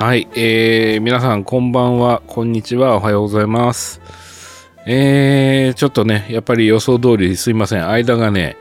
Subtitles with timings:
[0.00, 4.00] はい、えー、皆さんこんばんは、こんにちは、おはようございます。
[4.86, 7.86] えー、ちょっとね、やっぱり予想通りすいません。
[7.86, 8.56] 間がね、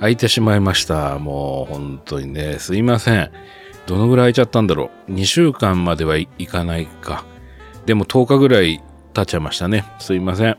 [0.00, 1.20] 空いてしまいました。
[1.20, 3.30] もう本当にね、すいません。
[3.86, 5.12] どのぐらい空いちゃったんだろう。
[5.12, 7.24] 2週間まではいいかないか。
[7.86, 8.82] でも10日ぐらい
[9.14, 9.84] 経っちゃいましたね。
[10.00, 10.58] すいません。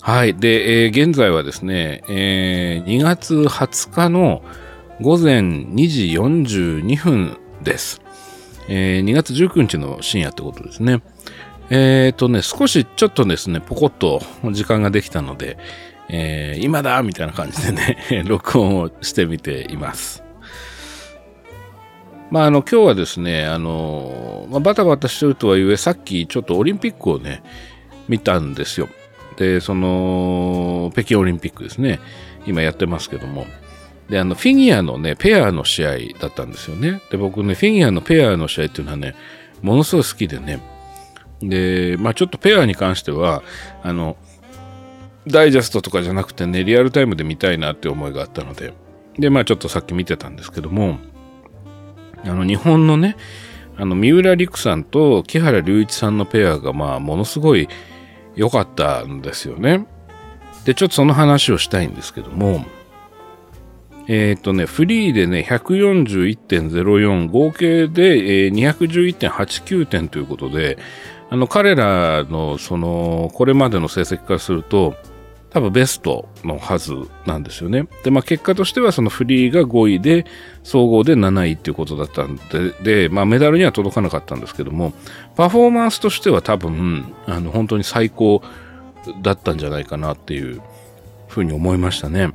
[0.00, 0.34] はい。
[0.34, 4.42] で、えー現在はですね、えー2月20日の
[5.00, 8.01] 午前2時42分です。
[8.68, 11.02] えー2月19日の深夜ってことですね。
[11.70, 14.22] えっ、とね、少しちょっとですね、ポコッと
[14.52, 15.58] 時間ができたので、
[16.08, 20.22] えー今だみたいな感じでね、 録音をしてみています。
[22.32, 27.42] まあ、あの、今日はですね、あの、まあ、バタバタしてるとはいえ、さっきちょっとオリンピックをね、
[28.08, 28.88] 見たんですよ。
[29.36, 32.00] で、その、北京オリンピックですね、
[32.46, 33.46] 今やってますけども、
[34.12, 37.00] で、あの、フィギュアのね、ペアの試合だったんですよね。
[37.10, 39.14] で、僕ね、フィギュアのペアの試合っていうのはね、
[39.62, 40.60] ものすごい好きでね。
[41.40, 43.42] で、まあちょっとペアに関しては、
[43.82, 44.18] あの、
[45.26, 48.74] ダイジェストとかじゃなくてね、リアルタイムで見たいなって思いがあったので、
[49.18, 50.98] で、まあちょっとさっき見てたんですけども、
[52.22, 53.16] あの、日本のね、
[53.78, 57.66] あの、三浦璃来さんと木原隆一さんのペアが、まあ、ものすごい
[58.36, 59.86] 良かったんですよね。
[60.66, 62.66] で、ちょっとその話をしたいんですけども、
[64.08, 70.78] えっ、とね、フリーでね、141.04、合計で、えー211.89点ということで、
[71.30, 74.94] あの、彼らの、その、これまでの成績からすると、
[75.52, 76.94] 多分ベストのはず
[77.26, 77.86] なんですよね。
[78.04, 80.24] で、まあ結果としてはそのフリーが5位で、
[80.62, 82.36] 総合で7位っていうことだったん
[82.82, 84.94] で、で、まあメダルには届かなかったんですけども、
[85.36, 88.42] パフォーマンスとしては多分、あの、本当に最高
[89.20, 90.62] だったんじゃないかなっていう
[91.28, 92.30] ふうに思いましたね。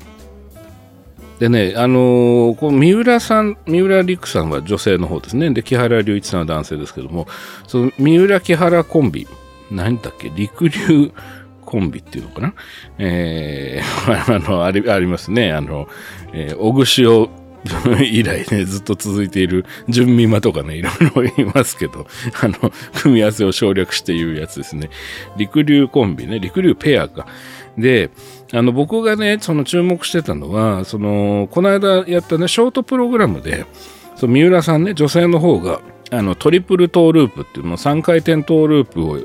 [1.40, 5.50] でね、あのーこの三浦さん、三浦陸さんは女性の方ですね。
[5.52, 7.28] で、木原隆一さんは男性ですけども、
[7.68, 9.28] その三浦木原コンビ、
[9.70, 11.12] 何だっけ、陸流
[11.66, 12.54] コンビっていうのかな？
[12.98, 15.52] えー、 あの、あり、ありますね。
[15.52, 15.88] あの、
[16.34, 17.30] えー、小串を
[18.02, 20.90] 以来ね、ずっと続いている純美馬とかね、いろ
[21.24, 22.08] いろいますけど、
[22.42, 22.72] あの、
[23.02, 24.90] 組み合わせを省略して言うやつですね。
[25.38, 27.28] 陸流コンビね、陸流ペアか。
[27.78, 28.10] で、
[28.54, 33.66] あの、僕がね、その注目してたのは、その、この間やったね、ショートプログラムで、
[34.16, 35.82] その三浦さんね、女性の方が、
[36.12, 39.20] あの、トリプルトーループっていうの、3回転トーループを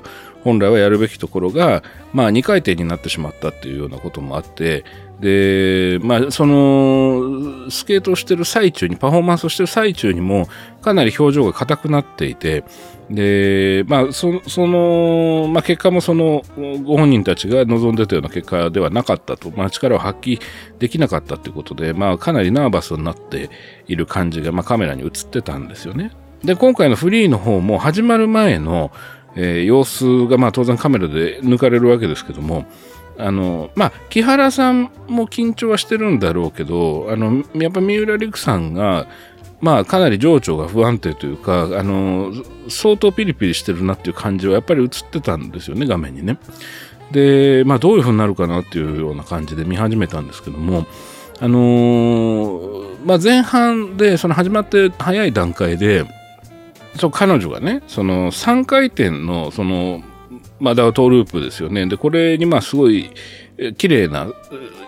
[0.45, 1.83] 本来はやるべきところが、
[2.13, 4.85] まあ、2回転になってしまったっていうようなこともあって、
[5.21, 10.49] で、まあ、その、スケートをしてる最中に、パフォーマンスをしてる最中にも、
[10.83, 12.65] かなり表情が硬くなっていて、
[13.09, 16.43] で、まあ、そその、まあ、結果もその、
[16.85, 20.41] ご本人たちが望んでたような結果ではなかったと、まあ、力を発揮
[20.81, 23.51] できなかったということで、まあ、かなりナーバスになって
[23.87, 26.11] いる感じが、まあ、カメラに映ってたんですよね。
[26.43, 28.91] で、今回のフリーの方も始まる前の、
[29.37, 32.67] えー様子が、まあ、当然カメラで抜かれるわけですけども、
[33.19, 39.07] あの、まあ、木原さんも緊張はしてるんだろうけど、あの、やっぱ三浦陸さんが、
[39.61, 42.33] まあ、かなり情緒が不安定というか、あの、
[42.69, 46.39] 相当ピリピリしてるなっていう感じはやっぱり映ってたんですよね、画面にね。
[47.13, 50.87] で、まあ、どういう風になるかなっていうような感じで見始めたんですけども、
[51.39, 56.05] あのーまあ、前半で、その始まって早い段階で、
[56.97, 60.03] そう彼女がね、その3回転の、その、
[60.61, 61.87] まあ、だからトーループですよね。
[61.87, 63.11] で、これにまあすごい
[63.79, 64.29] 綺麗な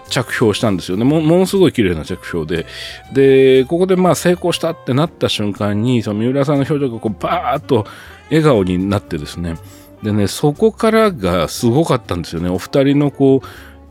[0.08, 1.04] 着氷したんですよね。
[1.04, 2.66] もものすごい綺麗な着氷で。
[3.12, 7.86] で、ここでまあ成功したってなった瞬間に、その三浦さんの表情がこうバーッと
[8.30, 9.56] 笑顔になってですね。
[10.02, 12.50] でね、そこからがすごかったんですよね。
[12.50, 13.42] お二人のこ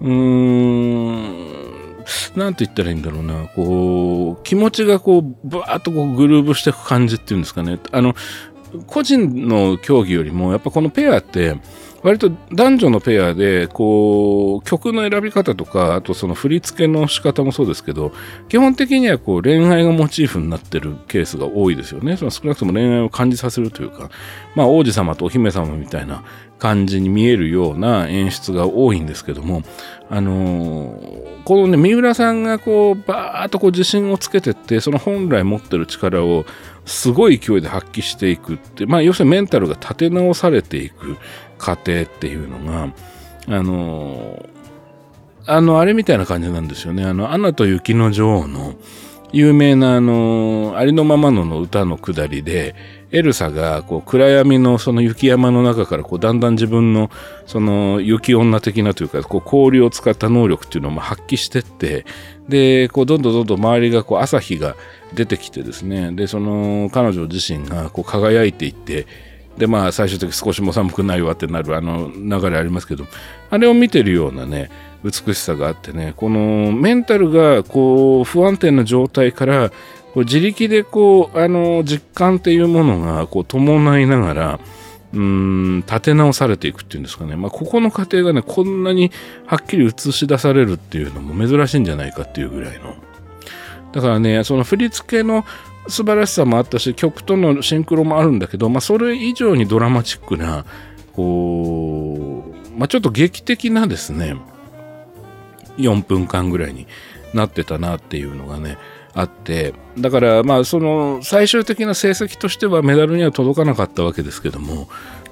[0.02, 1.83] う、うーん、
[2.36, 7.80] なんて言ったらいいんだろうな、こう、気持ちがこう、バーッとこうグルーブしていく感じっていうんですかね。
[7.92, 8.16] あの、
[8.88, 11.58] 個人の競技よりも、やっぱこのペアって、
[12.04, 18.12] 割と男女のペアで、こう、曲の選び方とか、あとその振り付けの仕方もそうですけど、
[18.50, 22.18] 基本的にはこう恋愛がモチーフになってるケースが多いですよね。
[22.18, 24.10] その少なくとも恋愛を感じさせるというか、
[24.54, 26.24] まあ王子様とお姫様みたいな
[26.60, 29.64] 感じに見えるような演出が多いんですけども、
[30.16, 36.46] あのーこのね、三浦さんがこう、バーッとこう自信をつけてって、その本来持ってる力を
[36.86, 41.18] すごい勢いで発揮していくって、まあ要するにメンタルが立て直されていく
[41.58, 42.94] 過程っていうのが、
[43.48, 44.50] あのー
[45.46, 47.04] あの、あれみたいな感じなんですよね。
[47.04, 48.76] あの、アナと雪の女王の、
[49.34, 52.76] 有名なあの、ありのままのの歌のくだりで、
[53.14, 57.12] エルサがこう暗闇のその雪山の中からこうだんだん自分の
[57.46, 62.06] その雪女的なというかこう氷を使った能力っていうのを発揮してって
[62.50, 64.76] でこうどんどんどんどん周りがこう朝日が
[65.14, 66.12] 出てきてですね。
[66.12, 69.06] でその彼女自身がこう輝いていって
[69.60, 73.06] でまあ最終的に少しも寒くないわってなるあの流れありますけど
[73.52, 74.72] あれを見てるようなね
[75.04, 79.72] 美しさがあってねこのメンタルがこう不安定な状態から
[80.14, 84.60] こう自力でこうあの実感っていうものがこう伴いながら
[85.14, 89.12] うん立て直されていくっていうんですかね、まあ、ここの過程がねこんなに
[89.46, 92.96] はっきり映し出されるっていうのも珍しいんじゃないかっていうぐらいの。
[93.92, 95.46] だからねその振り付けの
[95.88, 100.66] 素晴らしさもあったし曲とのシンクロもあるんだけど、まあ、それ以上にドラマチックな
[101.14, 104.36] こう、まあ、ちょっと劇的なですね
[105.78, 106.88] 4分間ぐらいに
[107.34, 108.78] なってたなっていうのがね
[109.16, 114.90] あってだからまあその最終的な成績としてはメダルには届かなかったわけですけども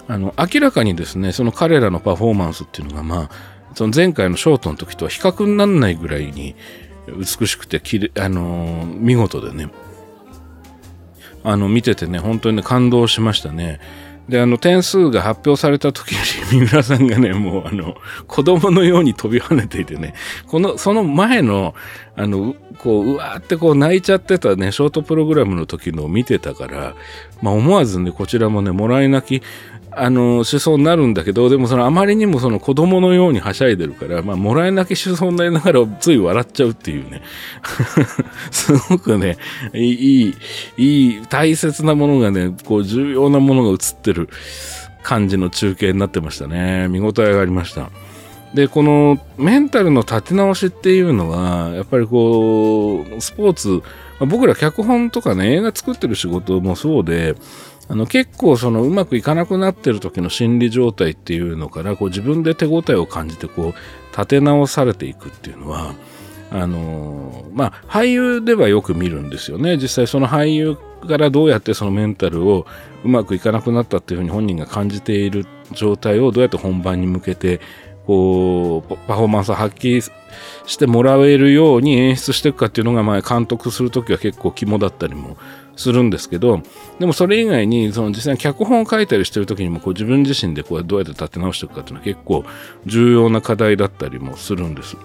[0.08, 6.56] あの明らかにですねその彼らのパフォーマンスっていうのがまあその前回のショートの時とは比較にならないぐらいに
[7.08, 9.72] 美しくてきれ、あのー、見事でね
[11.44, 13.80] あの見ててね本当にね感動しましたね。
[14.30, 17.96] で、あの、点数が発表された時に三浦さんがね、もうあの、
[18.28, 20.14] 子供のように飛び跳ねていてね、
[20.48, 21.76] この、その前の、
[22.16, 26.96] あの、こう、うわーってこう泣いちゃってたね、ショートプログラムの時のを見てたから、
[27.42, 29.46] まあ思わずね、こちらもね、もらい泣き
[29.94, 37.22] あの、しそうになるんだけど、でもそのあまりにもその子供のようにはしゃいでるから、まあ、もらい泣きしそうになりながらつい笑っちゃうっていうね。
[38.52, 39.38] すごくね、
[39.74, 40.36] いい、
[40.78, 44.30] いい、大切なものがね、こう重要なものが映ってる
[45.04, 46.88] 感じの中継になってましたね。
[46.88, 47.90] 見応えがありました。
[48.54, 53.82] で、このメンタルの立て直しっていうのは、やっぱりこう、スポーツ、
[54.26, 57.36] 僕ら脚本とかね、映画作ってる仕事もそうで、
[57.92, 65.94] あの結構そのうまくいかなくなってる時の心理状態っていうのからこう自分で手応えを感じてこう立て直されていくっていうのは
[66.52, 69.76] あのまあ俳優ではよく見るんですよね。
[69.76, 72.66] 実際その俳優からどうやってそのメンタルを
[73.04, 77.60] うまくいかなくなったっていうふうに本人が感じている状態をどうやって本番に向けて
[78.08, 80.02] こうパフォーマンスを発揮
[80.66, 85.36] してもらえるように演出していくかっていうのが、まあ、監督する時は結構肝だったりも
[85.82, 86.62] するんですけど
[87.00, 92.46] でもそれ以外にその実際に脚本を書いたりしてる時にもこう自分自身でこうどうやって立て直していくかっていうのは結構
[92.86, 94.98] 重要な課題だったりもするんです。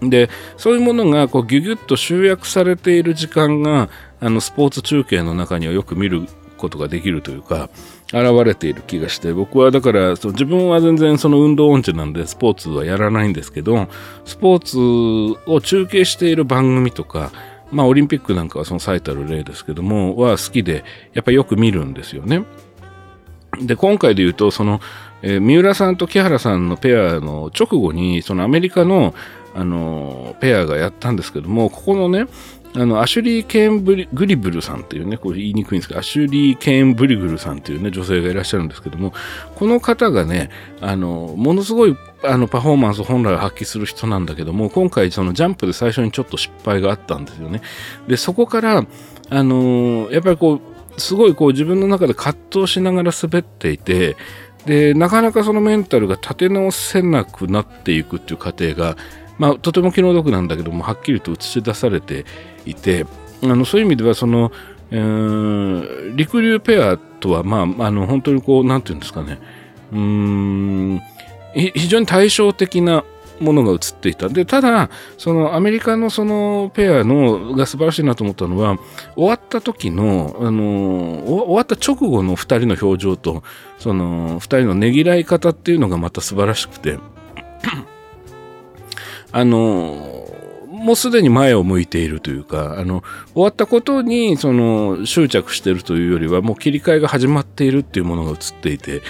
[0.00, 3.88] でそういうものがこうギュギュッと集約されている時間が
[4.20, 6.26] あのスポーツ中継の中にはよく見る
[6.56, 7.70] ことができるというか
[8.12, 13.88] 現れている気がして僕はだからその自分は全然その運動音痴なんでスポーツはやらないんですけど
[14.24, 17.32] スポーツを中継している番組とか
[17.70, 20.84] まあオリンピックなんかはその最たる例ですけども、は好きで、
[21.14, 22.44] やっぱよく見るんですよね。
[23.60, 24.80] で、今回で言うと、その、
[25.22, 29.14] えー、三浦さんと木原さんのペアの直後に、そのアメリカの、
[29.54, 32.26] あの、ペアがやったんですけども、ここのね、
[32.78, 39.14] あの、アシュリー・ケーンブリ・グリブルさんっていうね、これ言いにくいんですけど、アシュリー・ケーンブリグルさんっていうね、女性がいらっしゃるんですけども、
[39.54, 40.50] この方がね、
[40.82, 47.62] あの、ものすごいあのパフォーマンスを本来発揮する人なんだけども、今回そのジャンプで最初にちょっと失敗があったんですよね。
[48.08, 48.86] で、そこから、
[49.28, 50.60] あのやっぱりこ
[50.96, 54.16] う、すごいこう自分の中で葛藤しながら滑っていて、
[54.66, 58.96] で、なかなかそのメンタルが立て直せなくなっていくっていう過程が、
[59.38, 62.24] まあ、とても気の毒なんだけども、はっきりと映し出されて
[62.66, 63.06] いて、
[63.42, 64.52] あのそういう意味では、その、
[64.90, 69.38] えー、陸流ペアとは、まあ、あの、本当にこう、なんていうんですかね、
[69.92, 71.00] うん、
[71.54, 73.04] 非常に対照的な
[73.40, 74.28] ものが映っていた。
[74.28, 78.78] で、ただ、そのアメリカのそのペアのが素晴らしいなと思ったのは、
[79.14, 83.42] 終わった時の、あの、終わった直後の二人の表情と、
[83.78, 86.98] その二人のねぎらい方っていうのがまた素晴らしくて、
[89.32, 90.25] あの、
[90.86, 93.02] もうすでに前を向いているというか、あの、
[93.34, 99.02] 終わったことに、その、執着してるというよりは、もう切り替えが始まっているっていうものが映っていて、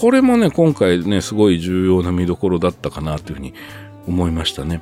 [0.00, 3.52] これもね、今回ね、すごい重要な見どころだったかなというふうに
[4.06, 4.80] 思いましたね。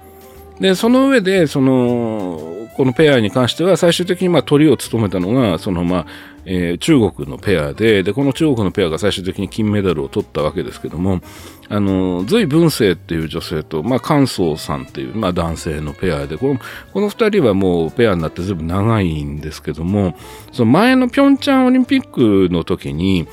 [0.61, 6.07] で、その上で、その、このペアに関しては、最終的にまあ、鳥を務めたのが、そのまあ、
[6.45, 11.21] えー、中国のペアで、で、この中国のペアが最終的に金メダルを取ったわけですけども、
[11.69, 16.61] あの、隋文生っていう女性と、まあ、関宗さんっていう、まあ、男性のペアで、この、
[16.93, 20.15] この二人はもうペアになってずいぶん長いんですけども、
[20.53, 23.27] その前のピョンチャンオリンピックの時に、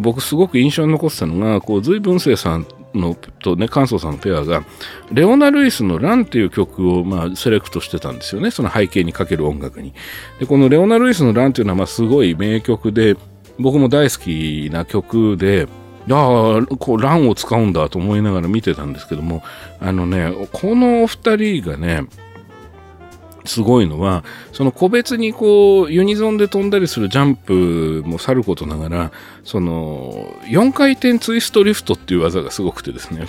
[0.00, 4.64] 僕すごく印象に残ってたのが、こう、隋文生さんのとね、関東さんのペアが、
[5.12, 8.50] レオナ・ルイスのランっていう曲を、まあ、セレクトしてたんですよね。
[8.50, 9.94] その背景にかける音楽に。
[10.38, 13.16] で、このレオナ・ルイスのランっていうのは、まあ、すごい名曲で、
[13.58, 15.68] 僕も大好きな曲で、
[16.06, 16.16] いや
[16.78, 19.42] こう、ランを使うんだと思いながら見てたんですけども、
[19.80, 22.04] あのね、このお二人がね、
[23.44, 29.12] すごいのは、その個別にこう、ユニゾンで飛んだりするジャンプもさることながら、
[29.44, 33.26] その、4回転ツイストリフトっていう技がすごくてですね、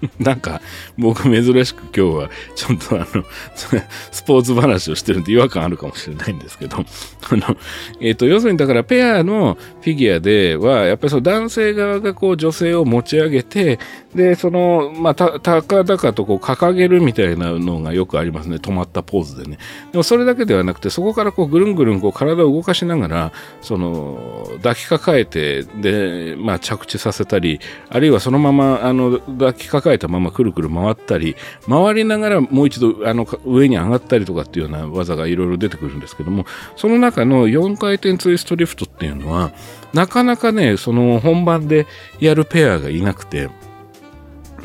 [0.18, 0.60] なんか、
[0.98, 3.24] 僕珍しく今日は、ちょっとあの、
[4.10, 7.56] スポーツ話をしてるんで違和感あるかもしれないんですけど、 あの、
[8.00, 13.78] えっ、ー、と、要するにだからペアのフィギュアでは、やっぱりその男性側がこう女性を持ち上げて、
[14.14, 18.56] で、その、まあ、た、高々とこう掲げるみたいなのがよくありますね。
[18.56, 19.58] 止まったポーズでね。
[19.92, 31.36] でもそれだけではなくて、そこからこうぐるんぐるんこう体を動かしながら、その、抱きかかえて、で、まあ、着地させたり、あるいはそのまま、あの、抱きかかええたままくるくる回ったり、
[31.68, 39.52] 回りながらもう一度、あの、上に上がったりとかっていうような技がいろいろ出てくるんですけども、その中の4回転ツイストリフトっていうのは、
[39.92, 41.86] なかなかね、その本番で
[42.20, 43.50] やるペアがいなくて、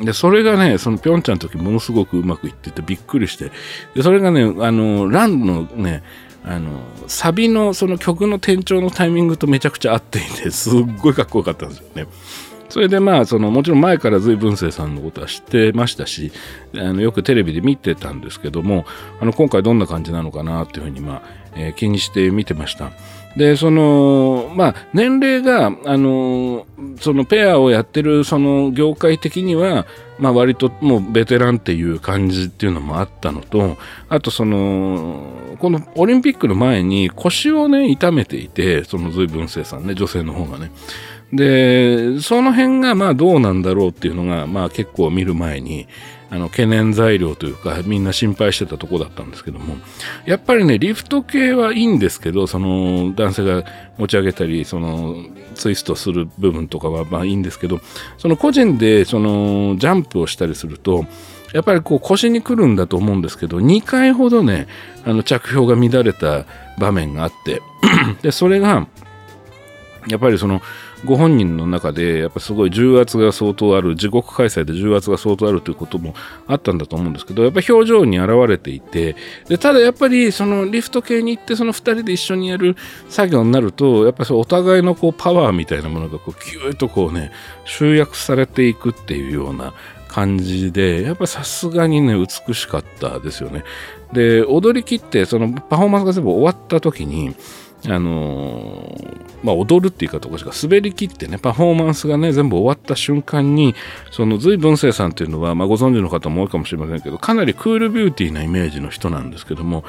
[0.01, 3.51] で、それがね、そのぴょんちゃんの時ものすごくうまくいっててびっくりして、
[3.96, 6.03] で、それがね、あの、ランのね、
[6.44, 12.05] あの、サビのその曲の転調のタイミングとめちゃくちゃ合っていて、すっごいかっこよかったんですよね。
[12.69, 16.31] それでまあ、その、もちろん前から随文生さんのことは知ってましたし、
[16.75, 18.86] あの、よくテレビで見てたんですけども、
[19.19, 21.22] あの、今回どんな感じなのかなっていうふうに、まあ、
[21.55, 22.91] えー、気にして見てました。
[23.38, 26.65] で、その、まあ、年齢が、あの、
[27.00, 29.86] そのペアをやってる、その業界的には、
[30.17, 40.72] まあ、割ともうベテランっていう感じっていうのもあったのと、あとその、このオリンピックの前に腰をね、痛めていて、その随分生さんね、女性の方がね。
[41.34, 45.88] で、その辺がまあどうなんだろうっていうのが、まあ結構見る前に、
[46.29, 49.75] あの、懸念材料というか、みんな心配してたとこだったんですけども、
[50.25, 53.63] やっぱりね、リフト系はいいんですけど、その、男性が
[53.98, 55.15] 持ち上げたり、その、
[55.53, 57.79] ツイストする部分とかはまあいいんですけど、
[58.17, 61.05] その個人で、その、ジャンプをしたりすると、
[61.53, 64.67] やっぱりこう腰に来るんだと思うんですけど、2回ほどね、
[65.05, 66.46] あの着氷が乱れた
[66.77, 67.62] 場面があって
[68.22, 68.88] で、それが、
[70.08, 70.62] やっぱりその
[71.05, 76.13] ご本人の中でやっぱすごい重圧が相当ある自国開催で重圧が相当あるということも
[76.47, 79.15] あったんだと思うんですけどやっぱ表情に現れていて
[79.47, 82.75] でただやっぱりそのリフト系に行ってその2人で一緒にやる
[83.09, 87.31] 作業になるとやっぱりお互いのこうパワーみたいなものがこうキューッとこうね
[87.65, 89.74] 集約されていくっていうような
[90.07, 93.63] 感じでやっぱさすがにね美しかったですよね。
[94.13, 97.35] で踊り切ってそのパフォーマンスが全部終わった時に
[97.88, 98.96] あの、
[99.44, 103.75] まあ、踊るって言いうかとかしいか滑り切ってね、パフォーマンスがね、全部終わった瞬間に、
[104.12, 109.84] その随文生さんっていうのは、まあ、ご存知の方も多いかもしれませんけど、かなりクールビューティーなイメージの人なんですけども、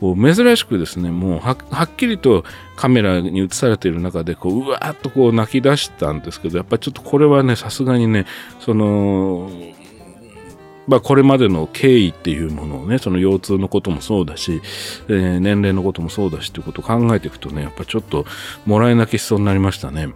[0.00, 2.44] こう珍しくですね、もうはっきりと
[2.76, 8.26] カメラに映されている中で、こう、うわーっとこう泣き出したんですけど、やっぱりちょっとこれはね、さすがにね、
[8.60, 9.50] その、
[10.88, 14.62] まあ、これまでの経緯っていうものをね、その腰痛のこともそうだし、
[15.08, 18.24] えー、年齢のこともそうだしっていうことを考えていくとね、やっぱちょっと
[18.64, 20.08] もらい泣きしそうになりましたね。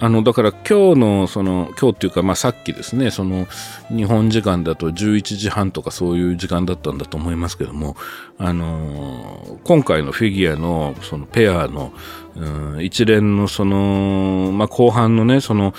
[0.00, 3.46] あの、だから今日の、その、今日っていうか、まあさっきですね、その、
[3.88, 7.96] 日本時間だと11時半とかそういう時間だったんだと思いますけども、
[8.36, 11.92] あの今回のフィギュアの、そのペアの、
[12.34, 15.74] うん、一連のその、まあ後半のね、その、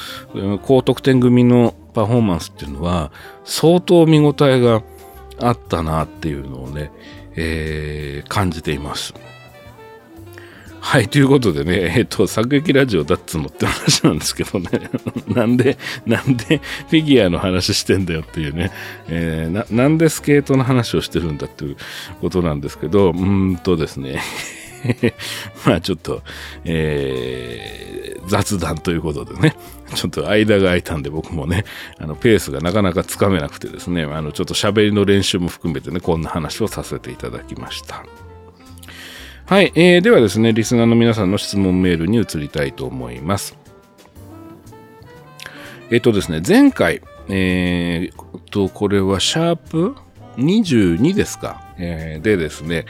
[0.64, 3.12] 高得点組のパフォーマンスっていうのは、
[3.44, 4.82] 相当見応えが
[5.40, 6.92] あったなっていうのをね、
[7.36, 9.14] えー、感じています。
[10.86, 14.70] はい、ということでね、 えっ、と、作劇ラジオだっつのって話なんですけどね、
[15.28, 18.72] なんで、なんでフィギュアの話してんだよっていうね、
[19.10, 21.78] えー、な、なんでスケートの話をしてるんだっていう
[22.22, 24.22] ことなんですけど、うんとですね、
[25.66, 26.22] まあちょっと、
[26.66, 29.56] えー、雑談ということでね、
[29.96, 31.66] ちょっと間が空いたんで僕もね、
[31.98, 38.06] あの、ペースがなかなかつかめなくてですね、あの、ちょっと喋りの練習も含めてね、こんな話をさせていただきました。
[39.48, 43.56] はい、えー、ではですね、リスナーの皆さんの質問メールに移りたいと思います。
[45.92, 49.96] えっ、ー、とですね、前回、えー、と、これはシャープ
[50.38, 51.62] 22ですか？
[51.78, 52.86] えー、でですね、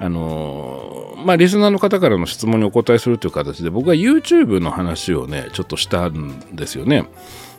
[0.00, 7.04] あのー、まあ、リスナーの方からの質問にお答えするという形で、僕は YouTube の話をね、ちょっとしたんですよね。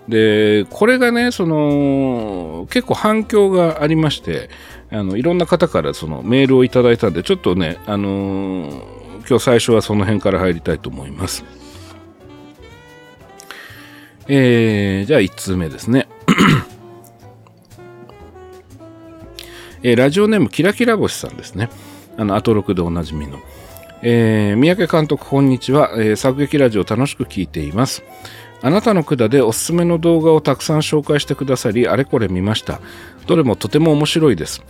[0.08, 4.50] で、これがね、その、結構反響がありまして、
[4.92, 11.44] あの、いろんな方からそのメールをいただいたんで、ちょっとね、あのー、今日最初はその辺から入りたいと思います。
[14.28, 16.08] えー、じゃあ1通目ですね。
[19.84, 21.70] えー、ラジオネームキラキラ星さんですね。
[22.18, 23.40] あの、アトロクでおなじみの。
[24.02, 25.92] えー、三宅監督、こんにちは。
[25.96, 28.04] えー、作劇ラジオ楽しく聞いています。
[28.62, 32.82] あなたの管でおすすめの動画をたくさん紹介してくださり、あれこれ見ました。
[33.26, 34.64] どれもとても面白いです。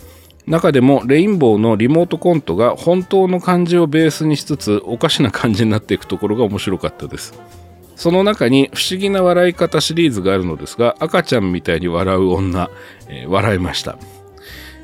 [0.46, 7.40] 中でもレインボーのリモートコントが本当の漢字をベースにしつつおかしな感じになっていくところが面白かったです。
[7.96, 12.70] その中に不思議な笑い方シリーズがあるのですが赤ちゃんみたいに笑う女、
[13.10, 13.98] えー、笑いました。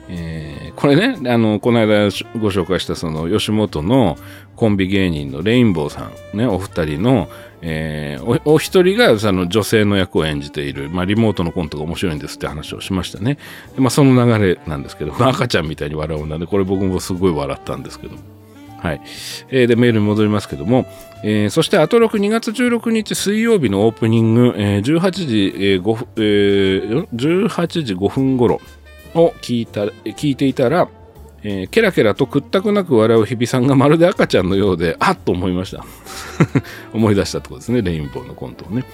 [0.10, 2.04] えー、これね、あの、この間
[2.40, 4.18] ご紹介したその吉本の
[4.56, 7.28] コンビ芸人のレインボーさん、ね、お二人の、
[7.62, 13.38] えー、おお一人がその女性の役を演じている、まあ、リモートのコントが面白いんですって話をしましたね。
[13.78, 18.16] まあ、その流れなんですけど、赤ちゃんみたいに笑うので、これ僕もすごい笑ったんですけど。
[18.78, 19.02] はい。
[19.50, 20.86] えー、で、メールに戻りますけども、
[21.24, 28.62] えー、そしてアトロク2月16日水曜日のオープニング、えー、18時、えー 5, えー、18時5分頃
[29.16, 30.88] を聞いた聞いていたら、
[31.44, 35.86] えー、ケラケラと屈託なく笑う日比さんがまるで赤ちゃんのようで、あっと思いました。
[36.94, 38.86] 思い出したところですね、レインボーのコントをね。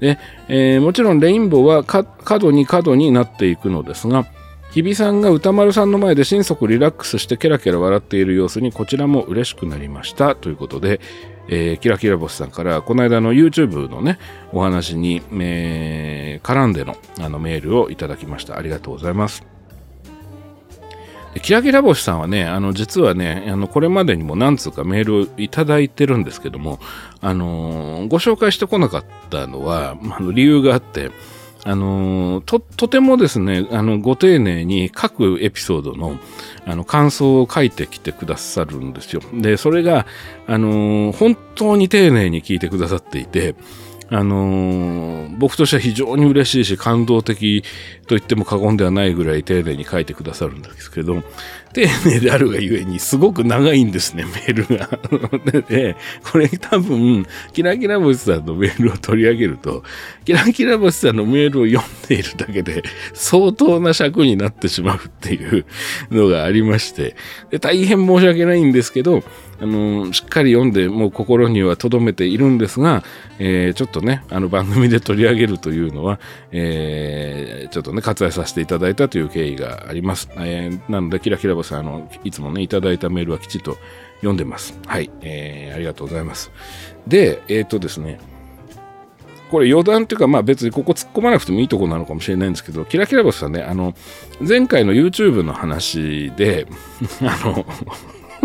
[0.00, 4.26] で、えー、もちろんレインボーは角に角になっていくのですが、
[4.72, 11.00] 日比さんが歌丸さんの前で心底リラックスしてケラケラ笑っている様子にこちらも嬉しくなりましたということで、
[11.48, 14.20] えー、キラキラボスさんからこの間の YouTube のね
[14.52, 19.49] お話に、えー、絡んでのあのメールをいただきましたありがとうございます
[21.38, 26.80] キラキラ星さんはね、あの、実はね、あの、これまでにも何通かメールをいただいてるんですけども、
[27.20, 31.12] あのー、ご紹介してこなかったのは、あの理由があって、
[31.62, 36.18] あのー、と、とてもですね、あの、ご丁寧に各エピソードの、
[36.66, 39.22] あの、感想を書いてきてくださるんですよ。
[39.32, 40.06] で、それが、
[40.48, 43.54] あのー、本当に丁寧に聞いてくださっていて、
[44.12, 47.62] あのー、僕としては非常に嬉しいし感動的
[48.06, 51.22] と言っても過言ではないぐらい丁寧に書いてくださるんですけど、
[51.72, 54.88] 丁寧であるがゆえにすごく長いんですね、 メールが。
[55.68, 55.96] で、
[56.30, 59.84] これ多分、キラキラ星さんのメールを取り上げると、
[60.24, 62.82] キラキラ星さんのメールを読んでいるだけで
[63.14, 65.64] 相当な尺になってしまうっていう
[66.10, 67.14] のがありまして、
[67.50, 69.22] で大変申し訳ないんですけど、
[69.62, 73.04] あのしっかり読んでもう心には留めているんですが、
[73.38, 76.18] えー、ちょっとね、あの番組で取り上げるというのは、
[76.50, 80.30] えー、ちょっとね、割愛させていただいたという経緯があります。
[80.38, 83.76] えー、なので、キラキラさん、あの、いつもね、いただいたメールはきちっと
[84.16, 84.78] 読んでます。
[84.86, 86.50] はい、えー、ありがとうございます。
[87.06, 88.20] で、えっ、ー、とですね、
[89.50, 93.94] これ余談っていうか、まあ別にここ突っ込まなくてもいいとこなのかもしれないんですけど、キラキラボスさんね、あの、
[94.46, 96.68] 前回の YouTube の話で、
[97.22, 97.66] あの、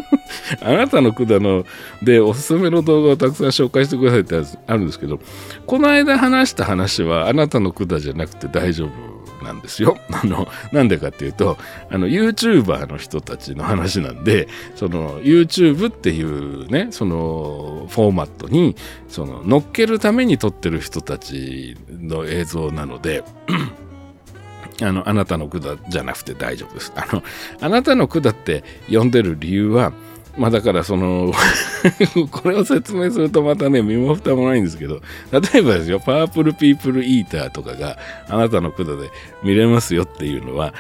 [0.62, 1.66] あなたの管の
[2.02, 5.20] でおすすめの動画をたくさん紹介してくださいってあるんですけど、
[5.66, 9.15] この間話した話はあなたの管じゃなくて大丈夫
[9.46, 9.98] なんですよ。
[10.12, 11.58] あの、なんでかっていうと、
[11.90, 18.76] あの、YouTuber の人たちの話なんで、その、YouTube っていうね、その、フォーマットに、
[19.08, 23.24] その、乗っけるために撮ってる人たちの映像なので、
[24.82, 26.92] あの、あなたの管じゃなくて大丈夫です。
[26.96, 27.24] あの、
[27.62, 29.94] あなたの管って呼んでる理由は、
[30.38, 31.34] まあだからその
[32.32, 37.98] これを説明するとまたね、身も蓋もないんですけど、例えばですよ、パープルピープルイーターとかが
[38.30, 39.10] あなたの管で
[39.44, 40.74] 見れますよっていうのは、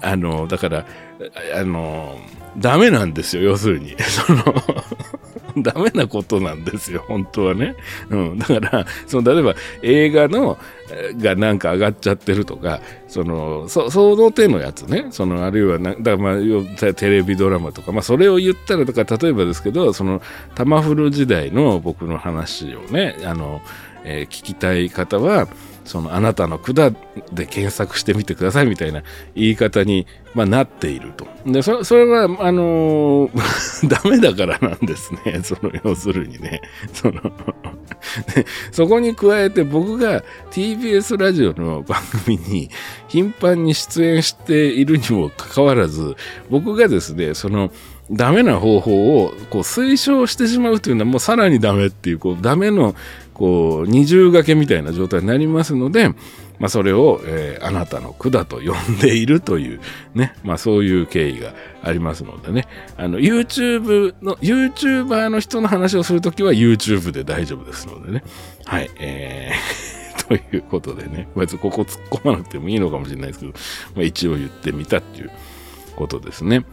[0.00, 0.86] あの、だから、
[1.54, 2.18] あの、
[2.56, 3.94] ダメなんですよ、要するに。
[3.98, 4.42] その
[5.62, 7.76] ダメなことなんですよ、本当はね。
[8.10, 8.38] うん。
[8.38, 10.58] だから、その、例えば映画の、
[11.18, 15.06] がなんか上がっちゃってるとか、その、そその手のやつね。
[15.10, 20.20] その、あるいはな、だからまあ、テレビドラマとか、まあ、それを言ったらとか、例えばですけど、その、
[20.54, 23.62] タマフル時代の僕の話をね、あの、
[24.04, 25.48] えー、聞きたい方は、
[25.86, 26.96] そのあなたの管
[27.32, 29.02] で検索してみてくださいみたいな
[29.34, 31.26] 言い方に、まあ、なっていると。
[31.46, 33.30] で、そそれは、あのー、
[33.88, 35.40] ダメだからなんですね。
[35.44, 36.60] その、要するにね。
[36.92, 37.20] その
[38.72, 42.70] そこに加えて僕が TBS ラジオの番組に
[43.08, 46.16] 頻繁に出演しているにもかかわらず、
[46.50, 47.70] 僕がですね、その、
[48.10, 52.94] ダメな方法をこう推奨してしまうというのはもうさらにダメっていう、こう、ダメの
[53.36, 56.08] こう二重掛けみたいな状態になりますので、
[56.58, 59.80] まあ、それを、えー、あなたの句だと呼んでいるという
[60.14, 68.24] ね、まあ、そういう経緯がありますのでね、あの、YouTube の、YouTuber の人の話をするときは YouTube で大丈夫ですのでね。
[68.64, 73.52] はい、えー、 ということでね、別にここ突っ込まなくてもいいのかもしれないですけど、
[73.96, 75.30] まあ、一応言ってみたっていう
[75.94, 76.64] ことですね。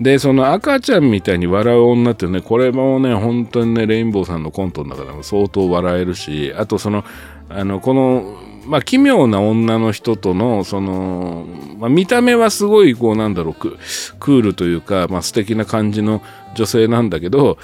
[0.00, 7.04] で、その赤ちゃんみたいに笑う女ってね、これもね、本当にね、レインボーさんのコントの中でも相当笑えるし、あとその、
[7.50, 11.46] あの、この、まあ、奇妙な女の人との、その、
[11.78, 16.22] まあ、見た目はすごい、こう、なんだろう、クールというか、まあ、素敵な感じの
[16.54, 17.58] 女性なんだけど、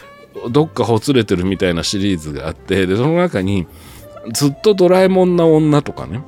[0.50, 3.66] どっかほつれてるみたいなシリーズがあって、で、その中に、
[4.34, 6.20] ずっとドラえもんな女とかね、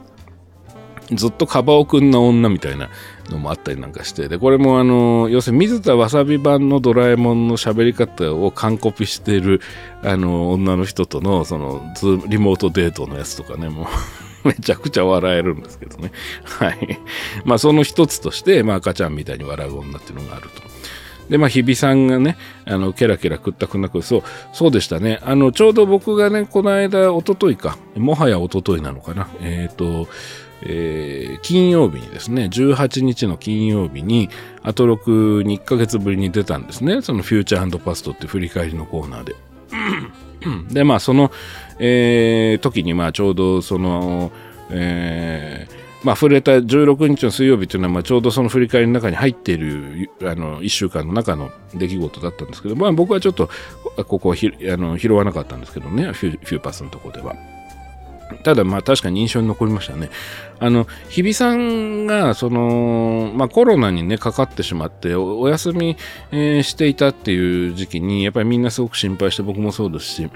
[1.12, 2.88] ずっとカバオくんな女みたいな
[3.30, 9.60] のもあったりなんかして、で、これもあの、要するに水田わさび版のドラえもんの喋り方を完コピしている、
[10.02, 11.82] あの、女の人との、その、
[12.28, 13.88] リモートデートのやつとかね、も
[14.44, 16.12] う めちゃくちゃ笑えるんですけどね。
[16.44, 16.98] はい。
[17.44, 20.62] まあ、その一つとして、まあ、赤ちゃんみたいに笑う女っていうのがあると。
[21.28, 25.20] で、まあ、日比さんがね、あの、ケラケラ食ったくなく、そう、そうでしたね。
[25.22, 29.28] あの、ちょうど僕がね、この間、おとといか、もはやおとといなのかな。
[29.40, 30.08] えっ、ー、と、
[30.62, 34.28] えー、金曜日にですね、18日の金曜日に、
[34.62, 37.02] アトロクに1ヶ月ぶりに出たんですね。
[37.02, 39.36] そのフューチャーパストって振り返りのコーナーで。
[40.70, 41.30] で、まあ、その、
[41.78, 44.32] えー、時に、まあ、ちょうど、その、
[44.70, 53.48] えー、まあ、触れた16日の水曜日というのは、まあ、ちょうどその振り返りの中に入っている、あの、1週間の中の出来事だったんですけど、まあ、僕はちょっと、
[54.06, 57.57] ここはあの拾わなかったんですけどね、フュフューパスのところでは。
[58.42, 60.10] ただ、まあ確かに印象に残りましたね。
[60.58, 65.96] あの、日比さんが、その、まあコロナにね、かかってしまって、お休み、
[66.30, 70.30] えー、していたっていう時期に、やっぱりみんなすごく心配して、僕もそうですし、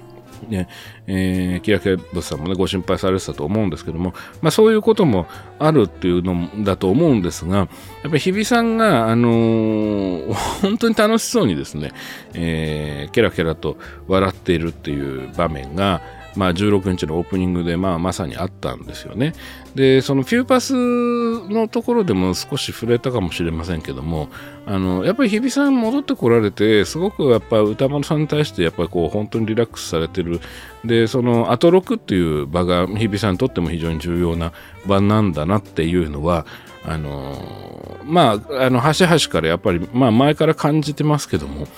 [0.48, 0.68] ね、
[1.06, 5.26] えー、キラキラブさんもね、ご心配されてたと思うんですけども、まあそういうことも
[5.58, 7.68] あるっていうのだと思うんですが、やっ
[8.02, 11.92] ぱり日比さんが、あのー、本当に楽しそうにですね、
[12.34, 13.76] えー、ケラケラと
[14.08, 16.02] 笑っているっていう場面が、
[16.36, 19.34] まあ、16日のオープニングで、まあ、まさにあったんですよね。
[19.74, 24.28] で、そのフューパスのところでも少し触れたかもしれませんけども、
[24.66, 30.40] あの、やっぱり日比さん戻ってこられて、すごくやっぱ歌丸さんに対してやっぱりこう本当にリラックスされてる。
[30.84, 34.52] で、そのアトロクっていう場が日比さんにとっても非常に重要な
[34.86, 36.46] 場なんだなっていうのは、
[36.84, 41.68] あの、まあ、あの、端々からやっぱり、まあ前から感じてますけども、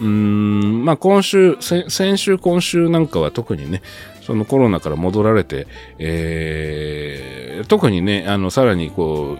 [0.00, 3.82] うん、まあ今週、先週、今週なんかは特にね、
[4.22, 5.66] そのコロナから戻られて、
[5.98, 9.36] えー、特にね、あの、さらにこ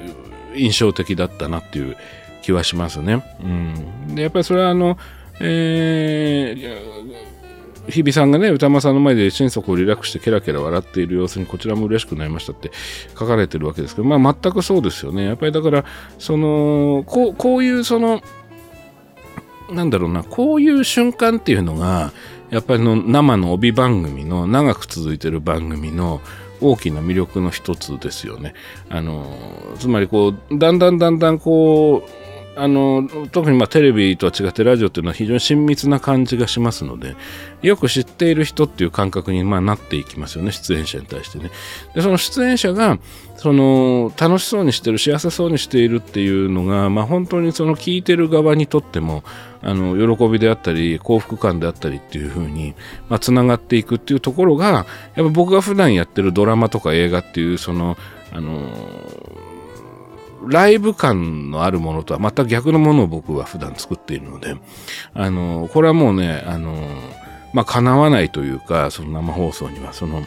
[0.54, 1.96] う、印象的だったなっていう
[2.42, 3.24] 気はしますね。
[3.42, 4.14] うん。
[4.14, 4.98] で、やっぱりそれはあの、
[5.40, 12.70] えー、日比さんがね、歌間さんの前で心底をリラックスしてケラケラ笑っている様子にこちらも嬉しくなりましたって
[13.18, 15.24] 書かれてるわけですけど、まあ全くそうですよね。
[15.24, 15.84] やっぱりだから、
[16.18, 18.22] その、こう、こういうその、
[19.74, 22.12] なんだろうな、こういう瞬間っていうのが、
[22.50, 26.20] やっぱりの生の帯番組の長く続いてる番組の
[26.60, 28.54] 大きな魅力の一つですよね。
[28.88, 29.36] あの、
[29.78, 32.24] つまりこう、だんだんだんだんこう、
[32.56, 37.16] あの特にまテレビとは違ってラジオっていうのは非常に親密な感じがしますので
[37.62, 41.50] よく知っている人っていう感覚にまなっていきますよね出演者に対してね。
[41.94, 42.98] でその出演者が
[43.36, 49.24] その楽しそうにしてる幸せそうにしているっていうのが、まあ、本当にその聞いてる側にとっても
[49.60, 52.74] あの喜びであったり幸福感であったりっていう風に
[53.08, 54.86] まあ、つながっていくっていうところが
[55.16, 57.96] やっぱ僕が普段やってるドラマとか映画っていうその
[58.32, 58.68] あの
[60.48, 64.56] ライブ感のあるものとは全く逆のものを僕は普段作っているので、
[65.12, 66.74] あの、これはもうね、あの、
[67.52, 70.22] まあ、叶わないというか、その生放送には、その、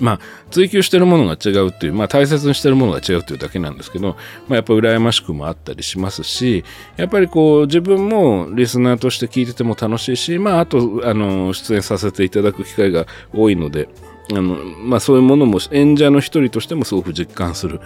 [0.00, 4.16] まあ、追求してるものが違うっていう、まあ、大切にしてるものが違うっていうだけなんですけど、
[4.48, 6.64] まあ、やっぱ羨ましくもあったりしますし、
[6.96, 13.88] やっぱりこう、自分もリスナーとして聞いてても楽しいし、まあ、あと、あの、出演させていただく機会が多いので、
[14.32, 17.80] あの、まあ、そういうものも演者の一人としてもすごく実感する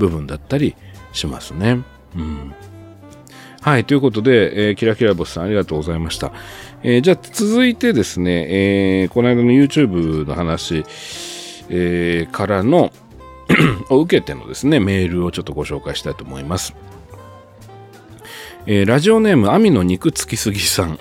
[0.00, 0.74] 部分だったり
[1.12, 1.84] しますね。
[2.16, 2.54] うん。
[3.60, 3.84] はい。
[3.84, 6.32] ということで、えー、キラキラボスさんありがとうございました。
[6.82, 10.84] えー、じゃあ続いてですね、えー、この間の YouTube の話、
[11.68, 12.90] えー、からの
[13.90, 16.74] を受けてのですね、メールをちょっとご紹介したいと思います。
[18.66, 20.98] えー、ラジオネーム、網の肉つきすぎさん。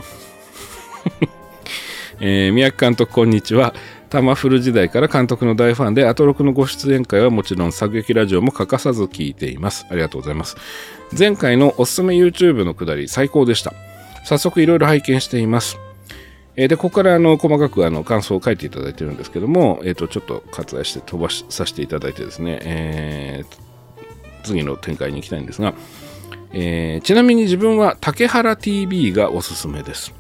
[2.19, 3.73] えー、宮城監督、こんにちは。
[4.09, 9.85] タマフル時代から監督の大ファンで、アトロクのご出演会はもちろん、作劇ラジオも欠かさず聞いています。
[9.89, 10.57] ありがとうございます。
[11.17, 13.73] 前回のおすすめ YouTube のくだり、最高でした。
[14.25, 15.77] 早速いろいろ拝見しています。
[16.55, 25.73] えー、で、ここからあの細かくあの感想を書いていただいてるんですけども、えっ、ー、と、ちょっと割愛して飛ばしさせていただいてですね、えー、次の展開に行きたいんですが、
[26.51, 30.18] えー、ちなみに自分は竹原 TV がおすすめです。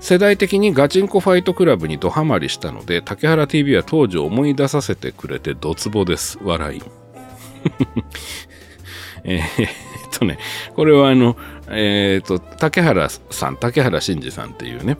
[0.00, 6.38] 世代的にガチンコファイトクラブにドハマりしたので、竹原 TV は当時思い出させてくれてドツボです。
[6.42, 6.82] 笑い。
[9.24, 9.42] えっ
[10.18, 10.38] とね、
[10.74, 11.36] これはあの、
[11.68, 14.96] えー、っと、竹原さん、竹原慎二さんっていうね、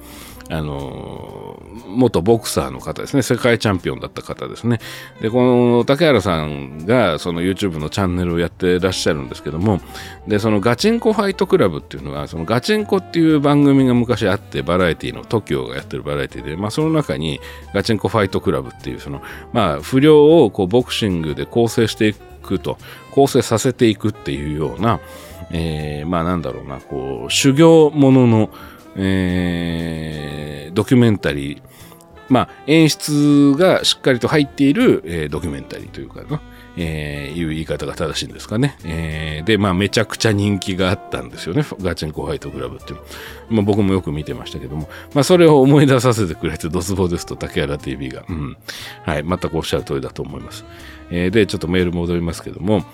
[0.50, 4.80] あの元ボクサーの方ですね、世界チャンピオンだった方ですね。
[5.20, 9.80] で、この竹原さんがその YouTube のチャンネルをやってらっしゃるんですけども、
[10.26, 17.40] で、そのガチンコファイトクラブっていうのは、そのガチンコっていう番組が昔あって、バラエティの TOKIO がやってるバラエティで、まあその中に
[17.74, 22.78] ガチンコファイトクラブっていう、その、まあ不良をこうボクシングで構成していくと、
[23.11, 25.00] 構成させていくっていうような、
[25.50, 28.50] えー、まあなんだろうな、こう、修行ものの、
[28.98, 31.62] え、ドキュメンタリー、
[32.28, 36.42] まあ、演出がしっかりと入っている、えー、ドキュメンタリーというかな、
[36.76, 38.76] えー、いう言い方が正しいんですかね。
[38.84, 41.64] えー、で、まあ、めちゃくちゃ人気があったんですよね。
[41.80, 42.98] ガチンコファイトクラブっていう。
[43.48, 48.24] まあ、僕もよく見てましたけども、まあ、それを思い出させてくれて、ドツボですと、竹原 TV が。
[48.28, 48.56] うん。
[49.04, 50.64] はい、全くおっしゃる通りだと思います。
[51.10, 52.84] え、で、ちょっとメール戻りますけども、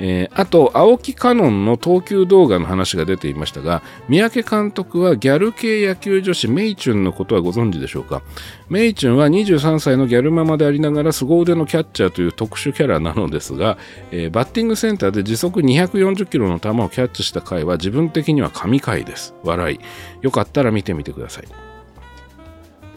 [0.00, 8.22] えー、あと、青木カノンの投球動画の話が出ていましたが、三宅監督はギャル系野球女子メイチュンのことはご存知でしょうか？
[8.68, 13.78] メイチュンは23歳のギャルママでありながら凄腕のキャッチャーという特殊キャラなのですが、
[14.10, 19.34] えー、バッティングセンターで時速240キロの球をキャッチした回は自分的には神回です。
[19.44, 19.80] 笑い。
[20.22, 21.63] よかったら見てみてください。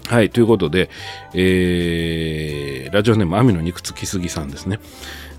[0.07, 0.89] はい、ということで、
[1.33, 4.79] えー、ラジオネーム、網の肉付きすぎさんですね。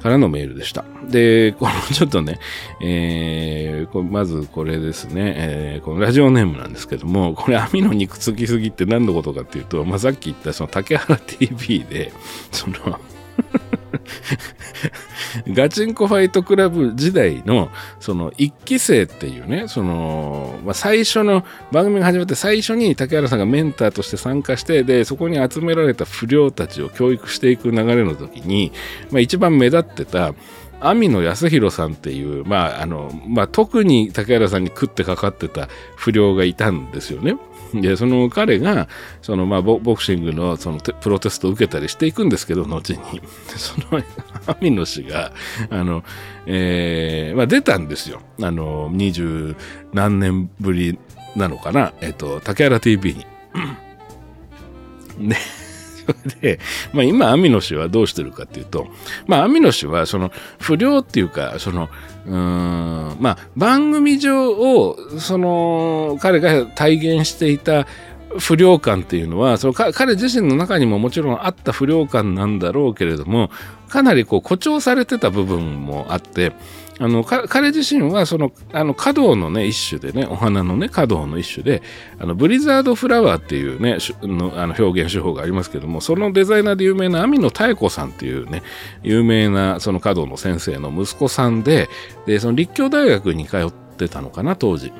[0.03, 0.85] からのメールでした。
[1.09, 2.39] で、このちょっとね、
[2.83, 12.13] えー、まずこれですね、えー、このラジオネームなんですけども、これ網の肉付きすぎって何のことかっていうと、まあ、さっき言ったその竹原 TV で、
[12.53, 13.01] その
[15.53, 17.71] ガチンコファイトクラブ時代の、
[18.01, 28.73] その一期生っていうね、その、まあ、最初の番組が始まって最初に竹原さんがメンターとして参加して、で、そこに集められた不良たちを教育していく流れの時に、
[29.11, 30.35] まあ、一番目立ってた、
[30.81, 37.37] 網野康弘さんっていう、まあ、あの、まあ、特に竹原さんに食ってかかってた不良がいたんですよね。
[37.81, 38.89] で、その彼が、
[39.23, 42.99] そのまあボ、ボクシングのそのプロテストを受けたりしていくんですけど、後に。
[43.57, 44.03] その、
[44.47, 45.33] 網野氏が、
[45.71, 46.05] あの、
[46.47, 48.21] えー、まあ出たんですよ。
[48.43, 49.57] あの、二十
[49.93, 50.99] 何年ぶり
[51.37, 51.93] なのかな。
[52.01, 53.27] えっと、竹原 TV に。
[55.29, 55.37] ね。
[56.41, 56.61] で、
[56.93, 58.89] まあ今、網野氏はどうしてるかっていうと、
[59.27, 61.89] まあ網野氏は、その、不良っていうか、その、
[62.27, 67.87] うん、まあ番組上を、その、彼が体現していた
[68.39, 73.51] 不良感っていうのは、その彼自身の中にももちろんあった不良感なんだろうけれども、
[73.89, 76.53] かなりこう誇張されてた部分もあって、
[77.01, 81.83] あの彼自身はそのあの華道のね一種でねお花のね華道の一種で
[82.19, 88.63] あのブリザードフラワーっていうねのあの表現手法がありますけどもそのデザイナーで有名な網野妙子さんっていうね
[89.03, 91.89] 有名なその華道の先生の息子さんで
[92.27, 94.93] でその立教大学に通ってたのかな当時。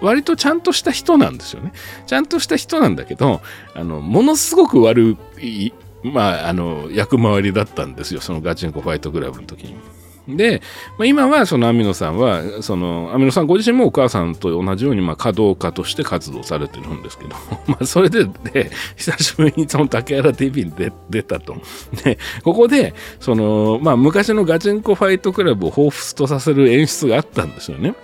[0.00, 1.72] 割とちゃんとした人なんですよね。
[2.06, 3.42] ちゃんとした人なんだけど、
[3.74, 8.22] あの、ものすごく悪い、まあ、あの、役回りだったんですよ。
[8.22, 10.01] そのガチンコファイトクラブの時に。
[10.28, 10.62] で、
[10.98, 17.30] まあ、今はその網野さんは、その網野さんご自身もお母さんと同じように、まあ、稼働家として活動されてるんですけど、
[17.66, 21.56] まあ、それで、で、久しぶりにその竹原 TV に出出たと。
[22.04, 27.94] で、ここで、その、まあ、昔のガチンコファイトクラブを彷彿とさせる演出があったんですよね。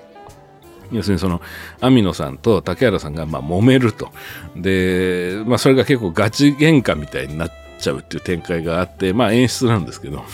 [0.90, 1.42] 要するにその
[1.80, 4.10] 網野さんと竹原さんがまあ揉めると。
[4.56, 10.24] で、まあそれが結構ガチ喧嘩みたいになっちゃうっていう展開があって、まあ演出なんですけど。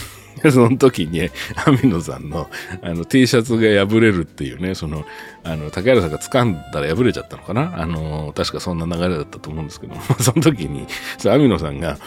[0.51, 1.31] その時にね、
[1.67, 2.49] 網野さんの
[2.83, 5.05] あの T シャツが破れるっていうね、その、
[5.43, 7.81] あの、竹原さんが掴んだら破れちゃったのかな？
[7.81, 10.87] あの、確かそんな流れだったと思うんですけど、 その時に、
[11.25, 11.99] 網野さんが、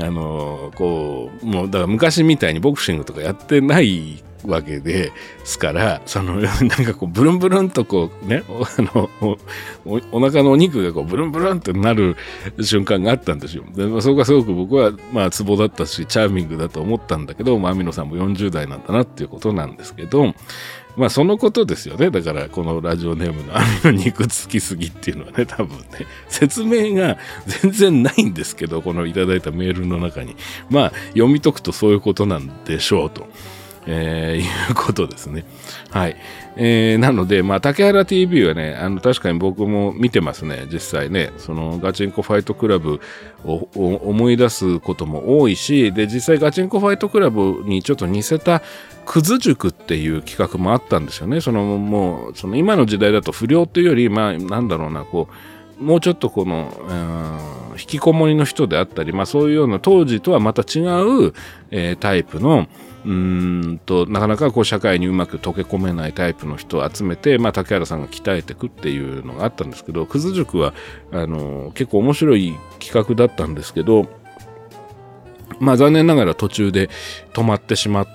[0.00, 5.12] あの、こう、もう、だから昔みたいにボクシングとかやってないわけで
[5.44, 12.16] すから、その、なんかこう、ブルンブルンとこう、ね、あの、おお腹のお肉がこう、ブルンブルンってなる
[12.60, 13.64] 瞬間があったんですよ。
[13.74, 20.34] で、まあ、そこがすごく僕は、まあ、ツボだったし、チャーミングだと思ったんだけど、まあ、アミノさんも40代なんだなっていうことなんですけど、
[20.98, 22.10] まあ、そのことですよね。
[22.10, 25.84] だから、このラジオネームのアミの肉つきすぎっていうのはね、多分ね、
[26.28, 30.34] 説明が全然ないんですけど、このいただいたメールの中に。
[30.70, 33.28] まあ、読み解くとそういうことなんでしょうと。
[33.90, 35.44] えー、 いうことですね。
[35.90, 36.16] はい。
[36.56, 41.30] えー、なので、まあ、竹原 TV はね、あの、確かに僕も見てますね、実際ね。
[41.38, 43.00] その、ガチンコファイトクラブ
[43.44, 48.62] を思い出すことも多いし、で、実際ガチンコファイトクラブにちょっと似せた、
[49.06, 51.40] クズ塾っていう企画もあったんですよね。
[51.40, 55.28] その、もう、その今の時代だと不良というより、まあ、なんだろうな、こ
[55.80, 56.92] う、もうちょっとこの、う
[57.54, 61.32] ん引きこもりの人であったり、まあそういうような当時とはまた違う、
[61.70, 62.66] えー、タイプの、
[63.08, 70.74] うんとなかなかこう社会にうまく溶け込めないタイプの人を集めて、まあ、竹原さんが鍛えていくっていうのがあったんですけどクズ塾は
[71.10, 74.08] あの結構面白い企画だったんですけど
[75.58, 76.90] まあ残念ながら途中で
[77.32, 78.06] 止まってしま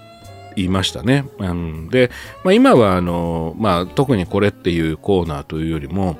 [0.56, 1.26] いましたね。
[1.40, 2.12] うん、で、
[2.44, 6.18] まあ、今はあの、まあ、特にこれっていうコーナーというよりも、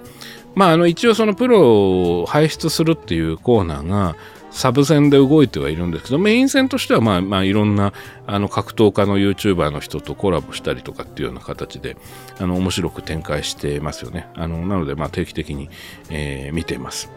[0.56, 4.16] まあ、あの一応そのプロを輩出するっていうコーナーが
[4.54, 7.92] サブ戦で動いてはいるんですけど、メイン戦としては、まあ、まあ、いろんな、
[8.28, 11.98] あの、格闘家の YouTuber の人とコラボしたりとかっていうような形で、
[12.40, 14.28] あの、面白く展開してますよね。
[14.36, 15.70] あの、なので、まあ、定期的に、
[16.12, 17.12] えー、見ています。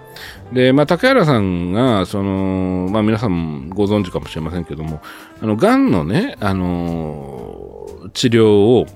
[0.50, 5.02] で、まあ、竹原さんが、その、まあ、皆さんご存知かもしれませんけども、
[5.42, 8.86] あの、癌のね、あの、治療を、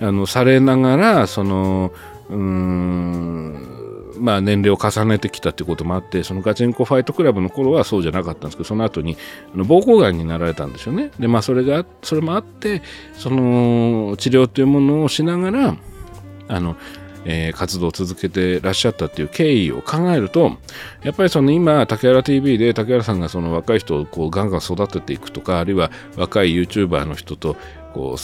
[0.00, 1.92] あの、されながら、その、
[2.28, 3.61] うーん、
[4.22, 9.16] まあ、年齢を重ねてきたっていうこともあってそのガチンコファイトクラブの頃はそうじゃなかったんですけどその後に
[9.52, 11.10] あの膀胱がんになられたんですよね。
[11.18, 12.82] でまあそれがそれもあって
[13.14, 15.76] その治療というものをしながら
[16.48, 16.76] あの
[17.24, 20.56] えー、活動を続けてらっしゃったっていう経緯を考えると
[21.04, 27.56] やっぱりその今竹原 TV で竹原さんがその若い人をこうガンガン育てていくとかあるいは若い YouTuber の人と
[27.92, 28.16] こ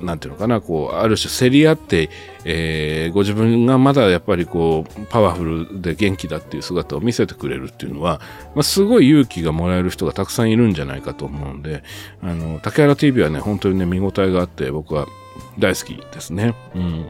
[0.00, 2.10] う、なんていうのかな、こう、ある種競り合って、
[2.44, 8.20] えー、ご自分がまだやっぱりこう、パワフルで元気だっていう姿を見せてくれるっていうのは、
[8.54, 11.82] まあ、すごい勇気がもらえる人がたくさんいるんじゃないかと思うんで、
[12.22, 15.06] あの、竹原 TV はね、本当にね、見応えがあって、僕は
[15.58, 16.54] 大好きですね。
[16.74, 17.06] うん。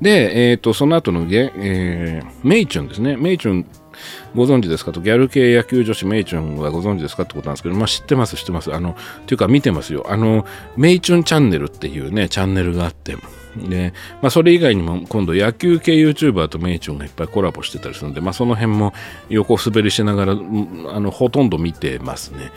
[0.00, 3.16] で、えっ、ー、と、その後のゲ、えー、メイチュンですね。
[3.16, 3.66] メイチュン
[4.34, 4.92] ご存知ですか？
[4.92, 7.24] と、ギャル系野球女子メイチュンはご存知ですか？
[7.24, 8.74] ってことなんですけど、まあ知ってます、知ってます。
[8.74, 10.06] あの、っていうか見てますよ。
[10.08, 13.16] あの、メイチュンチャンネルっていうね、チャンネルがあって、
[13.56, 18.94] で、まあそれ以外にも今度野球系 YouTuber とメイチュンがいっぱいコラボしてたりするんで、まあその辺も
[19.28, 22.50] 横滑りしながら、あの、ほとんど見てますね。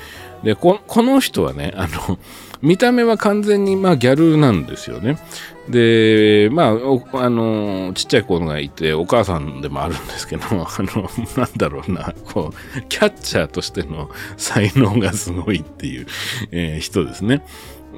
[0.44, 2.18] で、この人はね、あの、
[2.62, 5.18] 見た目は完全にまあギャルなんですよね。
[5.70, 6.70] で、ま
[7.14, 16.08] あ、あの、ちっちゃい子がいて、お母さんでもあるんですけど、 あの、なんだろうな、こう、キャッチャーとしての才能がすごいっていう、
[16.52, 17.44] えー、人ですね。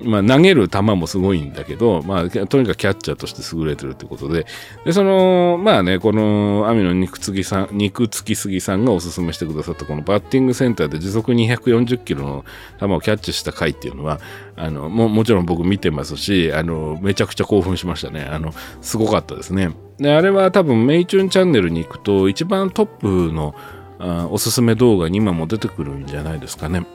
[0.03, 4.45] まあ、投げる球もすごいんだけど、まあ、とにかくキャッチャーとして優れてるってことで、
[4.85, 12.45] で、その、まあね、この、網野肉つぎさん、肉つきすぎさんがおすすめしてくださったこのバッティングセンターで時速240キロの
[12.79, 14.19] 球をキャッチした回っていうのは、
[14.55, 18.27] あの、も、もちろん僕見てますし、あの、めちゃくちゃ興奮しましたね。
[18.29, 19.71] あの、すごかったですね。
[19.99, 23.55] で、あれは多分、メイチュンチャンネルに行くと、一番トップの
[23.99, 26.85] あおすすめ動画に今も出てくるんじゃないですかね。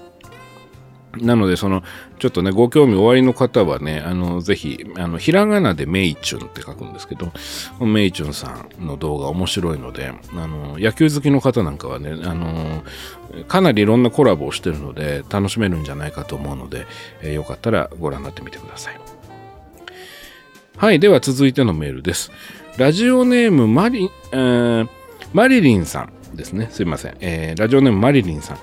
[1.18, 1.82] なので、その、
[2.18, 7.32] ちょっとね、ご興味おありの方はね、あの、ぜひ、あの、ひらがなでメイチュンって書くんですけど、
[7.84, 12.82] メイチュンさんの動画面白いので、あの、野球好きの方なんかはね、あの、
[13.46, 16.86] かなりいろんなコラボをしてるので、楽しめるんじゃないかと思うので、
[17.22, 19.00] えー、よかったらご覧になってみてください。
[20.76, 22.32] はい、では続いてのメールです。
[22.78, 24.88] ラジオネームマリ、えー、
[25.32, 26.68] マリリンさんですね。
[26.70, 27.16] すいません。
[27.20, 28.58] えー、ラジオネームマリリンさん。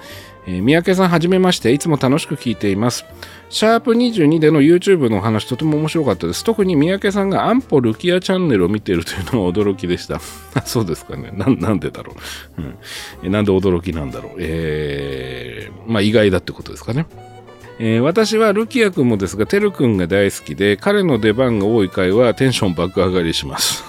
[0.49, 3.05] えー、三宅さんはじめまして、いつも楽しく聞いています。
[3.49, 6.43] シャープ22での YouTube のお話とても面白かったです。
[6.43, 10.19] 特に三宅さんがアンポルキアチャンネルを見ているというのは驚きでした。
[10.65, 11.45] そうですかねな。
[11.47, 12.15] なんでだろ
[12.57, 12.61] う、
[13.23, 13.31] うん。
[13.31, 14.33] なんで驚きなんだろう。
[14.39, 17.05] えー、まあ意外だってことですかね。
[17.79, 23.88] えー、私はルキア君もですが、てる君が大好きで、彼の出番が多い回はテンション爆上がりします。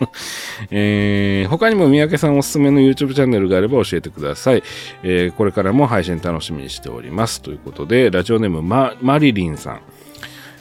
[0.70, 4.62] えー、他にも三宅さんおすすめの YouTube チャンネルがあれば教えてください、
[5.02, 7.42] えー、これからも配信楽しみにしております。
[7.42, 9.80] ということで、ラジオネームママリリンさん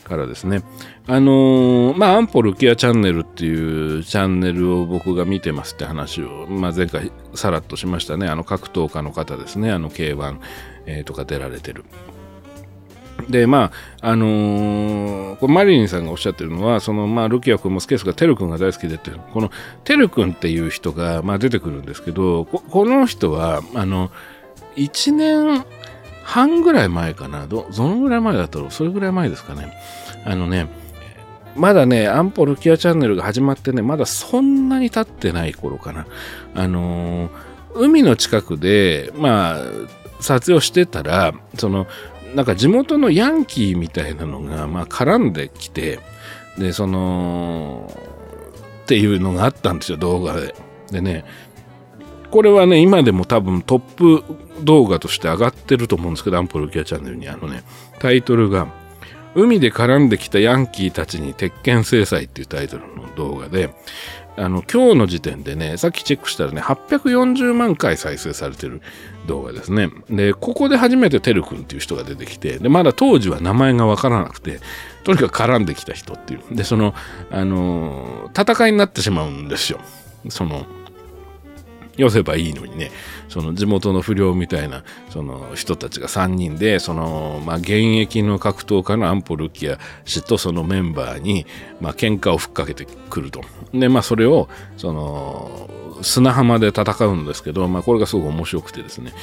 [0.04, 0.64] からですね。
[1.08, 8.28] あのー、まあ、アンポルキアチャンネルっていうチャンネルを僕が見てますって話を、まあ、前回さらっとしましたね。
[8.28, 9.72] あの格闘家の方ですね。
[9.72, 10.38] あの K1、
[10.86, 11.86] えー、とか出られてる。
[13.30, 19.52] で、まあ、あのー、こマリリンさんがおっしゃってるのは、その、まあ、ルキア君もスケースがテル君が大好きでって、この
[19.84, 24.12] テル君っていう人が、まあ、出てくるんですけど、ここの人は、あの、
[24.76, 25.66] 1年
[26.24, 29.74] 半ぐらい前かな、ど、どのぐらい前だったろうそれぐらい前ですかね。
[30.26, 30.68] あのね、
[31.56, 36.06] まだね、アンポルキアチャンネルが始まってね、まだそんなに経ってない頃かな。
[36.54, 37.32] あのー、
[37.76, 39.60] 海の近くで、まあ、
[40.20, 41.88] 撮影をしてたら、その、
[42.34, 46.00] なんか地元のヤンキーみたいなのが、まあ、絡んできて、
[46.58, 47.92] で、その、
[48.84, 50.56] っていうのがあったんですよ、動画で。
[50.92, 51.26] でね、
[52.32, 54.24] これはね、今でも多分トップ
[54.64, 57.64] 動画として上がってると思うんですけど、アンポルキアチャンネルにあのね、
[58.00, 58.68] タイトルが、
[59.36, 63.74] 海で絡んできたヤンキーたちに鉄拳制裁っていうタイトルの動画で、
[64.38, 68.82] あの、今日の時点でね、さっきチェックしたらね、840万回再生されてる
[69.28, 69.90] 動画ですね。
[70.10, 74.60] で、ここで初めててるくんっていう人が出てきて、で、まだ当時は名前がわからなくて、
[75.04, 76.56] とにかく絡んできた人っていう。
[76.56, 76.94] で、その、
[77.32, 79.80] あの戦いになってしまうんですよ。
[80.30, 80.66] その、
[81.98, 82.92] 寄せばいいのにね、
[83.30, 91.46] その地元の不良みたいな、その人たちが3人で、その、まあ、現役の格闘家のアンポルキア氏とそのメンバーに、
[91.82, 93.42] まあ、喧嘩をふっかけてくると。
[93.74, 95.70] で、まあ、それを、その、
[96.02, 99.14] 砂浜で戦うんですけど、まあ、これがすごく面白くてですね。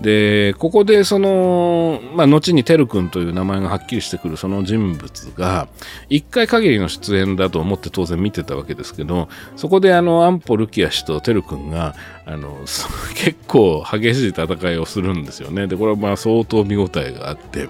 [0.00, 5.68] で、ここでその、まあ、後にてるくんという名前がはっきりしてくるその人物が、
[6.08, 11.94] 一回限りの出演だと思って当然見てたわけですけど、そこであの、アンポルキア氏とてるくんが、
[12.24, 12.60] あの、
[13.14, 15.66] 結構激しい戦いをするんですよね。
[15.66, 17.68] で、これはまあ相当見応えがあって、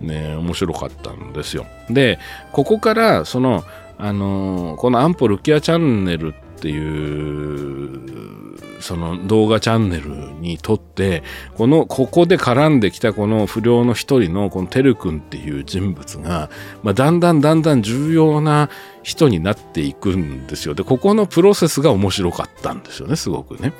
[0.00, 1.66] ね、面白かったんですよ。
[1.88, 2.18] で、
[2.52, 3.64] ここから、その、
[3.98, 10.10] あのこのアンポルキアチャンネルっていうその動画チャンネル
[10.40, 11.22] にとって
[11.56, 16.50] このここで絡んできたこの不良の一人のこのてるくんっていう人物が、
[16.82, 18.68] まあ、だんだんだんだん重要な
[19.02, 23.72] 人になっていくんですよでここのプロセスが面白かったんですよねすごくね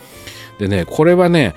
[0.58, 1.54] でねこれはね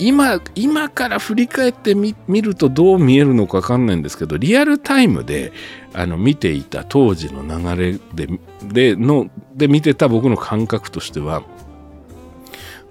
[0.00, 5.52] 今、今から振り返ってみるとどう見えるのかわかんないんですけど、リアルタイムで
[5.94, 8.28] あの見ていた当時の流れで、
[8.64, 11.44] で、の、で見てた僕の感覚としては、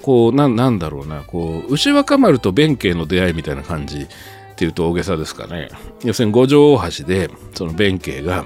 [0.01, 4.07] こう、な、なんだろうな、こう、牛若丸と弁慶の出会いみたいな感じっ
[4.55, 5.67] ていうと大げさですかね。
[6.05, 8.45] 要するに五条大橋で、その弁慶が、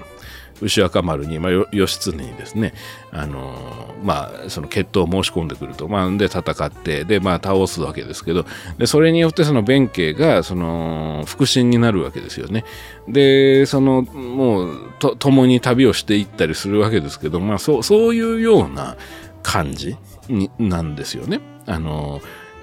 [0.62, 2.74] 牛若丸に、まあ、義経にですね、
[3.12, 5.88] あのー、まあ、その決闘を申し込んでくると。
[5.88, 8.46] まあ、で、戦って、で、まあ、倒すわけですけど、
[8.78, 12.64] で、それによって、その弁慶が、その、腹心になるわけですよね。
[13.08, 18.98] で、その、もう、と、共に旅をしていったりするわけですけど、まあ、そう、そういうような
[19.44, 19.98] 感じ
[20.30, 21.42] に、なんですよね。
[21.66, 22.22] あの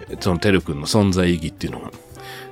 [0.09, 1.91] ー、その、てるくんの存在意義っていうのが。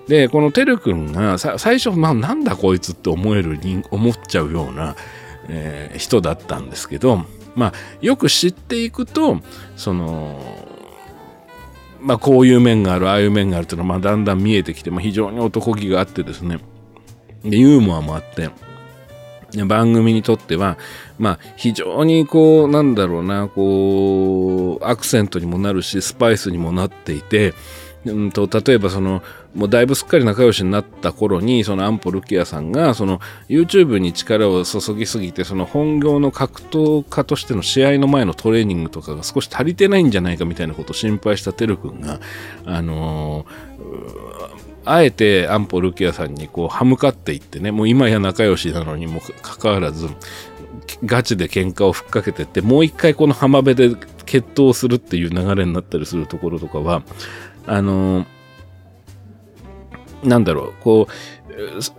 [0.09, 3.59] で、このてるくんが最初、まあ、なんだこいつって思える、
[3.91, 4.95] 思っちゃうような、
[5.49, 7.25] えー、人だったんですけど、
[7.55, 9.41] まあ、よく知っていくと、
[9.77, 10.41] その、
[12.01, 16.61] まあ、こういう面がある、ああいう面があるというのは、まあ、だんだん見えてきて、まあ、非常に男気があってですね、
[17.43, 18.51] でユーモアもあって、
[19.65, 20.77] 番組にとっては、
[21.19, 27.55] まあ、非常にこう、なんだろうな、こう、アクセントにもなるし、スパイスにもなっていて、
[28.07, 29.23] うんと、例えばその、
[29.55, 42.21] もうだいぶすっかり仲良しになった頃に、そのアンポルキアさんが、その YouTube に力を注ぎすぎて、その本業の格闘家としての試合の前のトレーニングとかが少し足りてないんじゃないかみたいなことを心配したてるくんが、
[42.65, 50.09] あのーあえてアンポルキアさんにこう歯向かっていってね、もう今や仲良しなのにもかかわらず、
[51.05, 57.03] ガチで喧嘩をふっかけてって、もう一回この浜辺で決闘するっていう流れになったりするところとかは、
[57.67, 58.27] あの
[60.23, 61.15] なんだろう、こう、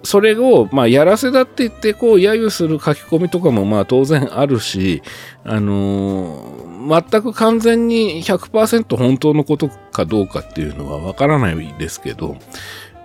[0.04, 5.02] それを、まあ、やらせだって言って、こう、揶揄する書き込みとかも、まあ、当然あるし、
[5.44, 12.38] あの、全く完全に100%本当のことかどうかっていうのはわからないですけど、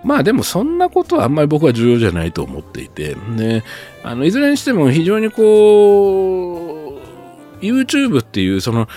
[0.03, 3.63] まあでもそんなことはあんまり僕は重要じゃないと思っていて、ね、
[4.03, 7.12] あの、いずれにしても非常にこう、
[7.63, 8.87] YouTube っていうその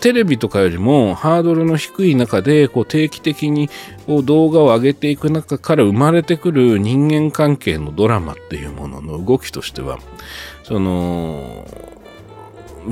[0.00, 3.68] テレビとかよりもハードルの低い中でこう定期的に
[4.06, 9.98] こう動画を上げていく中から生まれてくる人間関係のドラマっていうものの動きとしては
[10.64, 11.66] その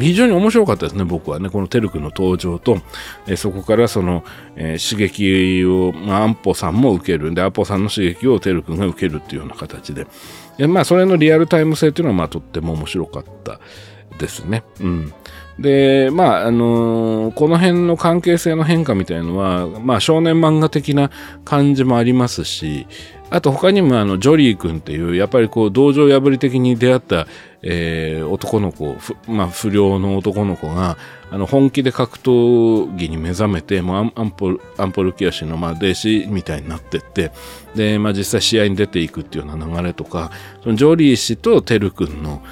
[0.01, 1.49] 非常に面白かったですね、僕はね。
[1.51, 2.79] このテル君の登場と、
[3.27, 4.25] えそこからその、
[4.57, 10.07] えー、刺激を、まあ、アンポさんも受けるんで、アンポさんの刺激をテル君が受けるっていうような形で。
[10.59, 13.61] でまあ、それのリアルタイム性っていうのは、まあ、とっても面白かった
[14.19, 14.65] ですね。
[14.81, 15.13] うん。
[15.59, 21.11] で、まあ、あのー、この辺の関係性の変化みたいのは、まあ、少年漫画的な
[21.45, 22.87] 感じもありますし、
[23.31, 27.27] あと他にもあの、ジョリー君っていう、やっぱりこう、道場破り的に出会った、
[27.63, 28.97] えー、男の子、
[29.27, 30.99] まあ、不良の男の子が、
[31.31, 37.33] あの、本気で格闘技に目覚めて、もうアンポル、アンポルキア氏の、まあ、弟子みたいになってって、
[37.75, 40.31] で、まあ、実際試合に出ていくっていうような流れとか、
[40.63, 42.43] そのジョリー氏とテル君の、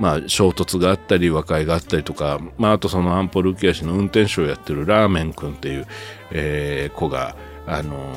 [0.00, 5.86] まあ、衝突があったり和解があったりとか、まあ、あとそのアンポルキア氏の運転手をやってるラーメン君っていう、
[6.30, 7.36] えー、子が、
[7.66, 8.14] あの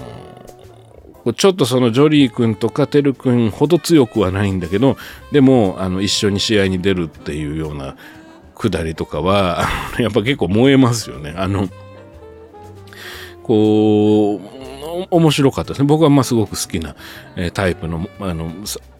[1.25, 4.95] ー、ちょっとそのジョリー君とかテル君ほど強くはないんだけど
[5.33, 7.97] でもあの一緒に試合に出るっていうような
[8.55, 9.67] くだりとかは
[9.99, 11.33] やっぱ結構燃えますよね。
[11.35, 11.67] あの
[13.43, 14.63] こう
[15.09, 15.87] 面白かったですね。
[15.87, 16.95] 僕はまあすごく好きな、
[17.35, 18.51] えー、タイプの、あの、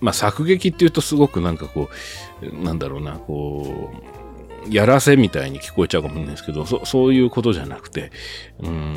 [0.01, 1.89] まあ、作劇っていうとすごくなんかこう、
[2.51, 3.91] なんだろうな、こ
[4.67, 8.11] うやらせみたいに聞こえちゃうかもしれないですけど、そそういうことじゃなくて、
[8.61, 8.95] うん、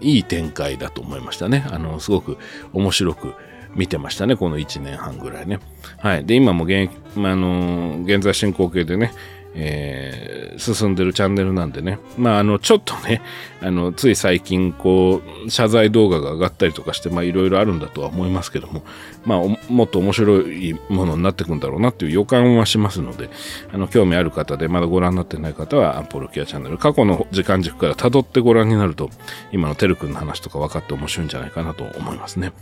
[0.00, 1.66] いい展開だと思いましたね。
[1.70, 2.38] あの、すごく
[2.72, 3.34] 面白く
[3.74, 5.60] 見てましたね、この1年半ぐらいね。
[5.98, 6.24] はい。
[6.24, 9.12] で、今も現、あの、現在進行形でね、
[9.54, 11.98] えー、進んでるチャンネルなんでね。
[12.16, 13.20] まあ、あの、ちょっとね、
[13.62, 18.82] あの、つい最近、こう、謝罪動画が上がったりとかして、まあ、いろいろあるんだとは思いますけども、
[19.24, 19.38] まあ、
[19.68, 23.28] もっと面白いものになってくんだろうなっていう予感はしますので、
[23.72, 29.10] あの、興味ある方で、まだご覧になってない方は、アンポロキアチャンネル、過去の時間軸から辿ってご覧になると、
[29.52, 32.52] 今のてるくんの話とか分かって面白いんじゃないかなと思いますね。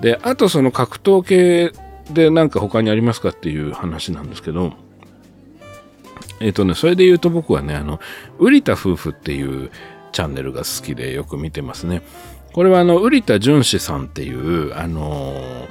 [0.00, 1.72] で、あとその格闘系
[2.12, 4.72] でなんか他にありますかっていう話なんですけど、
[6.42, 8.00] えっ、とね、それで言うと僕はね、あの、
[8.38, 9.70] 瓜田夫婦っていう
[10.12, 12.02] チャンネルが好きでよく見てますね。
[12.52, 15.68] これはあの、瓜田淳史さんっていう、あのー、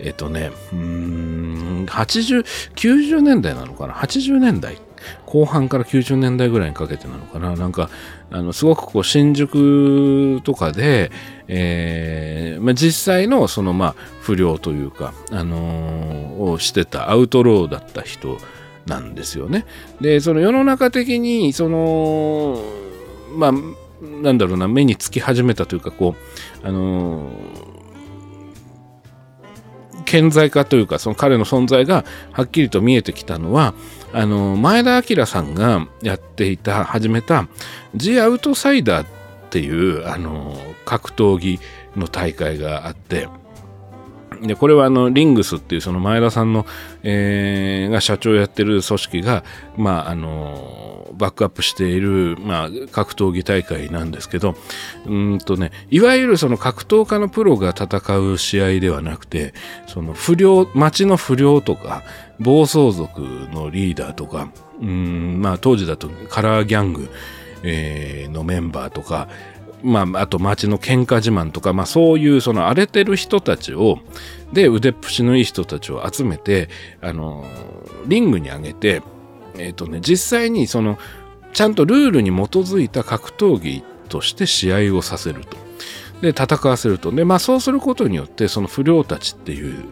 [0.00, 2.42] えっ、とね、うん、80、
[2.74, 4.78] 90年代なのかな ?80 年代
[5.26, 7.54] 後半から90年代ぐらいにかけてなのかな？
[7.54, 7.90] なんか、
[8.30, 11.10] あの、すごくこう、新宿とかで、
[11.46, 18.38] えー、まあ、実際のその、まあ、不良というか、あのー、をしてたアウトローだった人
[18.86, 19.66] なんですよね。
[20.00, 22.62] で、その世の中的に、その、
[23.36, 23.52] まあ、
[24.22, 26.14] なんだろうな、目につき始めたというか、こ
[26.62, 27.74] う、あのー
[30.04, 33.74] 顕在化というか、その彼の存在がはっきりと見えてきたのは、
[34.12, 37.48] あの、前田明さんがやっていた、始めた、
[37.96, 39.08] ジアウトサイダーっ
[39.50, 41.58] ていう、あの、格闘技
[41.96, 43.28] の大会があって、
[44.46, 46.66] で、これはあの、リングスっていうその前田さんの、
[47.02, 49.44] えー、が社長やってる組織が、
[49.76, 54.54] まあ、あの、バックアップしている、まあ、格闘技大会なんですけど、
[55.06, 59.54] うんとね、いわゆるその格闘家のプロが戦う試合ではなくて、
[59.86, 62.02] その不良、町の不良とか、
[62.40, 63.20] 暴走族
[63.52, 67.08] のリーダーとか、うん、まあ、当時だとカラーギャング、
[67.62, 69.28] えー、のメンバーとか、
[69.84, 73.98] まあ、あと街の喧嘩自慢とか、まあそういうその荒れてる人たちを、
[74.52, 76.70] で、腕っぷしのいい人たちを集めて、
[77.02, 77.44] あの、
[78.06, 79.02] リングに上げて、
[79.58, 80.98] えっ、ー、とね、実際にその、
[81.52, 85.58] ちゃんとルールに基づいた格闘技として試合をさせると。
[86.22, 87.12] で、戦わせると。
[87.12, 89.84] で、まあそうすることによって、その不良たちっていう、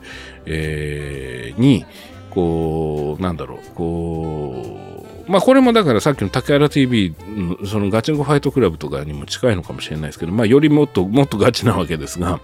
[0.47, 1.85] えー、に、
[2.31, 4.92] こう、なんだろう、こう、
[5.27, 12.41] まあこれもだからさっきの竹原 TV のそのガチンコファイトクラブとかにも近いのかもしれないですけど、まあよりもっともっとガチなわけですが、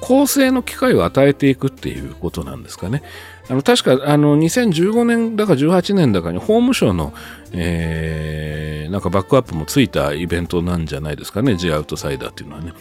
[0.00, 3.02] 構成の機会を与えていくっていうことなんですかね。
[3.48, 7.12] あの確かあの2015年だか18年だかに法務省の、
[7.52, 12.72] えー、なんかバックアップもついたイベントなんじゃないですかね、G アウトサイダーっていうのはね。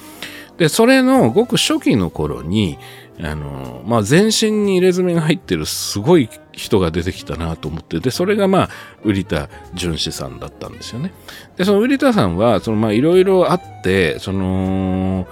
[0.57, 2.77] で、それのごく初期の頃に、
[3.21, 8.69] あの、まあ、全身に入れ墨が入ってるすごい人が出てきたなと思って、で、それがまあ、
[9.03, 11.13] 瓜田淳史さんだったんですよね。
[11.57, 15.27] で、その瓜田さんは、そのまあ、いろいろあって、その、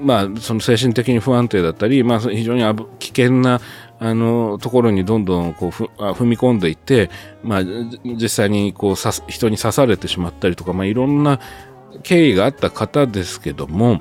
[0.00, 2.62] まあ、その精神的に不安定だったり、まあ、非常に
[2.98, 3.60] 危険な、
[4.00, 7.10] あの、ところにどんどんこう踏み込んでいって、
[7.42, 7.62] まあ、
[8.04, 8.94] 実際にこう
[9.28, 11.40] 人に刺されてしまったりとか、まあ、いろんな
[12.02, 14.00] 経緯があった方ですけども、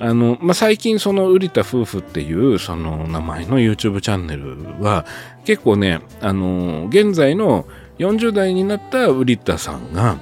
[0.00, 5.04] あの、まあ、最近その、瓜田夫婦っていう、その名前の YouTube チャンネルは、
[5.44, 7.66] 結構ね、あの、現在の
[7.98, 10.18] 40代になった瓜田さんが、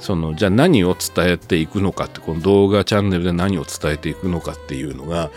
[0.00, 5.30] その、じゃあ何を伝えていくのかって、この動画チャンネルで何を伝えていくのかっていうのが、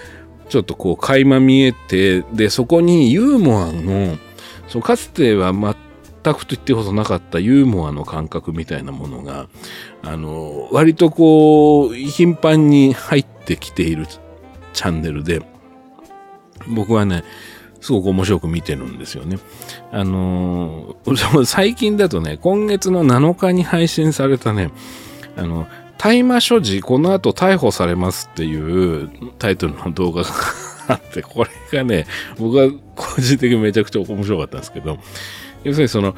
[0.50, 4.18] ちょっとこう、垣間見えて、で、そこにユーモアの、
[4.68, 9.48] そのかつては全くと言ってほどなかったユーモアの感覚みたいなものが、
[10.02, 14.08] あの、割とこう、頻繁に入ってきている
[14.74, 15.42] チャンネルで、
[16.68, 17.24] 僕はね、
[17.82, 19.38] すごく面白く見てるんですよね。
[19.92, 20.96] あの
[21.46, 24.72] 最近だとね、今月の7日に配信されたね、
[25.36, 25.68] あの、
[25.98, 30.30] 大麻所持、この後逮捕されますっていうタイトルの動画が
[30.88, 32.06] あって、これがね、
[32.38, 34.98] 僕は個人的にめちゃくちゃ面白かったんですけど、
[35.64, 36.16] 要するにその、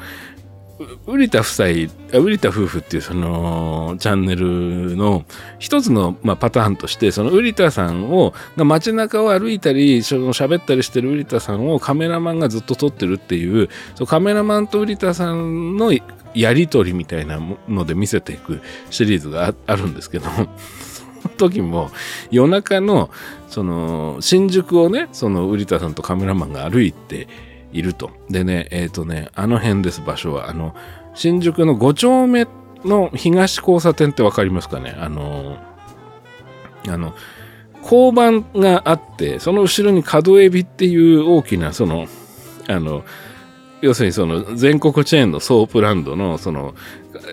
[0.78, 5.24] 瓜田夫妻、瓜田夫婦っていうそのチャンネルの
[5.58, 15.92] 一つの、まあ、パターンとして、その瓜田さんを、街中を歩いたり、その喋ったりしてる瓜田さんをカメラマンがずっと撮ってるっていう、そのカメラマンと瓜田さんの
[16.34, 18.60] やりとりみたいなので見せていく
[18.90, 21.90] シリーズがあるんですけど、その時も
[22.30, 23.10] 夜中の
[23.48, 27.28] その新宿をね、その瓜田さんとカメラマンが歩いて、
[27.76, 28.10] いると。
[28.30, 30.48] でね、えっ、ー、とね、あの辺です、場所は。
[30.48, 30.74] あの、
[31.14, 32.46] 新宿の5丁目
[32.84, 34.94] の東交差点ってわかりますかね？
[34.98, 35.58] あの、
[36.88, 37.14] あの、
[37.82, 42.06] 交番があって、その後ろに角エビっていう大きな、その、
[42.68, 43.04] あの、
[43.80, 46.74] 要するにその全国チェーンのソープランドのその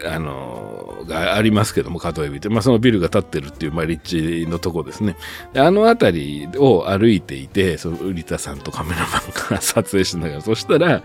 [0.06, 5.16] あのがありますけども角海老って、まあ、そのビルが建ってるっていう、まあ、立地のとこですね。
[5.56, 9.10] あの辺りを歩いていてその瓜田さんとカメラマン
[9.52, 11.04] が撮影しながらそしたら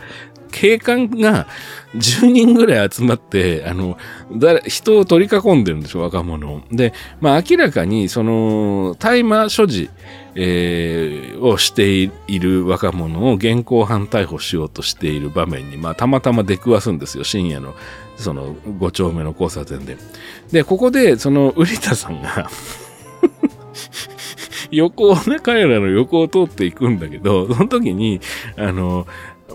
[0.50, 1.46] 警官が
[1.94, 3.98] 10人ぐらい集まって、あの、
[4.32, 6.62] 誰、人を取り囲んでるんでしょ、若者を。
[6.70, 9.90] で、まあ明らかに、その、大麻所持、
[10.34, 17.74] えー、をしている若者を現行犯逮捕しようとしている場面に、まあ、たまたま出くわすんですよ、深夜の、
[18.18, 19.96] その、5丁目の交差点で。
[20.50, 22.50] で、ここで、その、瓜田さんが
[24.70, 28.20] 横をね、彼らの横を通っていくんだけど、その時に、
[28.56, 29.06] あの、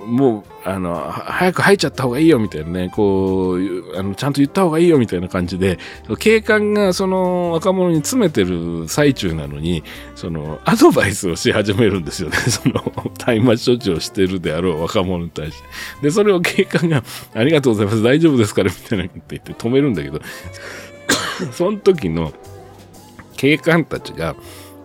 [0.05, 5.79] もう、あの、早く入っちゃった方がいいよみたいなね、こう、あのちゃんと言った方がいいよみたいな感じで、
[6.19, 9.83] 警官がその若者に詰めてる最中なのに、
[10.15, 12.37] その、アドバイスをし始めるんですよね。
[12.49, 12.81] その、
[13.17, 15.67] 大麻処置をしてるであろう若者に対して。
[16.03, 20.21] で、それを警官が、ありがとうございます、大丈夫ですから、みたいなって言って止めるんだけど、
[21.51, 22.31] その時の
[23.35, 24.35] 警官たちが、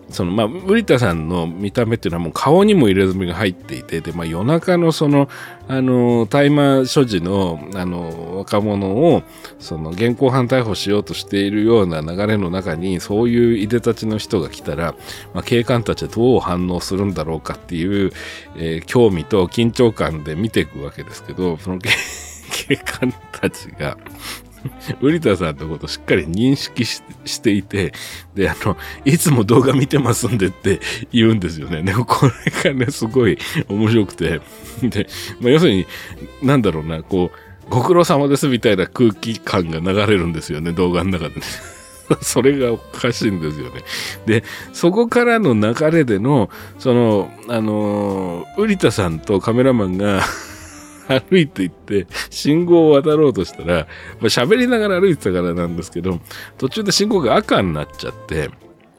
[0.09, 5.29] そのまあ、瓜田さんの見た目っていうのはもう顔にも入れ墨が入っていて、で、まあ夜中のその、
[5.67, 9.21] あの、大麻所持の、あの、若者を、
[9.59, 14.95] その現行犯逮捕しようとしているような流れの中に、そういういでたちの人が来たら、
[15.33, 18.11] まあ警官たちはどう反応するんだろうかっていう、
[18.57, 23.97] えー、興味と緊張感で見ていくわけですけど、その警官たちが、
[25.01, 27.01] 瓜田さんのことしっかり認識し
[27.41, 27.93] ていて、
[28.35, 30.79] で、あの、いつも動画見てますんでって
[31.11, 31.83] 言うんですよね。
[31.83, 33.37] でもこれがね、すごい
[33.67, 34.41] 面白くて、
[34.81, 35.07] で、
[35.39, 35.85] まあ、要するに、
[36.41, 41.41] なんだろうな、こう、ご苦労様ですみたいな空気感が流れるんですよね、動画の中でね。
[42.21, 43.83] それがおかしいんですよね。
[44.25, 44.43] で、
[44.73, 46.49] そこからの流れでの、
[46.79, 50.21] その、あの、瓜田さんとカメラマンが
[51.09, 53.87] 歩いて行って、信号を渡ろうとしたら、
[54.19, 56.19] まあ、喋りながら歩いてたからなんですけど、
[56.57, 58.49] 途中で信号が赤になっちゃって、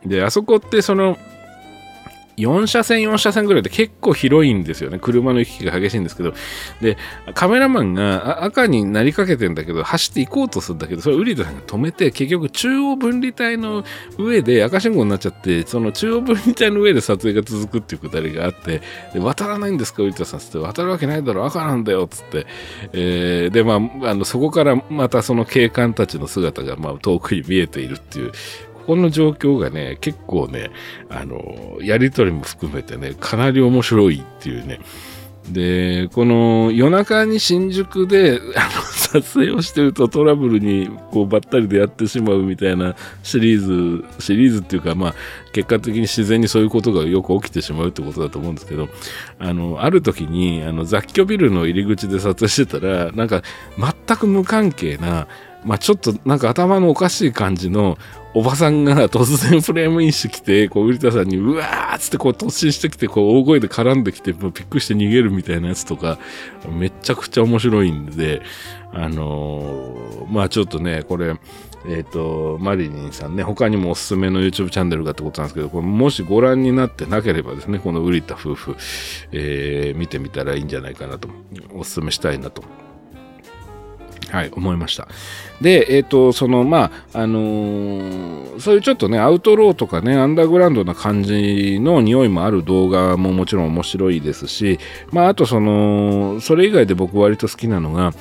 [0.05, 1.17] で、あそこってその、
[2.41, 4.99] 4車線4車線ぐらいで結構広いんですよね。
[4.99, 6.35] 車の行き来が激しいんですけど。
[6.81, 6.97] で、
[7.35, 13.85] カメラマンが赤になりかけてんだけど、走って行こうとするんだけど、それウリ田さんが止めて、結局中央分離帯の
[14.19, 18.81] 上で赤信号になっちゃって、その中央分離帯の上で撮影が続くっていうくだりがあって、
[19.13, 22.47] で渡らないんですか、ウリ田さんつって、渡るわけないだろ、赤なんだよ、つって。
[22.93, 23.75] えー、で、ま
[24.07, 28.33] あ、あの、そこからまたその警官たちの姿が、まあ、遠くに見えているっていう、
[28.91, 30.73] この状況がね、結構ね、
[31.11, 34.81] あの、やりとりも含めてね、かなり面白いっていうね。
[35.49, 38.83] で、この夜中に新宿であの
[39.23, 45.15] 撮影をしてるとトラブルにこうばったりでやってしまうみたいなシリーズ、シリーズっていうかまあ
[45.53, 48.89] 結果的に自然にそういうことがよく起きてしまうってことだと思うんですけど、
[49.39, 53.43] あの、ある時にあの雑居ビルの入り口で撮影してたら、なんか
[53.79, 55.29] 全く無関係な
[55.65, 57.99] まあちょっとなんか頭のおかしい感じの
[58.33, 66.19] おばさんが突然フレームインしてきて、こう、ウリタさんにうわーっつってこう突進してきて、こう大声で絡んできて、もうびっくりして逃げるみたいなやつとか、
[66.69, 68.43] めちゃくちゃ面白いんで、
[68.93, 71.35] あのー、まあちょっとね、これ、
[71.87, 78.77] えっ、ー、と、マリリンさんね、他にもおすすめの YouTube チャンネルがってことなんですけど、これもしご覧になってなければですね、このウリタ夫婦、
[79.33, 81.29] えー、見てみたらいいんじゃないかなと、
[81.75, 82.63] おすすめしたいなと
[84.31, 85.09] はい、思いました。
[85.61, 94.79] で、えっ、ー、と、その、まあ、あのー、そういうちょっとね、アウトローとかね、アンダーグラウンドな感じの匂いもある動画ももちろん面白いですし、
[95.11, 98.13] まあ、あとその、それ以外で僕割と好きなのが、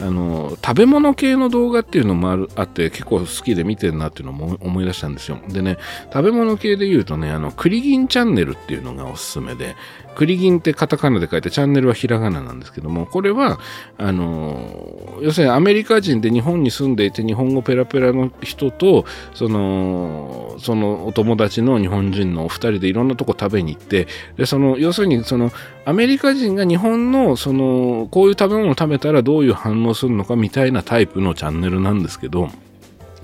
[0.00, 5.76] あの食べ物系の動画っていうのもあるあって結構好きで見てるなっていうのも思い出したんですよでね
[6.12, 9.74] 食べ物系で言うとねあのクリギンチャンネルっていうのがおすすめで
[10.18, 13.60] クリギンってカタカナで書いてチャンネルはひらがななんですけども、これは、
[13.98, 25.52] あの、要するにアメリカ人で日本に住んでいて日本語ペラペラの人と、その、そのお友達の日本人のお二人でいろんなとこ食べに行って、で、その、要するにその、
[25.84, 32.48] アメリカ人が日本の、その、こういう食べ物を食べたらどういう反応するのかみたいなタイプのチャンネルなんですけど、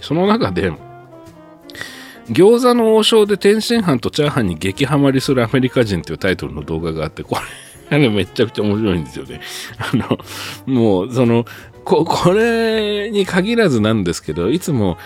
[0.01, 0.73] その中で、
[2.29, 7.37] 餃子の王将で天津飯とチャーハンに激ハマりするアメリカ人というタイトルの動画があって、こ
[7.91, 9.41] れ、ね、めちゃくちゃ面白いんですよね。
[9.79, 10.19] あの、
[10.67, 11.45] もう、その、
[11.85, 14.97] こ、これに限らずなんですけど、いつも、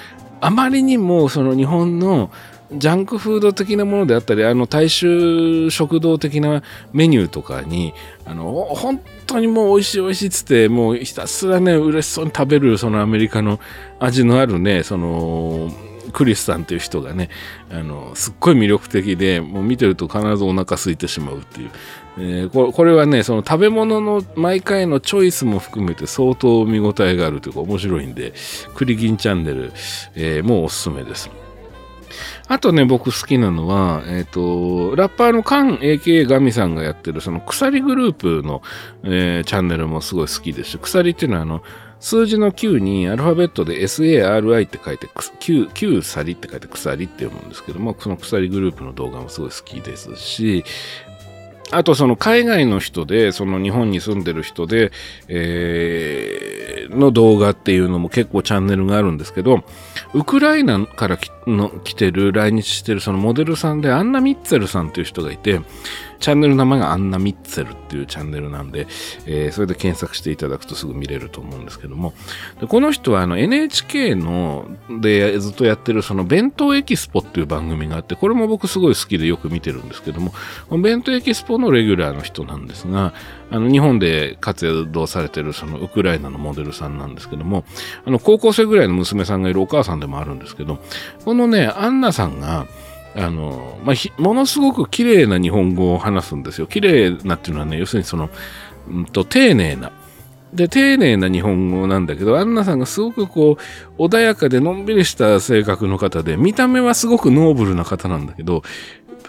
[0.41, 2.31] あまりにも、その日本の、
[2.71, 6.63] ジャンクフード的なものであったり、あの、大衆食堂的な
[6.93, 7.95] メニューとかに、
[8.27, 13.59] あの、本当にもう美味しい美味しいっつって、もうひたすらね、嬉しそうに食べる、そのアメリカの
[13.99, 15.73] 味のあるね、その、
[16.13, 17.31] クリスさんっていう人がね、
[17.71, 21.71] あの、すっごい魅力的で、もう見てると必ずお腹空いてしまうっていう。
[22.21, 28.35] えー、これこれはね、その食べ物の毎回のチョイスも含めて相当見応えがあるというか面白いんで、
[28.75, 29.73] クリギンチャンネル、
[30.15, 31.31] えー、もうおすすめです。
[32.49, 38.63] あとね、僕好きなのは、えっ、ー、と、ラッパーのカン AKA ガミさんがやってる、その鎖グループの、
[39.05, 41.63] えー、チャンネルもすごい好きですし、鎖っていうのはあの、
[42.01, 50.65] 数字の9にアルファベットで SARI って書いて、9、9鎖って書いて鎖って読むんですけども、その鎖グループの動画もすごい好きですし、
[51.71, 54.91] あとその海外の人で、その日本に住んでる人で、
[55.29, 59.65] えー、の動画っていうのも結構チャンネルがあるんですけど、
[60.15, 65.61] ウクライナから来の来てる、来日してるそのモデルさんでアンナ・ミッツェルさんっていう人がいて、
[66.21, 68.89] チャンネルの名前がアンナ・ミッツェルっていうチャンネルなんで、
[69.27, 72.13] えー、それで検索していただくとすぐ見れると思うんですけども、
[72.61, 74.69] でこの人はあの NHK の
[75.01, 80.33] でずっとやってるその弁当エキスポっていう番組があって、これも僕すごい好きでよく見てるんですけども、
[80.69, 83.15] この弁当エキスポのレギュラーの人なんですが、
[83.51, 87.65] あの日本で活動されてるそのウクライナのモデルさんなんですけども、
[88.05, 90.81] あの高校生ぐらいの娘さんがいるお母さんでもあるんですけど、
[91.25, 92.67] こののね、アンナさんが、
[93.17, 96.67] あの、まあ、ものすごく綺麗な日本語を話すんですよ。
[96.67, 98.31] 綺麗なっていうのはね、要するにその、
[98.89, 99.91] うんと、丁寧な。
[100.53, 103.59] で、丁寧な日本語なんだけど、アンナさんがすごくこ
[103.99, 108.63] う、穏やかでのんびりした性格の方で、見た目はすごくノーブルな方なんだけど、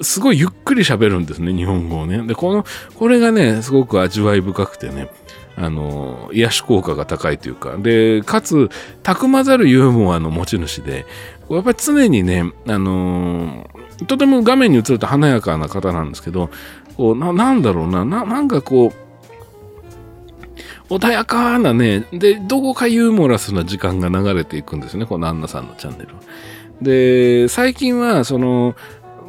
[0.02, 2.26] すごいゆっくり喋るんですね、日本語をね。
[2.26, 5.10] で、この、これがね、すごく味わい深くてね、
[5.58, 8.70] あの、癒し効果が高いというか、で、かつ、
[9.04, 11.06] たくまざるユーモアの持ち主で、
[11.50, 16.50] やっぱり常にね、あのー、とても画面に映ると華やかな方なんですけど、
[16.96, 18.94] こうななんだろうなな、なんかこ
[20.90, 26.10] う、穏やかなね、で、どこかユーモラスな時間が流れていくんですね、このアンナさんのチャンネル
[26.82, 28.76] で、最近は、その、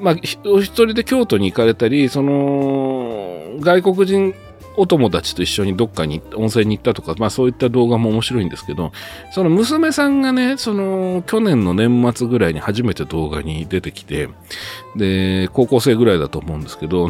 [0.00, 0.14] まあ、
[0.46, 4.34] お一人で京都に行かれたり、その、外国人
[4.76, 8.92] お友達と一緒にどっかに温泉に行ったとか、まあそういった動画も面白いんですけど、
[9.32, 14.28] その娘さんがね、その去年の年末ぐらいに初めて動画に出てきて、
[14.96, 17.08] で、高校生ぐらいだと思うんですけど、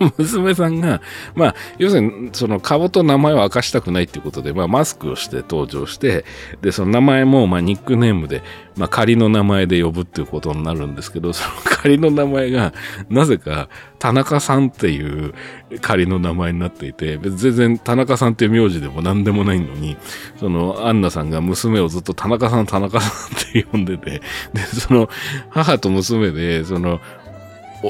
[0.00, 1.00] の娘さんが、
[1.34, 6.24] まあ、要するに、その顔と名前を明かしたくないっていうことで、まあ、マスクをして登場して、
[6.62, 8.42] で、その名前も、まあ、ニックネームで、
[8.76, 12.72] まあ、仮の名前で呼ぶっていうことになるんですけど、その仮の名前が、
[13.08, 13.68] なぜか、
[13.98, 15.32] 田中さんっていう
[15.80, 19.96] 仮の名前になっていて、全然田中さんっていう名字でも何でもないのに、
[20.38, 24.20] その、アンナさんが娘をずっと田中さん、田中さんって呼んでて、
[24.52, 25.08] で、その、
[25.50, 27.00] 母と娘で、その、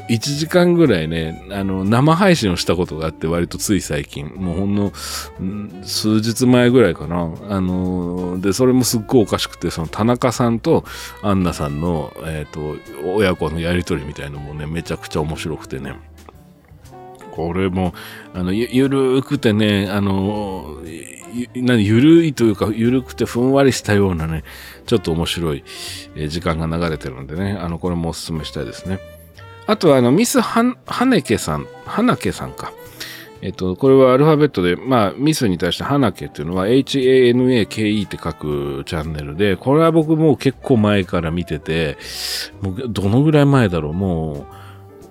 [0.01, 4.93] 1時間ぐらいね、あの、生配信をしたことがあって、割とつい最近、もうほんの、
[5.83, 7.33] 数日前ぐらいかな。
[7.49, 10.85] あの、で、それもすっごいおかしくて、その田中さんと
[11.23, 12.77] アンナさんの、えっ、ー、と、
[13.15, 15.95] 親子のやりとりみたいのもね、めちゃくちゃ面白くてね。
[17.31, 17.95] これも、
[18.33, 20.79] あの、ゆ、ゆるくてね、あの、
[21.35, 24.45] ゆ、ゆるいというか、ゆるくてふんわりしたようなね、
[24.87, 25.65] ちょっと面白い、
[26.29, 29.01] 時間が流れてるんでね、あの、これもお勧めしたいですね。
[29.67, 30.63] あとは、あの、ミスハ
[31.07, 32.73] ネケさん、ハナケさんか。
[33.41, 41.99] えっと、これはアルファベットで、まあ、ミスに対してハナケっていうのは HANAKE って書くチャンネルで、これは僕もう結構前から見てて、
[42.63, 44.47] もうどのぐらい前だろうも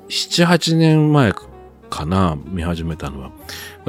[0.08, 1.32] う、7、8年前
[1.91, 3.32] かな見始めたのは。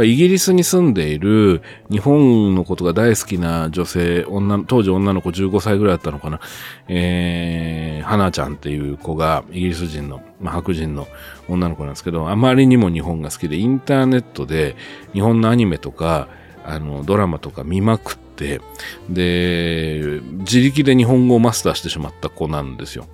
[0.03, 6.41] イギリスに住んでいる日本のことが大好きな女性、女、当時女の子15歳ぐらいだったのかな。
[6.89, 11.07] えー、花ちゃんっていう子が、イギリス人の、まあ、白人の
[11.49, 14.75] 女の子なんですけど、あまりにも日本が好きで、インターネットで
[15.13, 16.29] 日本のアニメとか、
[16.65, 18.61] あの、ドラマとか見まくって、
[19.09, 23.07] で、自力で日本語をマスターしてしまった子なんですよ。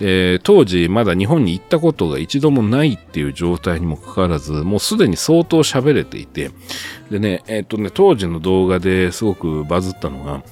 [0.00, 6.50] で、当時まだ日本に行ったことが一度もないっていう状態にもかかわらず、もうすでに相当喋れていて、
[7.10, 10.42] でね、えっ、とね、当時の動画ですごくバズったのが、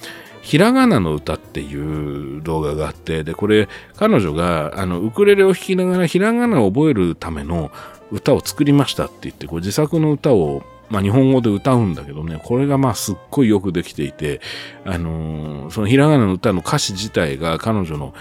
[0.43, 7.73] ひらがなの歌っていう動画があって、で、これ、彼女が、あの、ウクレレを弾きながらひらがなを覚えるための
[8.13, 14.41] 歌を作りましたって言って、こう自作の歌をまあ日本語で歌うんだけどね、これがまあすっごいよくできていて、
[14.85, 18.15] あのー、そのひらがなの歌の歌詞自体が彼女の、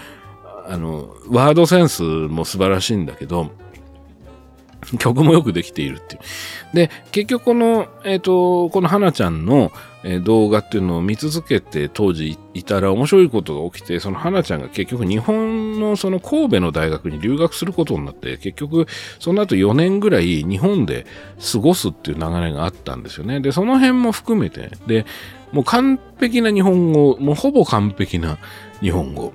[0.68, 3.50] あの、ワードセンスも素晴らしいんだけど、
[4.98, 6.20] 曲もよくできているっていう。
[6.74, 9.72] で、結局この、えっ、ー、と、この花ちゃんの、
[10.08, 18.86] え動画っていうのを見続けて当時いたら面白いことが起きて、その花ちゃんが結局日本のその神戸の大学に留学することになって、結局
[19.18, 21.06] その後4年ぐらい日本で
[21.52, 23.40] 過ごすっていう流れがあったんですよね。
[23.40, 25.06] で、その辺も含めて、で、
[25.50, 28.38] もう完璧な日本語、もうほぼ完璧な
[28.80, 29.32] 日本語。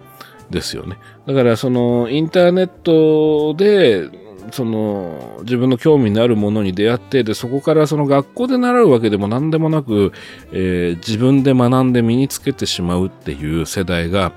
[0.52, 0.98] ですよね。
[1.26, 4.10] だからそのインターネットで
[4.52, 10.12] その自分の興味のあるものに出会ってでそこからその学校で習うわけでも何でもなく、
[10.52, 14.34] えー、自分で学んで身につけてしまうっていう世代が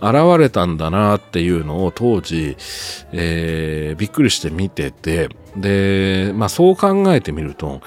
[0.00, 2.56] 現れたんだなっていうのを当時、
[3.12, 7.82] えー、びっくりして見ててで、まあ、そう考えてみると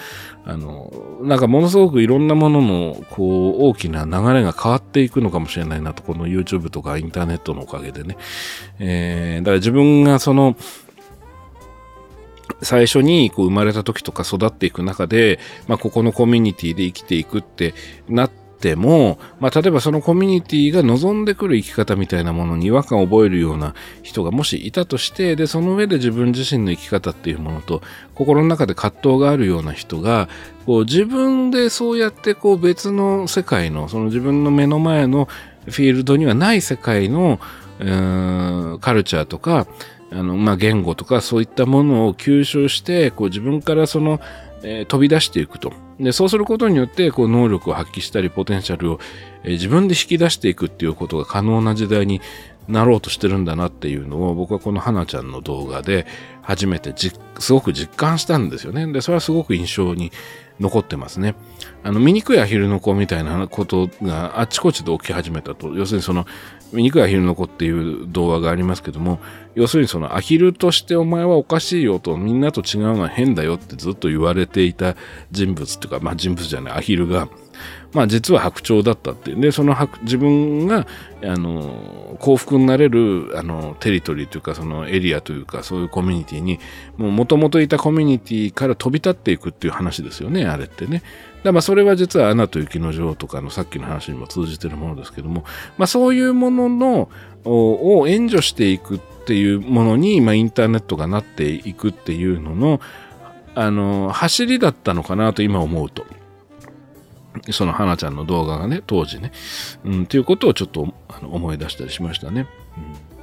[0.45, 0.91] あの
[1.21, 8.17] なんかものすごくいろんなもののこう大きな流れが変わっていくのかもしれないなとこの YouTube とかインターネットのおかげでね、
[8.79, 10.57] えー、だから自分がその
[12.63, 17.73] 最初にこう生まれた時とか育っていく中で、まあ、ここのコミュニティで生きていくって
[18.07, 27.81] なっても、まあ、例えばそのコミュニティが望んでくる生き方みたいなものに違和感を覚えるような人がもしいたとして、で、その上で自分自身の生き方っていうものと、
[28.15, 30.29] 心の中で葛藤があるような人が、
[30.65, 35.27] こう自分でそうやってこう別の世界の、その自分の目の前の
[35.65, 37.39] フィールドにはない世界の、
[37.79, 39.67] うーんカルチャーとか、
[40.13, 44.19] あの、まあ、言語とかそういったものを吸収して、こう自分からその、
[44.63, 45.73] えー、飛び出していくと。
[45.99, 48.99] で、そうすることによって、こう、能力を発揮したり、ポテンシャルを、
[49.43, 52.21] えー、自分で引き出していくっていうことが可能な時代に
[52.67, 56.07] なろうとしてるんだなっていうのを、僕はこの花ちゃんの動画で
[56.41, 58.91] 初めてじ、すごく実感したんですよね。
[58.91, 60.11] で、それはすごく印象に
[60.59, 61.35] 残ってますね。
[61.83, 65.73] あの、醜いアヒルの子みたいなことがあっちこっちで起き始めたと。
[65.75, 66.25] 要するにその、
[66.73, 69.19] 醜いアヒルの子っていう動画がありますけども、
[69.55, 74.95] 要するにそのアヒルとしてお前はおかしいよと、みんなと違うのは変だよってずっと言われていた
[75.31, 77.29] 人物っていうか、まあ人物じゃない、アヒルが、
[77.93, 79.41] まあ実は白鳥だったっていう。
[79.41, 80.87] で、その白自分が、
[81.23, 86.59] あの、幸福になれる、あの、テリトリーというか、そのエリアというか、そういうコミュニティに、
[86.97, 91.03] もう元々いたコミュニティから飛び立っていくっていう話ですよね、あれってね。
[91.43, 95.43] だまあそれは実はアナと雪の女王とかのさっきの話にも通じてるものですけども、
[95.77, 97.09] まあそういうものの、
[97.45, 102.81] を援助していくっていうものに、まあインターネットがなっていくっていうのの、
[103.55, 106.05] あの、走りだったのかなと今思うと。
[107.51, 109.31] その花ちゃんの動画がね、当時ね、
[109.83, 112.47] うん、ということをちょっと思い出したりしましたね。
[112.77, 113.13] うん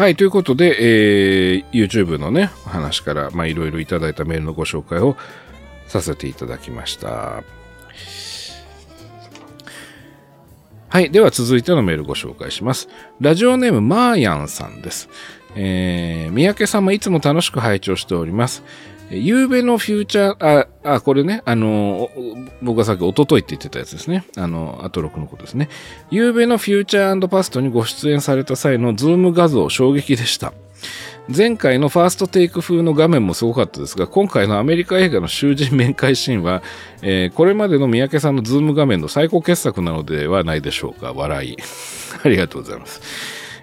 [0.00, 5.14] はい、ということで、えー、YouTube のね、話から、まあ、いろいろいただいたメールのご紹介を
[5.90, 7.42] させていただきました。
[10.88, 11.10] はい。
[11.10, 12.88] では続いてのメールご紹介します。
[13.20, 15.08] ラジオネームマーヤンさんです。
[15.56, 18.62] えー、三宅様いつも楽しく拝聴しております。
[19.10, 22.10] 夕べのフューチャー、あ、あ、これね、あの、
[22.62, 24.24] 僕がさっき一昨日って言ってたやつですね。
[24.36, 25.68] あの、アトロクのことですね。
[26.12, 30.52] 夕べのフューチャーパストにご出演された際のズーム画像、衝撃でした。
[31.36, 36.60] 前回のファーストテイク風の画面もすごかったですが、今回のアメリカ映画の囚人面会シーンは、
[37.02, 41.12] えー、これまでの三宅さんのズーム画面の最高傑作なのではないでしょうか。
[41.12, 41.56] 笑い。
[42.24, 43.00] ありがとうございます。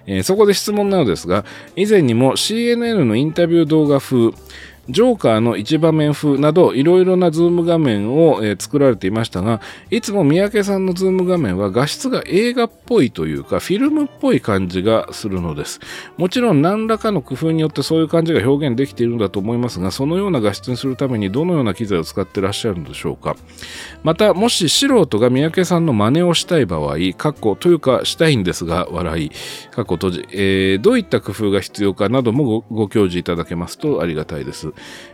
[0.06, 1.44] えー、そこで質問なのですが、
[1.76, 4.32] 以前にも CNN のインタビュー動画風、
[4.88, 9.60] ジョーカーの一場面風などいろいろなズーム画面を、えー、作られていましたが、
[9.90, 15.80] いつも三宅さんのズーム画面は画質が映画っぽいというか、フィルムっぽい感じがするのです。
[16.16, 23.36] もちろん何らかの工夫によってそういう感じが表現できているんだと思いますが、そのような画質にするためにどのような機材を使ってらっしゃるのでしょうか。
[24.02, 29.30] また、もし素人が三宅さんの真似をしたい場合、かっこというかしたいんですが、笑い、
[29.70, 34.72] かっこ閉じ、えー、どういった工夫が必要かなどもごご教示いただけますとありがたいです。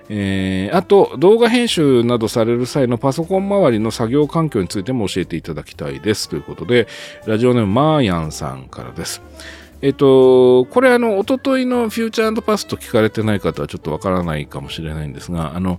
[0.09, 6.29] えー、あと、動画編集などされる際のパソコン周りの作業環境についても教えていただきたいです。
[6.29, 6.87] ということで、
[7.27, 9.23] ラジオネームマーヤンさんからです。
[9.83, 15.79] えっと、これあの、おとといのフューチャーパスと聞かれてない方はちょっとわからないかもしれないんですが、あの、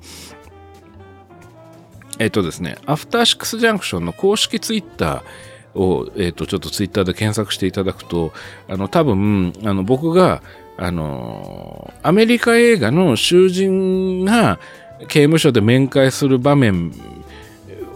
[2.20, 8.32] えっとですね、アフターシックスジャンクションの公式ツイッターを、えっと、ちょっとツイッターで検索していただくと、
[8.68, 10.42] あの、多分、あの、僕が、
[10.78, 14.60] あの、アメリカ映画の囚人が
[15.08, 16.92] 刑務所で面会する場面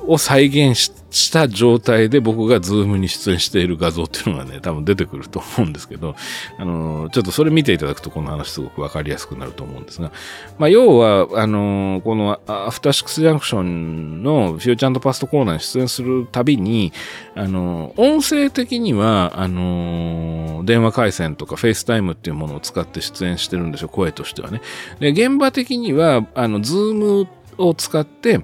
[0.06, 6.16] を再現しした状態で僕がズームに出演している画像っていうのがね、多分出てくると思うんですけど、
[6.58, 10.12] あの、ちょっとそれ見ていただくとこの話すごくわかりやすくなると思うんですが、
[10.58, 16.94] まあ、要は、あの、このアフターシックスジャンクションのフューチャーパストコーナーに出演するたびに、
[17.36, 24.62] あの、音声的には、あの、電話回線とか FaceTime っていうものを使って出演してるんですよ、声としてはね。
[25.00, 27.28] で、現場的には、あの、ズーム
[27.60, 28.40] を使って、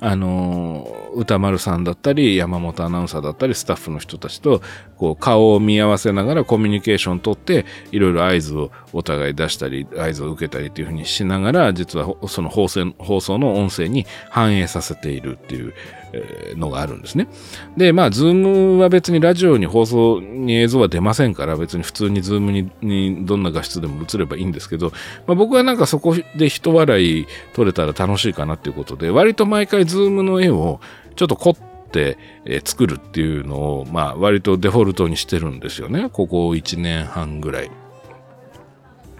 [0.00, 4.60] あの、歌丸さんだったり、山本アナウンサーだったり、スタッフの人たちと、
[4.96, 12.84] こう、顔を見合わせながらコミュニケーション取って、いろいろ合図をお互い出したり、合図を受けたりというふうにしながら、実はその放送
[13.38, 15.72] の音声に反映させているっていう
[16.56, 17.28] のがあるんですね。
[17.76, 24.92] で、まあ、ズームは別にラジオに放送に映像は出ませんから、別に普通にズームににどんな画質でも映ればいいんですけど、
[25.26, 30.80] まあ、僕はなんかそこで人笑い取れたら楽しいかなっていうことで、割と毎回ズームの絵を
[31.16, 36.10] ちょっと凝って、え作るっていうのを、まあ、割とデフォルトにしてるんですよね。
[36.12, 37.70] ここ1年半ぐらい。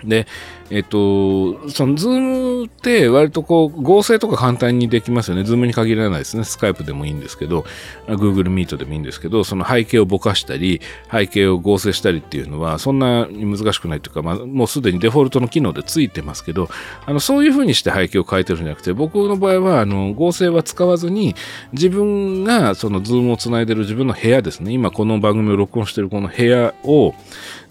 [0.04, 0.26] で、
[0.70, 5.44] えっと、そのズームって割とこう合成とか簡単にできますよね。
[5.44, 6.44] ズームに限らないですね。
[6.44, 7.64] スカイプでもいいんですけど、
[8.08, 16.68] Google Meet でもいいんですけど、その背景をぼかしたり、背景を合成したりっていうのはそんなに難しくないというか、まあ、もうすでにデフォルトの機能でついてますけど、
[17.04, 21.34] あの、そういう風にして背景を変えてるんじゃなくて、僕の場合は、あの、合成は使わずに、
[21.72, 24.72] 自分がそのズームをつないでる自分の部屋ですね。
[24.72, 27.14] 今この番組を録音してるこの部屋を、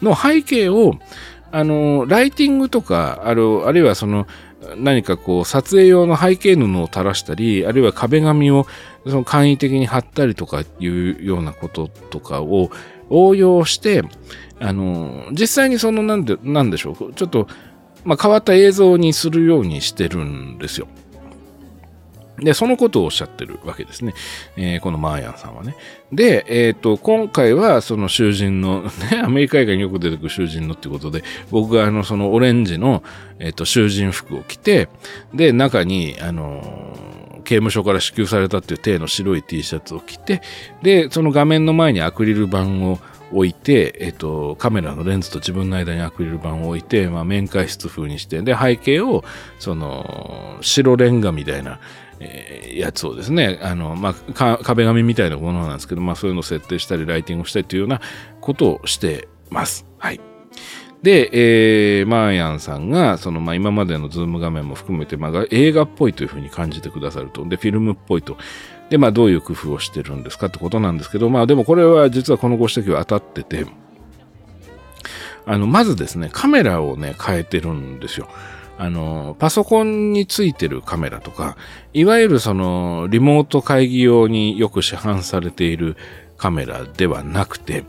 [0.02, 0.96] の背景を、
[1.52, 4.28] あの、ライティングとか、あるあるいはその、
[4.78, 8.66] 何かこう、撮影用の背景布を垂らしたり、あるいは壁紙を
[9.06, 12.72] その簡易的に貼ったりとかいうようなこととかを
[13.10, 14.04] 応用して、
[14.60, 17.48] あの、実際にその、なんで、なんでしょう、ちょっと、
[18.04, 20.88] まあ、変わった映像にするようにしてるんですよ。
[22.40, 24.14] で、そのことをおっしゃってるわけですね。
[24.58, 25.76] えー、このマーヤンさんはね。
[26.12, 33.04] で、えっ、ー、と、今回はその囚人の、 ね、アメリカ映画によく出てくる囚人のってことで、僕があの、そのオレンジの、
[33.40, 34.90] えっ、ー、と、囚人服を着て、
[35.34, 36.98] で、中に、あの
[37.46, 40.42] 刑務所から支給されたっていう体の白い T シャツを着て、
[40.82, 43.00] で、その画面の前にアクリル板を
[43.32, 49.24] 置いて、えっ、と、カメラのレンズと自分の間にアクリル板を置いて、まあ、面会室風にして、で、背景を、
[49.60, 51.80] その、白レンガみたいな、
[52.20, 58.02] えー、やつをですね、あの、まあ、壁紙みたいなものなんですけど、まあ、そういうのを設定したり、ライティングをしたりというような
[58.42, 59.86] ことをしてます。
[59.98, 60.20] はい。
[61.02, 67.46] で、えー、マーヤンさんが、その、まあ、今までのズーム画面も含めて、まあ、映画っぽいというふうに感じてくださると。
[67.46, 68.38] で、フィルムっぽいと。
[68.90, 73.68] で、まあ、どういう工夫をしてるんですかってことなんですけど、まあ、でもこれは実はこのご指摘は当たってて、
[75.46, 78.28] あの、まずですね、カメラをね、変えてるんですよ。
[78.78, 81.58] あの、パソコンについてるカメラとか、
[81.94, 85.96] いわゆるその、リモート会議用によく市販されている
[86.38, 87.86] カメラではなくて、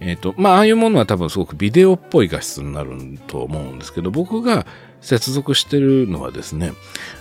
[0.00, 4.66] えっ、ー、と、まあ、ああいうものは多分すごくビデオっぽい画質になると思うんですけど、僕が
[5.00, 6.72] 接続してるのはですね、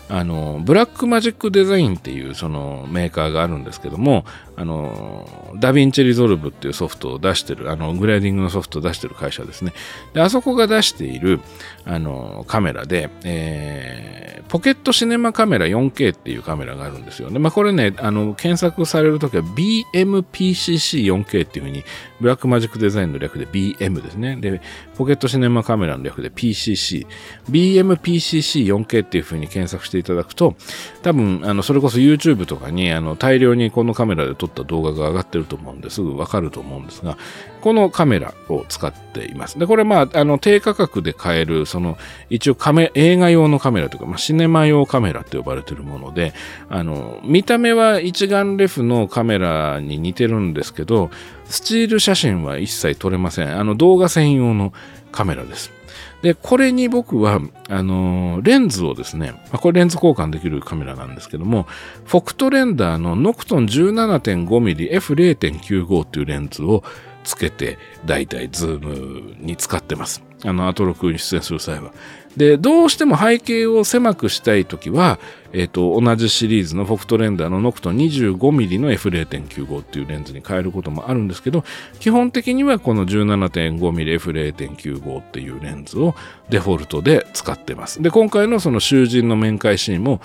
[0.10, 9.74] あの、 Blackmagic Design っていうそのメーカーがあるんですけども、あの、 DaVinci Resolve っていうソフトを出してる、あの、グレーディングのソフトを出してる会社ですね。
[10.14, 11.39] で、あそこが出している、
[11.86, 17.38] あの、カメラで、えー、ポケットシネマカメラ 4K っていうカメラがあるんですよね。
[17.38, 21.84] まあ、これね、あの、検索されるときは BMPCC4K っていうふうに、
[22.20, 24.38] ブラックマジックデザインの略で BM ですね。
[24.38, 24.62] で、
[24.95, 27.05] ポケットシネマカメラの略で PCC。
[27.51, 30.56] BMPCC4K っていうふうに検索してていただくと、
[31.02, 37.18] 多分、あの、それこそ YouTube とかに、あの、大量にこのカメラで撮った動画が上がってると思うんですぐわかると思うんですが、
[37.62, 39.60] このカメラを使っています。
[39.60, 41.98] で、これまあ、あの、低価格で買える、その、
[42.30, 46.34] 一応カメ、映画用のカメラというか、まあ、シネマ用カメラって呼ばれてるもので、
[46.70, 51.10] あの、見た目は一眼レフのカメラに似てるんですけど、
[51.45, 53.58] スチール写真は一切撮れません。
[53.58, 54.74] あの、動画専用の
[55.12, 55.77] カメラです。
[56.22, 57.39] で、これに僕は、
[57.70, 61.68] あのー、レンズをですね、まあ、これレンズ交換できるカメラなんですけども、
[62.05, 66.84] フォクトレンダーのノクトン 17.5mmF0.95 っていうレンズを
[67.24, 70.24] つけて、だいたいズームに使ってます。
[70.43, 71.91] あの、アトロクに出演する際は。
[72.38, 75.18] で、どうしても背景を狭くしたいときは、
[75.54, 81.66] えっ、ー、と、同じシリーズのフォクトレンダーのノクト 25mm の F0.95 っていうレンズに変えることもあるんですけど、
[82.00, 86.14] 基本的にはこの 17.5mm F0.95 っていうレンズを
[86.50, 88.04] デフォルトで使ってます。
[88.04, 90.22] で、今回のその囚人の面会シーンも、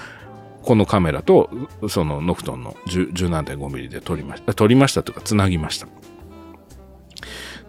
[0.63, 1.51] このカメラと
[1.89, 4.53] そのノクトンの 17.5mm で撮りました。
[4.53, 5.89] 撮りましたというか、つなぎました。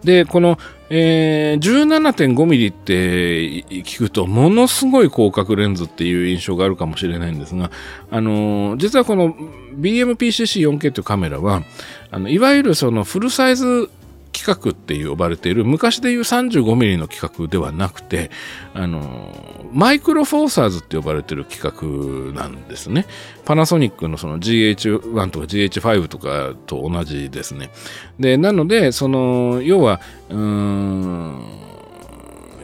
[0.04, 0.58] で、この、
[0.90, 7.70] えー、17.5ミリって聞くと、ものすごい広角レンズっていう印象があるかもしれないんですが、
[8.10, 9.34] あのー、実はこの
[9.78, 11.62] BMPCC4K というカメラは、
[12.10, 13.90] あのいわゆるそのフルサイズ
[14.34, 18.32] 企画って呼ばれている昔でいう 35mm の規格ではなくて
[18.74, 19.30] あの
[19.72, 23.06] マイクロフォーサーズって呼ばれている企画なんですね。
[23.44, 27.70] パナソニックのその GH1 とか GH5 とかと同じですね。
[28.18, 31.73] でなのでその要はうーん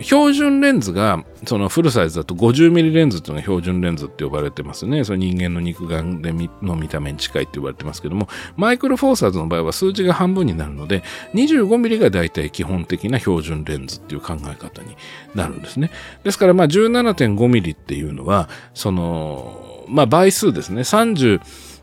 [0.02, 5.04] 標準レンズが、そのフルサイズだと 50mm レンズっていうのが標準レンズって呼ばれてますね。
[5.04, 6.32] その人間の肉眼で
[6.62, 11.02] の見た目に近いって呼ばれてますけども、マイクロフォーサーズの場合は数字が半分になるので、
[11.34, 14.96] 25mm が大体基本的な標準レンズっていう考え方に
[15.34, 15.90] なるんですね。
[16.24, 20.82] ですから、ま 17.5mm っていうのは、その、まあ倍数ですね。
[20.82, 21.40] 30、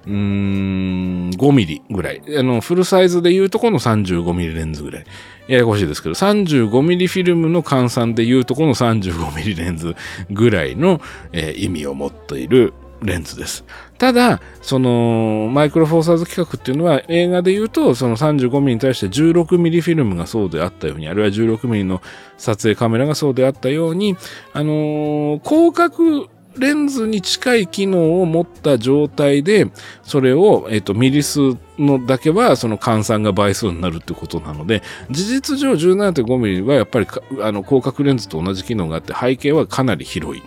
[0.07, 2.21] うーん、5ミリぐらい。
[2.37, 5.05] あの、フルサイズで言うとこの35ミリレンズぐらい。
[5.47, 9.95] ややこしいですけど、35ミリフィルムの換算で言うとこの35ミリレンズ
[10.31, 11.01] ぐらいの、
[11.33, 13.65] えー、意味を持っているレンズです。
[13.97, 22.01] ただ、その、マイクロフォーサーズ規格っていうのは映画で言うと、その35ミリに対して16ミリフィルムがそうであったように、あるいは16ミリの
[22.37, 24.15] 撮影カメラがそうであったように、
[24.53, 26.29] あのー、広角
[26.59, 29.67] レンズに近い機能を持った状態で、
[30.03, 37.07] それを、えっ、と、ミリ数のだけは、その換算が倍数になるってことなので、事実上 17.5mm はやっぱり、
[37.41, 40.43] あの、広角レンズと同じ機能があって、背景はかなり広い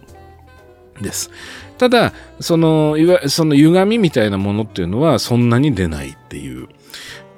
[1.03, 1.31] です。
[1.79, 6.69] ただ、その、いわその歪みみたいなものっていうのはそんなに出ないっていう。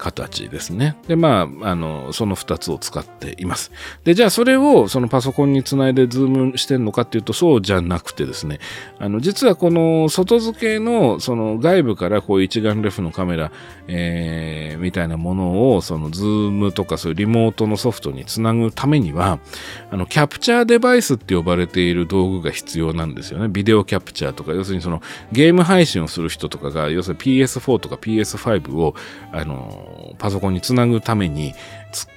[0.02, 0.96] 形ですね。
[1.06, 3.70] で、まあ、あの、その2つを使っています。
[4.02, 8.58] で、じゃあそれをそのパソコンにつないでズームしてんのかっていうとそうじゃなくてですね、
[8.98, 13.52] あの、実はこの外付けのその外部からこう一眼レフのカメラ、
[13.86, 19.38] えー、みたいなものをそのズームとかそういうリモートのソフトにつなぐためには、
[19.92, 23.46] あの、キャプチャーデバイスって呼ばれている道具が必要なんですよね。
[23.48, 25.00] ビデオキャプチャーとか、要するにその
[25.30, 28.96] ゲーム配信をする人とかが、要するに PS4 とか PS5 を、
[29.30, 31.54] あの、パソコンにつなぐために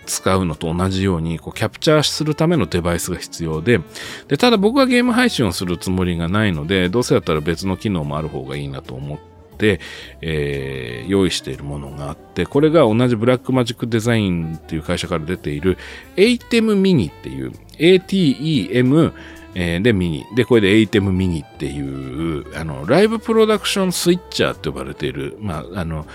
[0.05, 3.79] 使うのと同じようにこうキャプチャーするためのデバイスが必要で
[4.27, 9.17] でただ僕はゲーム配信をするつもりがないのでどうせだったら別の機能もある方がいいなと思っ
[9.57, 9.79] て、
[10.21, 15.77] えー、用意しているものがあってこれが同じブラックマジックデザインっていう会社から出ている
[16.15, 19.13] ATEM mini っていう ATEM
[19.55, 20.25] で、ミニ。
[20.35, 26.05] で、これで ATEM ミニっていう、あの、ライブプロダクションスイッチャーって呼ばれている、まあ、あの、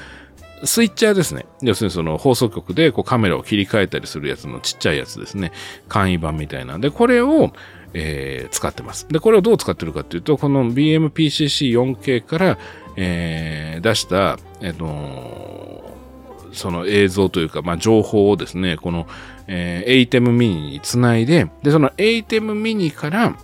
[0.65, 1.47] スイッチャーですね。
[1.63, 5.53] 要するにその放送局でこうカメラを切り替えたりするやつのちっちゃいやつですね。
[5.89, 6.79] 簡易版みたいな。
[6.79, 7.53] で、これを、
[7.95, 9.09] えー、使ってます。
[9.09, 12.59] で、これをどう使ってるかっていうと、この BMPCC4K から、
[12.97, 15.91] えー、出した、えっ、ー、と、
[16.53, 19.07] その映像というか、まあ、情報をですね、この、
[19.47, 23.37] えー、ATEM mini につないで、で、その ATEM mini から、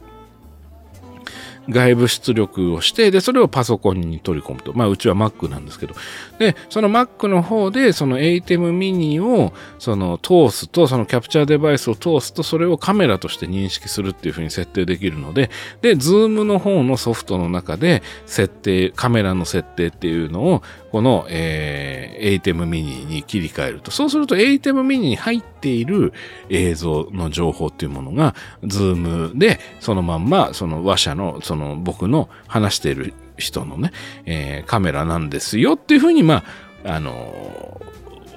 [1.69, 4.73] 外部出力をして、で、それをパソコンに取り込むと。
[4.75, 5.95] まあ、うちは Mac なんですけど。
[6.39, 15.51] で、その Mac の方で、その ATEM mini を、その通すと、そのキャプチャーデバイスを通すと、それをカメラとして認識するっていうふうに設定できるので、
[15.83, 20.63] で、Zoom の方のソフトの中で、設定、カメラの設定っていうのを、
[20.93, 23.91] この、えー、ATEM mini に切り替えると。
[23.91, 26.13] そうすると ATEM mini に入っている
[26.49, 33.93] 映像の情報っていうものが、Zoom でそのまんま、その話者の、その僕の話している人のね、
[34.25, 36.45] えー、カメラなんですよっていうふうに、ま
[36.85, 37.81] あ、あの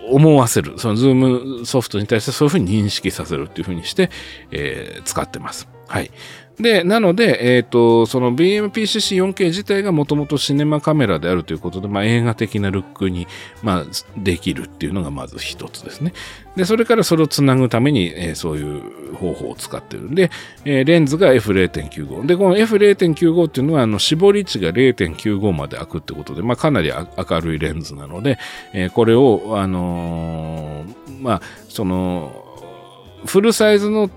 [0.07, 0.73] ー、思わせる。
[0.77, 4.09] そのズームソフトに対してそういうふうに認識させるっていうふうにして、
[4.51, 5.67] えー、使ってます。
[5.87, 6.11] はい。
[6.59, 13.27] で、なので、えっ、ー、と、その BMPCC4K 自体がもともとシネマカメラであるということで、まあ、映画的なルックに、
[13.63, 13.85] まあ、
[14.17, 16.13] できるっていうのがまず一つですね。
[16.57, 20.31] で、それからそれをつなぐために、えー、そういう方法を使ってるんで、
[20.65, 22.25] えー、レンズが F0.95。
[22.25, 28.37] で、この F0.95 っていうのは、あの、絞り値が0.95まで開くってことで、まあ、かなり明るいレンズなので、
[28.73, 30.83] えー、これを、あの
[31.21, 32.45] まあ、その、
[33.25, 34.09] フルサイズの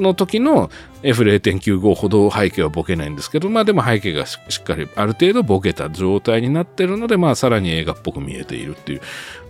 [0.00, 0.70] の時の
[1.02, 9.00] F0.95 ほど背景はボケないんですけど、まあでも背景がしっかりある程度ボケた状態になってるので、まあさらに映画っぽく見えているっていう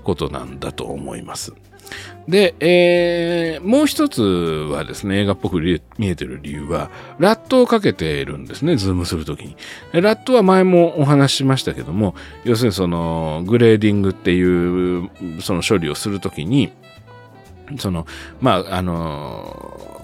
[0.05, 1.53] ことなんだと思います。
[2.29, 5.61] で、えー、もう一つはですね、映画っぽく
[5.97, 9.57] 見えてる理由は、 LUT をかけているんですね、ズームするときに。
[9.93, 15.09] ラットは前もお話ししましたけども、要するにその、グレーディングっていう、
[15.41, 16.71] その処理をするときに、
[17.79, 18.07] その、
[18.43, 19.98] まあ、あの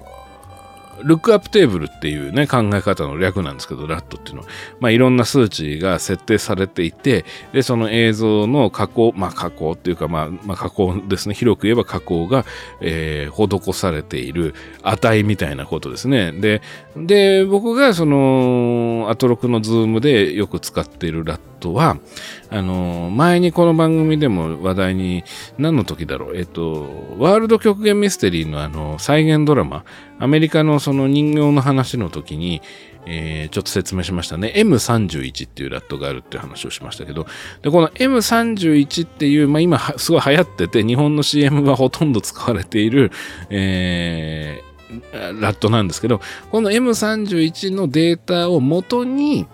[1.03, 4.49] ルックアップテーブルっていうね、考え方の略なんですけど、ラットっていうのは、
[4.81, 12.45] まあ、いろんな数値が設定されていて、で、その映像の加工、まあ、加工っていうか、まあ、まあ、加工ですね、広く言えば加工が、
[12.81, 16.33] えー、施されている値みたいなことですね。
[16.33, 16.63] で、
[16.97, 21.97] で、僕がその、アトロクのズームでよく使っている LUT とは、
[22.51, 25.25] あの、前にこの番組でも話題に、
[25.57, 29.85] 何の時だろう、えっと、ワールド極限ミステリーのあの、再現ドラマ、
[30.19, 32.61] アメリカのその人形の話の時に、
[33.07, 34.53] えー、ちょっと説明しましたね。
[34.57, 37.27] M31 っていうラットがあるっていう話をしましたけど、
[37.63, 43.11] で、この M31 っていう、まあ今すごい流行ってて、日本の CM はほとんど使われている、
[43.49, 46.21] えー、 LUT なんですけど、
[46.51, 49.47] この M31 のデータを元に、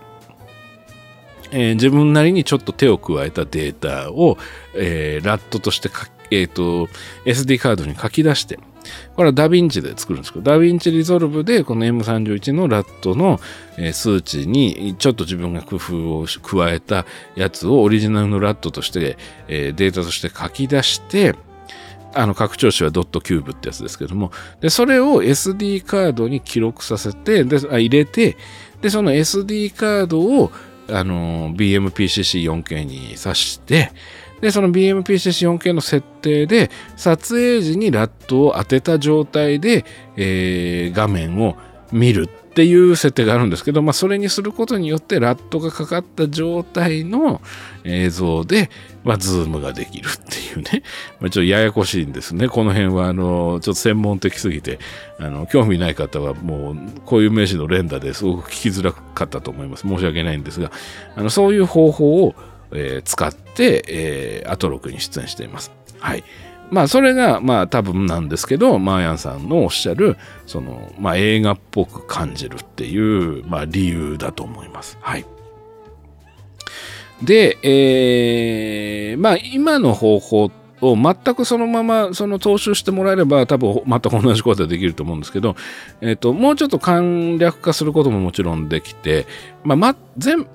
[1.52, 4.38] えー、自分なりにちょっと手を加えたデータを、
[4.74, 5.88] えー、 LUT として
[6.30, 6.88] えっ、ー、と、
[7.24, 8.58] SD カードに書き出して、
[9.14, 13.38] これはダヴィンチで作るんですけど、ダヴィンチリゾルブでこの M31 のラットの
[13.92, 17.04] 数値にちょっと自分が工夫を加えた
[17.34, 19.18] やつをオリジナルの LUT として
[19.48, 21.34] データとして書き出して、
[22.12, 28.36] あの拡張子はドットキューブってやつですけども、で、それを SD カードに記録させて、で、あ入れて、
[28.80, 30.50] で、その SD カードを、
[30.92, 33.92] あの、BMPCC4K に挿して、
[34.40, 39.84] で、その BMPCC4K の設定で、撮影時にラットを当てた状態で、
[40.16, 41.56] えー、画面を
[41.92, 47.40] 見るっていう設定があるんですけど、まあ、それにすることによってラットがかかった状態の
[47.84, 48.70] 映像で、
[49.02, 50.82] まあ、ズームができるっていうね、
[51.20, 52.48] まあ、ちょっとややこしいんですね。
[52.48, 54.78] この辺は、あの、ちょっと専門的すぎて、
[55.18, 59.88] あの、興味ない方はもう、こういう名詞の連打ですごく聞きづらかったと思います。
[59.88, 60.70] 申し訳ないんですが、
[61.16, 62.34] あの、そういう方法を、
[62.72, 65.72] えー、使って、えー、アトロクに出演しています。
[65.98, 66.24] はい。
[66.70, 70.16] まあ、それが、まあ、多分なんですけど、マーヤンさんのおっしゃる、
[70.46, 74.96] その、まあ、映画っぽく感じるっていう、まあ、理由だと思います。
[75.00, 75.26] はい。
[77.22, 85.56] で、えー、まあ、今の方法を全くそのままその踏襲してもらえれば多分全く同じことができると思うんですけど、
[86.00, 89.26] えっ、ー、と、もうちょっと簡略化することももちろんできて、
[89.64, 90.46] まあ、ま、全、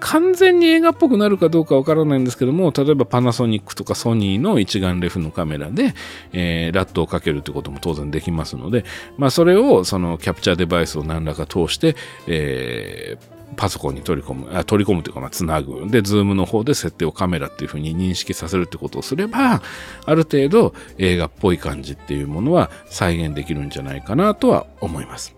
[0.00, 5.94] 完全に映画っぽくなるかどうかわからないんですけども、例えばパナソニックとかソニーの一眼レフのカメラで、
[6.32, 8.84] えー、ラットをかけるってことも当然できますので、
[9.18, 15.88] まあそれをそのキャプチャーデバイスを何らか通して、えーパソコンに取り込む、あ取り込むというか、まあ、つなぐ。
[15.88, 19.62] で、ズームの方で設定をカメラっていうふうに認識させるってことをすれば、
[20.06, 25.34] ある程度映画っぽい感じっていうものは再現できるんじゃないかなとは思います。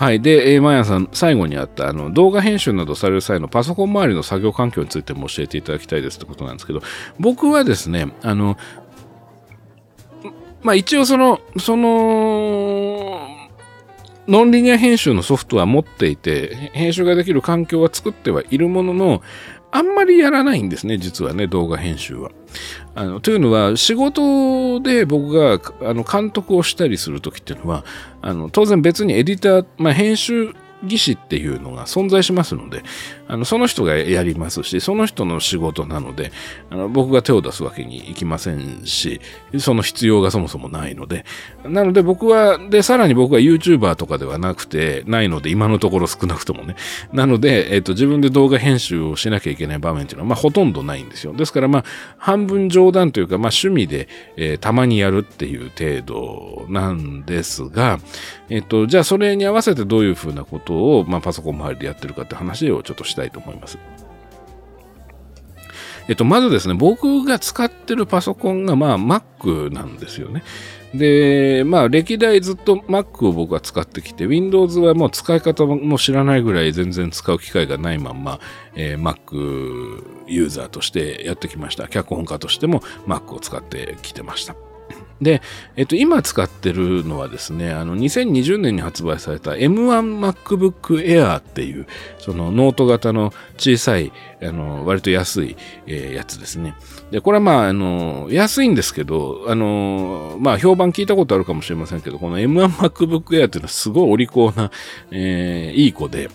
[0.00, 0.22] はい。
[0.22, 6.80] で、えー、マヤさん、最後にあった、あの、動画編集などされる際のパソコン周りの作業環境についても教えていただきたいですってことなんですけど、
[7.18, 8.56] 僕はですね、あの、
[10.62, 13.29] まあ一応その、その、
[14.30, 19.22] ノンリニア編集のソフトは持っていて、編集ができる環境は作ってはいるものの、
[19.72, 22.30] あんまりやらないんですね、実はね、動画編集は。
[22.94, 27.84] あのというのは、仕事で僕があの監督をしたりするときっていうのは、
[28.22, 30.54] あの当然別にエディター、まあ、編集
[30.84, 32.82] 技師っていうのが存在しますので、
[33.28, 36.32] あのその人がやりますし、その人の仕事なので、
[36.70, 39.20] あの僕が手を出すわけにいきませんし、
[39.58, 41.24] その必要がそもそもないので、
[41.64, 46.76] なので僕は、で、さらに僕は YouTuber とかではなくて、ないので、今のところ少なくともね。
[47.12, 51.32] なので、えっ、と、自分で動画編集をしなきゃいけない場面っていうのは、まあ、ほとんどないんですよ。
[51.32, 51.84] ですから、まあ、
[52.18, 58.00] 半分冗談というか、まあ、趣味で、えー、たまにやるっていう程度なんですが、
[58.48, 63.78] えっ、と、じゃあ、それに合わせてどういうふうなことを、まあ、パソコン周りでやってるかって話をちょっとしたいと思います。
[66.08, 70.42] えっと、まずですね、僕が使ってるパソコンが、まあ、Mac なんですよね。
[70.92, 78.40] で、まあ、歴代ずっと Mac を僕は使ってきて、Windows はもう使い方も知らないぐらい全然使う機会がないまんま、
[78.74, 79.36] えー、Mac
[80.26, 81.86] ユーザーとしてやってきました。
[81.86, 84.56] 脚本家としても Mac を使ってきてました。
[85.20, 85.42] で、
[85.76, 91.86] えっと、今使ってるのはですね、あの、2020年に発売された M1MacBook Air っていう、
[92.18, 95.56] そのノート型の小さい、あの、割と安い、
[95.86, 96.74] えー、やつですね。
[97.10, 104.70] で、これはまあ、あの、安いんですけど、あの、まあ、評判聞いたことあるかもしれませんけど、この M1MacBook Air っていうのはすごいお利口な、
[105.10, 106.30] えー、いい子で、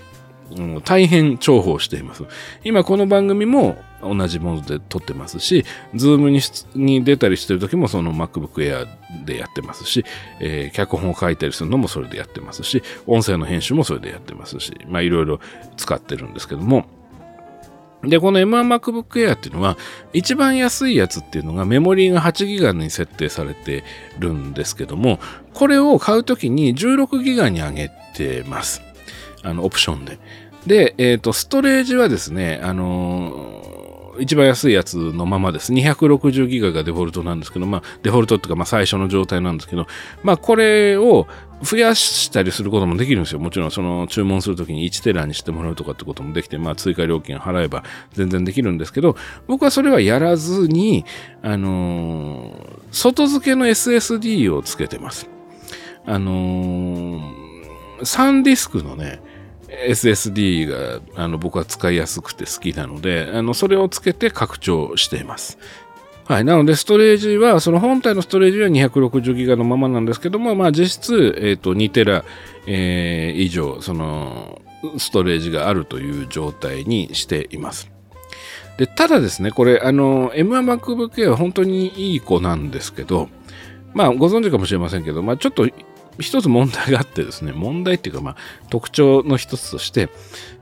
[0.56, 2.24] うん、大変重宝しています。
[2.64, 6.40] 今この番組も同じもので撮ってますし、ズームに
[6.76, 8.88] に出たりしてる時もその MacBook Air
[9.26, 10.06] でやってますし、
[10.40, 15.40] えー、脚本を書いたりするのもそれでやってますし、音声の編集もそれでやってますし、まあいろいろ
[15.78, 16.86] 使ってるんですけども、
[18.08, 19.78] で、この M1MacBook Air っていうのは、
[20.14, 23.84] 一番安いやつっていうのがメモリーが 8GB に設定されて
[24.20, 25.20] るんですけども、
[25.54, 28.82] これを買うときに 16GB に上げてます。
[29.44, 30.20] あの、オプションで。
[30.66, 33.75] で、えっ、ー、と、ストレージはですね、あのー、
[34.20, 35.74] 一番安いやつのままです。
[35.74, 39.88] 260ギガがデフォルトなんですけど、まあ、デフォルトっていうか、まあ、最初の状態なんですけど、
[40.24, 41.28] まあ、これを
[41.62, 43.40] 増やしたりすることもできるんですよ。
[43.40, 47.84] もちろん、その、注文するときに1テラにしてもらうとかってこともできて、まあ、追加料金払えば
[48.14, 49.16] 全然できるんですけど、
[49.48, 51.06] 僕はそれはやらずに、
[51.42, 55.30] あのー、外付けの SSD をつけてます。
[56.06, 57.46] あのー
[58.04, 59.22] サンディスクのね、
[59.88, 65.58] SSD があの僕は使いやすくて好きなので、あのそれをつけて拡張しています。
[66.28, 66.44] はい。
[66.44, 72.26] なので、ストレージは、その本体のストレージは260ギガのままなんですけども、まあ実質、えっ、ー、と、2テラ、
[72.66, 74.60] えー、以上、その、
[74.98, 77.92] ストレージがあるという状態にしています。
[78.78, 83.30] で、ただですね、これ、あの、M1MacBook Air は本当にいい子なんですけど、
[83.94, 85.68] まあ、ご存知かもしれませんけど、まあ、ちょっと
[86.20, 88.36] 一つ問題があってですね、問題っていうか、まあ、
[88.70, 90.10] 特徴の一つとして、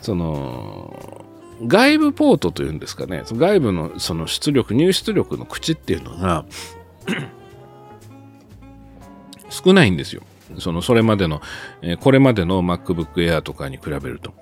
[0.02, 1.26] その、
[1.66, 6.46] 外部ポートというんですかね、その外部のその出力、入出力の口っていうのが
[9.50, 10.24] 少ないんですよ。
[10.60, 11.42] その、それまでの、
[11.82, 14.34] えこれまでの MacBook Air とかに比べると。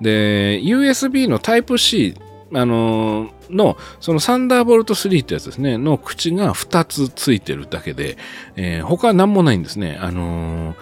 [0.00, 2.16] で、USB の Type-C
[2.54, 8.18] あのー、の、そのサンダーボルト3ってやつですね、の口が2つついてるだけで、
[8.56, 9.98] えー、他は何もないんですね。
[10.00, 10.74] あの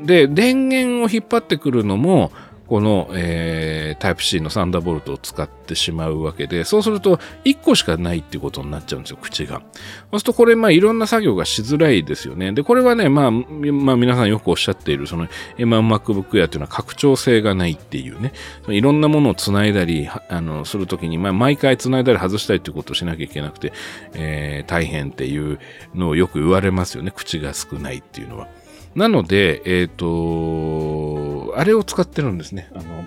[0.00, 2.32] ー、で、電源を引っ張ってくるのも、
[2.72, 9.60] この、えー、タイプ C のサンダーボルトを使ってしまうわけで、そうすると1個しかないっていうことになっちゃうんですよ、口が。
[10.10, 12.50] そうするとこれ、まあいろんな作業がしづらいですよね。
[12.52, 15.26] で、これはね、まあ、まあ皆さんよくおっしゃっている、その
[15.58, 18.32] M1MacBook Air っていうのは拡張性がないっていうね、
[18.68, 23.74] いろんなものを繋いだり、あの、するときに、まあ毎回繋いだり外したりっていうことをしなきゃいけなくて、
[24.14, 25.58] えー、大変っていう
[25.94, 28.48] のをよく言われますよね、口が少ないっていうのは。
[28.94, 31.21] なので、えっ、ー、と、
[31.56, 32.70] あれを使ってるんですね。
[32.74, 33.04] あの、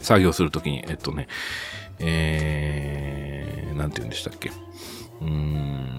[0.00, 1.28] 作業するときに、えっとね、
[1.98, 4.50] えー、なんて言うんでしたっけ。
[5.20, 5.98] うーん、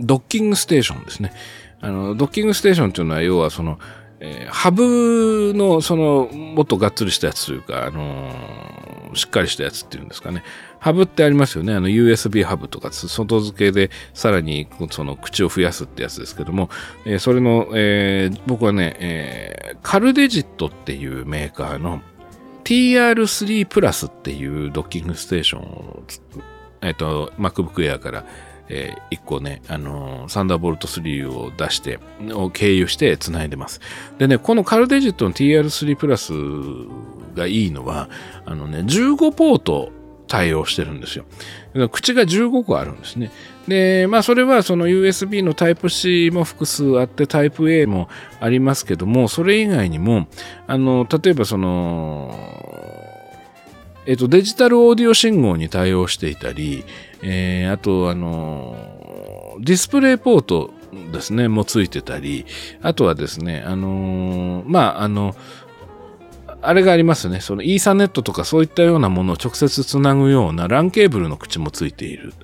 [0.00, 1.32] ドッキングステーションですね。
[1.80, 3.78] あの、ドッキングステーションっていうのは、要はその、
[4.20, 10.42] えー、ハブの、その、もっとがっつりしたやつというか、あのー、しっかりしたやつっていうんですかね。
[10.84, 11.72] ハブってありますよね。
[11.72, 16.68] あの USB ハブとか、外付けでさらにその口を増やすってやつですけども、
[17.06, 22.02] えー、それの、えー、僕はね、えー、カルデジットっていうメーカーの
[22.64, 26.02] TR3 プラスっていうドッキングステーションを、
[26.82, 28.26] えっ、ー、と、MacBook Air から
[28.68, 31.98] えー、1個ね、あのー、サンダーボルト3を出して、
[32.32, 33.80] を経由して繋いでます。
[34.18, 36.32] でね、このカルデジットの TR3 プラス
[37.34, 38.08] がいいのは、
[38.46, 39.92] あのね、15ポート
[40.26, 41.24] 対応してるんですよ。
[41.90, 43.30] 口が15個あるんですね。
[43.68, 48.08] で、まあそれはその USB のタイプ C も複数あってタイプ A も
[48.40, 50.28] ありますけども、それ以外にも、
[50.66, 52.38] あの、例えばその、
[54.06, 56.84] えっと、デジタルオーディオ信号に対応していたり、
[57.22, 60.70] えー、あと、あの、ディスプレイポート
[61.12, 62.44] ですね、もついてたり、
[62.82, 65.34] あとはですね、あのまあ、あの、
[66.66, 67.40] あれがありますね。
[67.40, 72.34] そのイーサネットとかそういったようなものを直接つなぐような LAN ケーブルの口もついている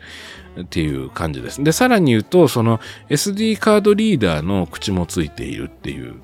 [0.60, 1.62] っていう感じです。
[1.62, 6.14] で、さらに言うと、その SD カードリーダーの口もついているっていう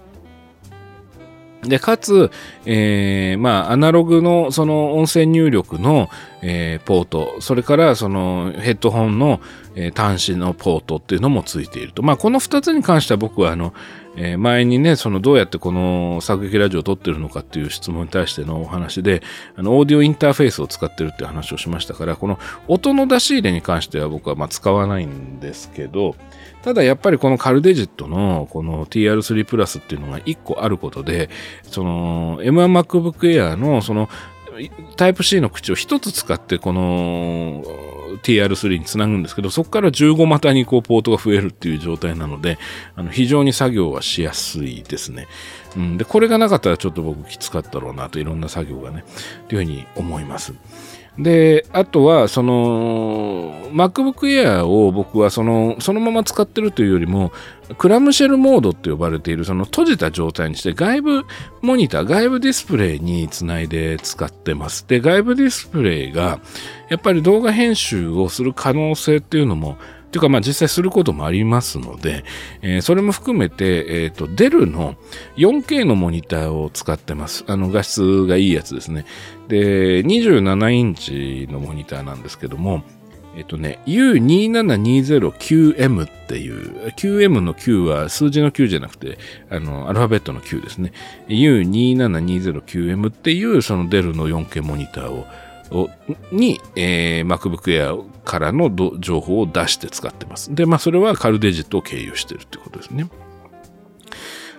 [1.68, 2.30] で、かつ、
[2.64, 6.08] えー、まあ、アナログのその音声入力の、
[6.42, 9.40] えー、ポート、それからそのヘッドホンの、
[9.74, 12.02] えー、端子のポートっていうのもついていると。
[12.02, 13.74] まあ、この二つに関しては僕はあの、
[14.16, 19.22] えー、前にね、そのどうやってこの作劇ラジオを撮ってるのかっていう質問に対してのお話で、
[19.56, 26.16] あの、オーディオインターフェースを使ってるって話をしましたから、この音の出し入れに関しては僕はまあ使わないんですけど、
[26.62, 31.30] ただやっぱりこのカルデジットのこの TR3 プラスっていうのが1個あることで、
[31.62, 34.08] その M1MacBook Air のその
[34.96, 37.62] タイプ C の口を1つ使ってこの
[38.22, 42.58] TR3 につなぐんですけど、そこから15股にこうポートが増えるっていう状態なので、
[42.94, 45.28] あの非常に作業はしやすいですね。
[45.76, 49.04] うん、で、これがなかったらちょっと僕きつかったろうなといろんな作業がね、
[49.48, 50.54] というふうに思います。
[51.18, 57.32] で、あとは、その、MacBook Air を僕はその、そのまま使ってるというよりも、
[57.78, 61.24] クラムシェルモードって呼ばれている、その閉じた状態にして、外部
[61.62, 64.86] モニター、外部ディスプレイにつないで使ってます。
[64.86, 66.38] で、外部ディスプレイが、
[66.90, 69.78] やっぱり動画編集をする可能性っていうのも、
[70.12, 72.24] というか、まあ実際することもありますので、
[72.62, 74.96] えー、それも含めて、えっ、ー、と、デルの
[75.36, 77.44] 4K のモニターを使ってます。
[77.46, 79.04] あの、画質がいいやつですね。
[79.48, 82.82] で、27インチのモニターなんですけども、
[83.36, 89.18] えっとね、U27209M っていう、9M の9は数字の9じゃなくて、
[89.50, 90.94] あの、アルファベットの9ですね。
[91.28, 95.26] U27209M っていうそのデルの 4K モニターを
[96.32, 100.54] に、えー、MacBook Air からの情報を出して使ってます。
[100.54, 103.08] で、まあ、それはカルデジットを経由してるってことですね。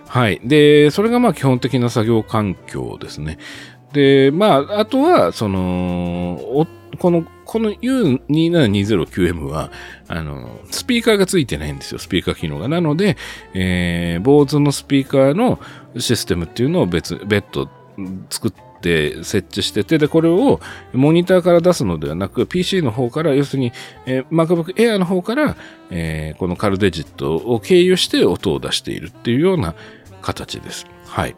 [0.06, 0.40] はい。
[0.42, 3.38] で、それがまあ基本的な作業環境ですね。
[3.92, 6.66] で、まあ、あとは、その、
[6.98, 9.70] この、この U27209M は、
[10.08, 12.68] あの、スピーカーがついてないんですよ、スピーカー機能が。
[12.68, 13.16] なので、
[13.54, 15.58] えー、坊主のスピーカーの
[15.98, 17.68] システムっていうのを別、別途
[18.30, 20.60] 作ってって設置してて、で、これを
[20.92, 23.72] モニターから出すのではなく、PC の方から、要するに、
[24.06, 25.56] えー、MacBook Air の方から、
[25.90, 29.74] えー、この CalDigit を経由して音を出しているっていうような
[30.22, 30.86] 形です。
[31.06, 31.34] はい。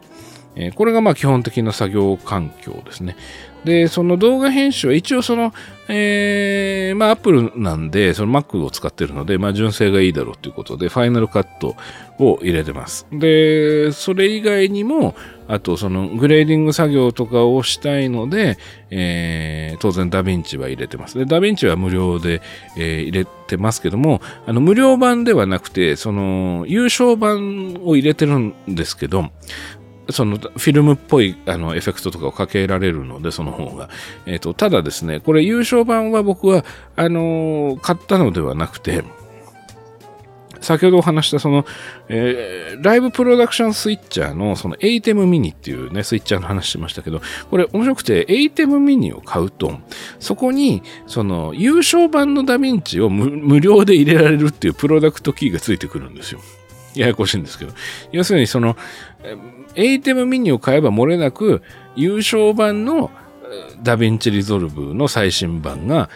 [0.55, 3.15] えー、これがまあ基本的な作業環境ですね。
[3.63, 5.53] で、その動画編集は一応その、
[5.87, 11.75] えー、まあ Apple なんで、その Mac を使ってるので、まあ純正がいいだろうということで、ファイナルカット
[12.19, 13.07] を入れてます。
[13.11, 15.15] で、それ以外にも、
[15.51, 18.57] あとそのグレーディング作業とかをしたいので、
[18.89, 21.17] えー、当然ダヴィンチは入れてます。
[21.17, 22.41] で、ダヴィンチは無料で、
[22.77, 29.29] えー、入れてますけども、あの無料版ではなくて、その優勝版を入れてるんですけど、
[30.09, 33.89] そのフィルムっぽいあのエフェクトとかをかけられるので、その方が。
[34.25, 36.63] えっ、ー、と、ただですね、これ優勝版は僕は、
[36.95, 39.03] あのー、買ったのではなくて、
[40.61, 41.65] 先ほどお話したその、
[42.07, 49.79] えー、ライブプロダクションスイッチャーのその ATEM ミニっていうね、スイッチャーの話しましたけど、これ面白くて ATEM ミニを買うと、
[50.19, 56.39] そこにその有償版のダヴィンチを無料で入れられるっていうプロダクトキーがついてくるんですよ。
[56.95, 57.73] ややこしいんですけど。
[58.11, 58.75] 要するにその、
[59.75, 61.61] ATEM Mini を買えば漏れなく
[61.95, 63.11] 有償版の
[63.83, 66.09] ダヴィンチリゾルブの最新版が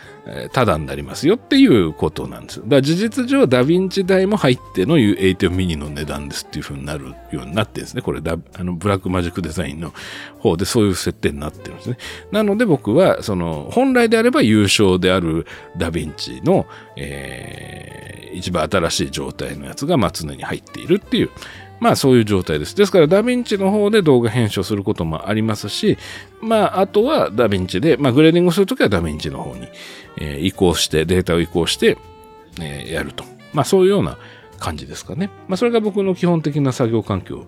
[0.54, 2.62] タダになりますよっていうことなんです。
[2.62, 8.02] だから事実上ダヴィンチ代も入っての ATEM Mini の値段ですっていう風になるようになってるんですね。
[8.02, 9.94] これダあのブラックマジックデザインの
[10.40, 11.98] 方でそういう設定になってるんですね。
[12.32, 15.46] なので僕はその本来であれば有償である
[15.78, 16.66] ダヴィンチの、
[16.96, 21.30] えー、一番新しい状態のやつがまあ常に入っているっていう
[21.80, 22.76] まあそういう状態です。
[22.76, 25.98] ですからダヴィンチの方で動画編集することもありますし、
[26.42, 29.68] まああとはダヴィンチで、まあグレーディングするときはダヴィンチの方に、
[30.18, 31.98] え、移行して、データを移行して、
[32.62, 33.26] え、やると。
[33.54, 34.18] まあそういうような
[34.60, 35.30] 感じですかね。
[35.48, 37.46] まあそれが僕の基本的な作業環境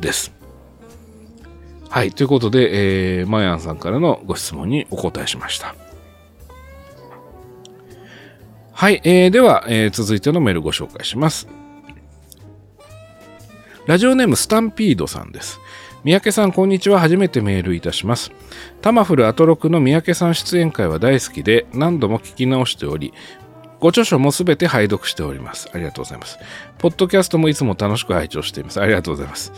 [0.00, 0.32] です。
[1.88, 2.12] はい。
[2.12, 5.74] ということで、えー、マヤンさんからのご質問にお答えしました。
[8.72, 9.02] はい。
[9.04, 11.46] えー、では、えー、続いてのメールご紹介します。
[13.86, 15.60] ラジオネームスタンピードさんです。
[16.04, 17.00] 三宅さん、こんにちは。
[17.00, 18.30] 初めてメールいたします。
[18.80, 23.12] タマフルアトロクの三宅さん出演会は大好きで、何度も聞き直しており、
[23.80, 25.68] ご著書もすべて拝読しております。
[25.74, 26.38] ありがとうございます。
[26.78, 28.80] ポッドキャストもいつも楽しく拝聴しています。
[28.80, 29.52] ありがとうございます。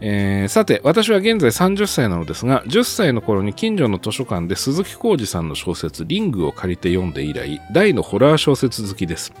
[0.00, 9.32] えー、さて、私は現在30歳なのですが、10歳の頃に近所の図書館で鈴木浩二さんの小説、リングを借りて読んで以来、大のホラー小説好きです。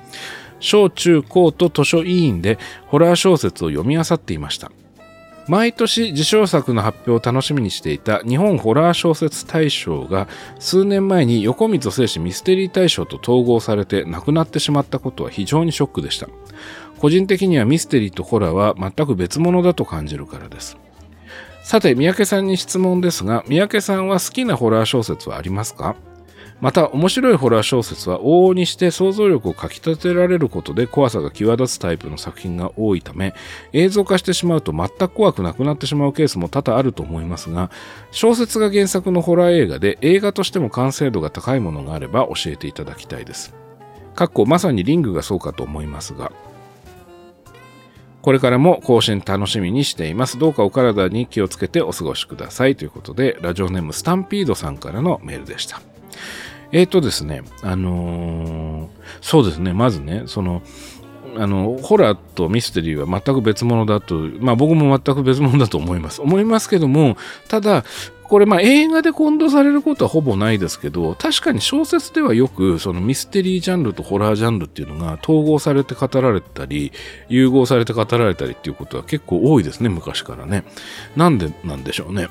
[0.60, 4.70] 小中高と図書委員でホラー小説を読み漁っていました。
[5.48, 10.28] 毎年受賞作の発表を楽しみにしていた日本ホラー小説大賞が
[10.58, 16.28] 数年前に横溝正史ミステリー大賞と統合されてなくなってしまったことは非常にショックでした。
[16.98, 20.76] 個人的にはミステリーとホラーは全く別物だと感じるからです。
[21.62, 25.96] さて、三宅さんに質問ですが、三宅さんは好きなホラー小説はありますか？
[26.60, 33.34] また面白いホラー小説は往々にして想像力をかき立てられることで怖さが際立つタイプの作品が多いため
[33.72, 37.70] 映像化してしまうと全く怖くなくなってしまうケースも多々あると思いますが
[38.10, 43.54] 小説が原作のホラー映画で映画としても完成度が高いものがあれば教えていただきたいです。
[44.14, 46.32] かっこまさにリングがそうかと思いますが
[48.20, 50.38] これからも更新楽しみにしています。
[50.38, 52.74] どうかお体に気をつけてお過ごしください。
[52.74, 55.80] ということで、ラジオネームスタンピードさんからのメールでした。
[56.72, 58.88] えっ、ー、とですね、あのー、
[59.20, 60.62] そうですね、まずね、その、
[61.36, 66.20] あの、ホラーとミステリーは全く別物だと、まあ僕も全く別物だと思います。
[66.20, 67.16] 思いますけども、
[67.48, 67.84] ただ、
[68.24, 76.92] これまあ映画で混同されることはほぼないですけど、確かに小説ではよくそのミステリージャンルとホラージャンルっていうのが統合されて語られたり、
[77.28, 80.64] 融合されて語られたりっていうことは結構多いですね、昔からね。
[81.16, 82.28] なんでなんでしょうね。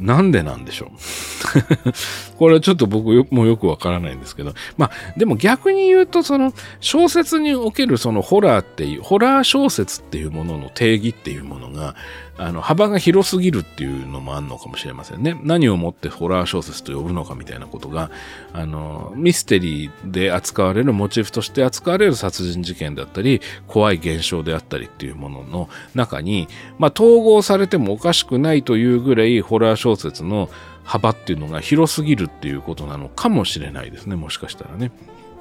[0.00, 2.38] なんでなんでしょう？
[2.38, 4.54] これはちょっと僕もよくわからないんですけど。
[4.76, 11.94] まあ、でも逆に言うと、その小説におけるそのホラーっていう、ホラー小説っていうものの定義っていうものが、
[12.40, 15.38] あの、幅が広すぎるっていうのもあるのかもしれませんね。
[15.44, 18.10] 何をもってホラー小説と呼ぶのかみたいなことが、
[18.54, 26.48] あの、ミステリーで扱われる、モチーフとして扱われる殺人事件だったり、怖い現象であったりっていうものの中に、
[26.78, 30.48] まあ、統合されてもおかしくないというぐらいホラー小説の
[30.82, 34.16] 幅っていうのが広すぎるっていうことなのかもしれないですね。
[34.16, 34.92] もしかしたらね。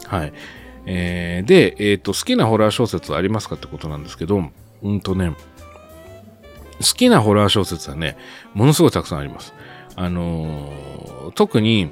[0.06, 0.34] はい。
[0.86, 4.44] えー、で、えっ、ー、と、好きなホラー小説はありますかってことなんですけど、
[4.82, 5.34] うんとね、
[6.80, 8.18] 好きなホラー小説はね、
[8.54, 9.54] ものすごいたくさんあります。
[9.96, 11.92] あのー、特に、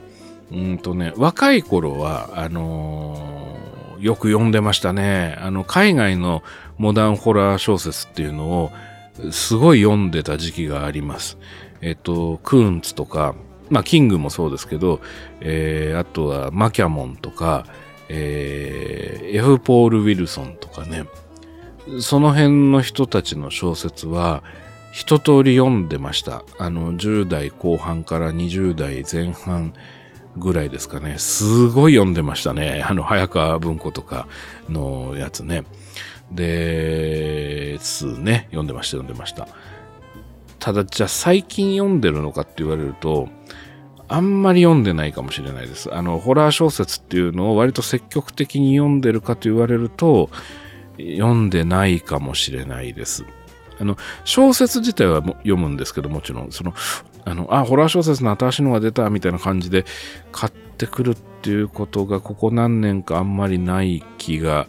[0.51, 5.37] うんとね、若い頃は、あのー、よく読んでましたね。
[5.41, 6.43] あの、海外の
[6.77, 8.71] モダンホラー小説っていうのを、
[9.31, 11.37] すごい読んでた時期があります。
[11.81, 13.35] えっと、クーンツとか、
[13.69, 15.01] まあ、キングもそうですけど、
[15.41, 17.65] えー、あとはマキャモンとか、
[18.09, 19.59] えー、F.
[19.59, 21.05] ポール・ウィルソンとかね、
[21.99, 24.43] その辺の人たちの小説は、
[24.97, 26.43] 一通り読んでました。
[26.57, 29.75] あの、10代後半から20代前半
[30.37, 31.19] ぐらいですかね。
[31.19, 32.83] すごい読んでましたね。
[32.83, 34.27] あの、早川文庫とか
[34.67, 35.65] のやつね。
[36.31, 39.47] で、すね、読んでました、読んでました。
[40.57, 43.29] ただ、じゃあ最近読んでるのかって言われると、
[44.07, 45.93] あんまり読んでないかもしれないです。
[45.93, 50.31] あの、ホラー小説っていうのを割と積極的に読んでるかと言われると、
[50.97, 53.25] 読んでないかもしれないです。
[53.79, 56.73] あの、小説自体は読むんですけど、もちろん、その、
[57.25, 59.85] あの、あ、ホラー小説の新しいのが出たみたいな感じで
[60.31, 64.67] 買ってくるっていうことが、ここ何年かあんまりない気が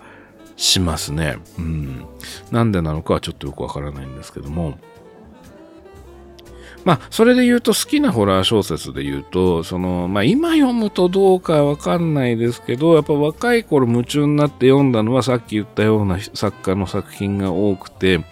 [0.56, 1.38] しますね。
[1.58, 2.06] うん。
[2.50, 4.78] なんでなのかはちょっとよくわからないんですけども。
[6.84, 18.24] まあ、それで言うと好きなホラー小説で言うと、その、まあ今読むとどうかわかんないですけど、やっぱ若い頃夢中になって読んだのはさっき言ったような作家の作品が多くて、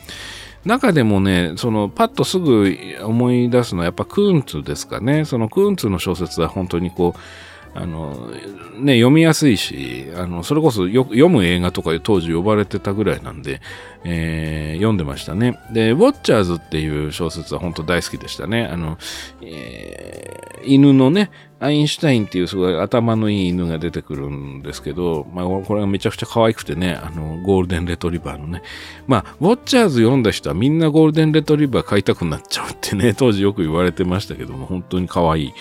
[0.66, 5.24] 中でもね、そのパッとすぐ思い出すのはやっぱクーンツですかね。
[5.24, 8.30] そのクーンツの小説は本当にこう、あの、
[8.78, 13.60] ね、読みやすいし、あの、それこそよ読む映画とかで当時呼ばれてたぐらいなんで、
[14.08, 15.58] えー、読んでましたね。
[15.72, 18.68] で、ウォッチャーズっていう小説は本当大好きでしたね。
[18.70, 18.98] あの、
[19.42, 28.62] えー、犬のね、アインシュタインっていうすごい頭のいい犬が出てくるんですけど、まあ、これがめちゃくちゃ可愛くてね、あの、ゴールデンレトリバーのね。
[29.08, 35.52] まあ、ウォッチャーズ読んだ人はみんなゴールデンレトリバー買いたくなっちゃうってね、 当時よく言われてましたけども、本当に可愛い。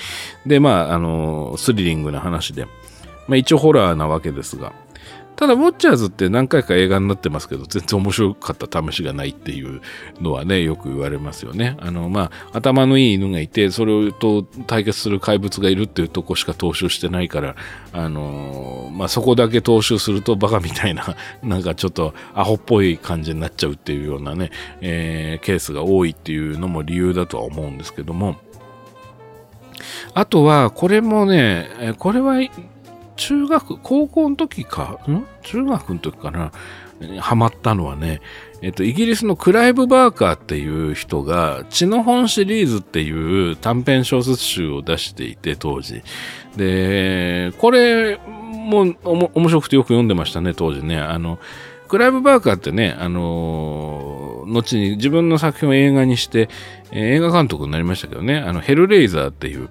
[0.45, 2.67] で、まあ、あの、スリリングな話で、
[3.27, 4.71] まあ一応ホラーなわけですが、
[5.35, 9.81] ただ、ウォッチャーズって何回か映画になってますけど、全然面白かった試しがないっていう
[10.21, 11.75] のはね、よく言われますよね。
[11.79, 17.55] あの、まあ、頭のいい犬がいて、それと対決する怪物がいるっていうとこしか踏襲してないから、
[17.91, 28.37] あの、まあ、そこだけ踏襲するとバカみたいな、 なんかちょっとアホっぽい感じになっちゃうっていうようなね、えー、ケースが多いっていうのも理由だとは思うんですけども、
[30.13, 31.67] あとは、これもね、
[31.99, 32.37] これは
[33.15, 35.25] 中学、高校の時か、ん？
[35.43, 36.51] 中学の時かな、
[37.19, 38.21] ハマったのはね、
[38.61, 46.01] えっと、イギリスのクライブ・バーカーっていう人が、血の本シリーズっていう短編小説集を出していて、当時。
[46.55, 50.97] で、これも面白くてよく読んでましたね、当時ね。
[50.97, 51.37] あの、
[51.87, 56.49] クライブ・バーカーってね、あのー、後に自分の作品を映画にして、
[56.91, 59.69] え、映画監督になりましたけどね、あの、ヘルレイザーっていう、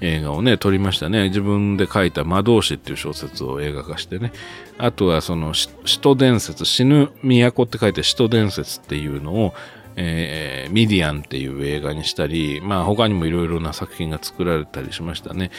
[0.00, 1.28] 映画をね、撮りましたね。
[1.28, 4.32] 自分で書いた魔導士っていう小説を映画化してね。
[4.78, 9.54] あとはその、使徒伝説、死ぬ都って書いて使徒伝説っていうのを、
[9.96, 15.50] えー、ミディアンっていう映画にしたり、まあ他にもいろいろな作品が作られたりしましたね。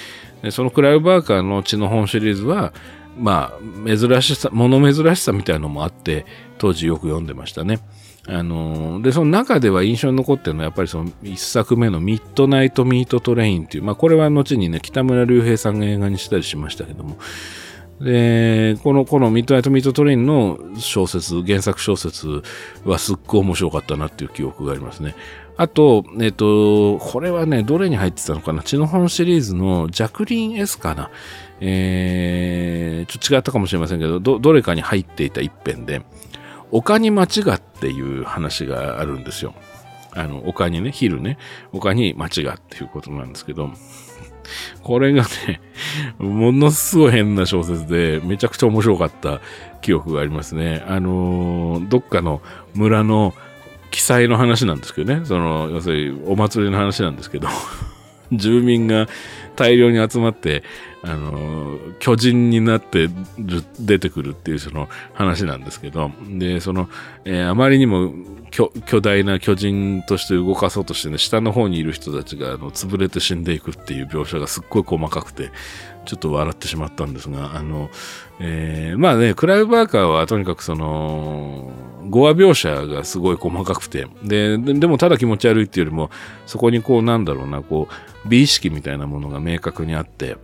[0.43, 2.71] でそのクライブ・バーカーの血の本シリーズは、
[3.17, 6.27] まあ珍しさ、物珍しさみたいなのもあって、
[6.59, 7.79] 当時よく読んでましたね。
[8.29, 17.17] あので、その中では印象に残ってるのは、やっぱりその一作目のミッドナイト・ミート・トレインっていう、まあこれは後にね、北村隆平さんが映画にしたりしましたけども、
[18.01, 22.43] で、この、このミッドナイト・ミート・トレインの小説、原作小説
[22.85, 25.15] はすっごい面白かったなっていう記憶がありますね。
[25.55, 28.61] あと、えっ、と、これはね、どれに入ってたのかな？
[28.61, 31.09] 血の本シリーズのジャクリーン S かな？
[31.59, 36.03] えー、ちょっと違ったかもしれませんけど、ど、どれかに入っていた一編で、
[36.71, 39.53] 丘に町がっていう話があるんですよ。
[40.13, 41.37] あの、丘にね、昼ね、
[41.71, 43.69] 丘に町がっていうことなんですけど、
[44.81, 45.61] これがね、
[46.17, 49.41] ものすごい変な小説で、めちゃくちゃ面白かった
[49.81, 50.83] 記憶がありますね。
[50.87, 52.41] あのー、どっかの
[52.73, 53.33] 村の
[53.91, 57.47] 記載の話なんですけどね、その、要するにお祭りの話なんですけど、
[58.31, 59.07] 住民が
[59.57, 60.63] 大量に集まって、
[61.03, 63.09] あの、巨人になって
[63.79, 66.89] 出てくるっていうその話なんですけど、で、その、
[67.25, 68.13] えー、あまりにも
[68.51, 75.51] 巨大な巨人として動かそうとしてね、下の方にいる人たちがあの潰れて死んでいくっていう描写がすっごい細かくて、
[76.05, 77.89] ちょっと笑ってしまったんですが、あの、
[78.39, 81.71] えー、まあね、クライブ・バーカーはとにかくその、
[82.09, 86.09] 語話描写がすごい細かくて、で、でもただ気持ち悪いっていうよりも、
[86.45, 87.93] そこにこうなんだろうな、こう、
[88.27, 90.37] 美意識みたいなものが明確にあって、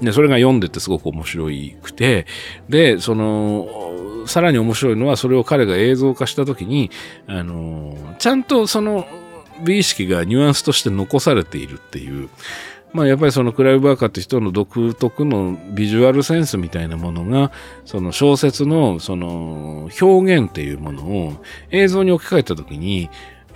[0.00, 1.48] で、それが読んでてすごく面白
[1.82, 2.26] くて、
[2.68, 6.90] で、その、さらに面白いのは、それを彼が映像化したときに、
[7.26, 9.06] あの、ちゃんとその
[9.64, 12.28] 美意識がニュアンスとして残されているっていう、
[12.92, 17.52] まあやっぱりそのクライブ・バーカーって人の独特のビジュアルセンスみたいなものが、
[17.84, 23.10] その小説のその表現っていうものを映像に置き換えた時に、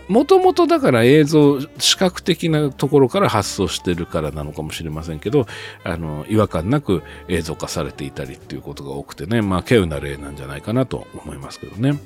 [0.08, 5.46] もともとだから映像、視覚的なところから発想してるからなのかもしれませんけど、
[5.82, 11.98] あの、違和感なく映像化されていたりっていうことが多くてね、まあ、稀有な例なんじゃないかなと思いますけどね。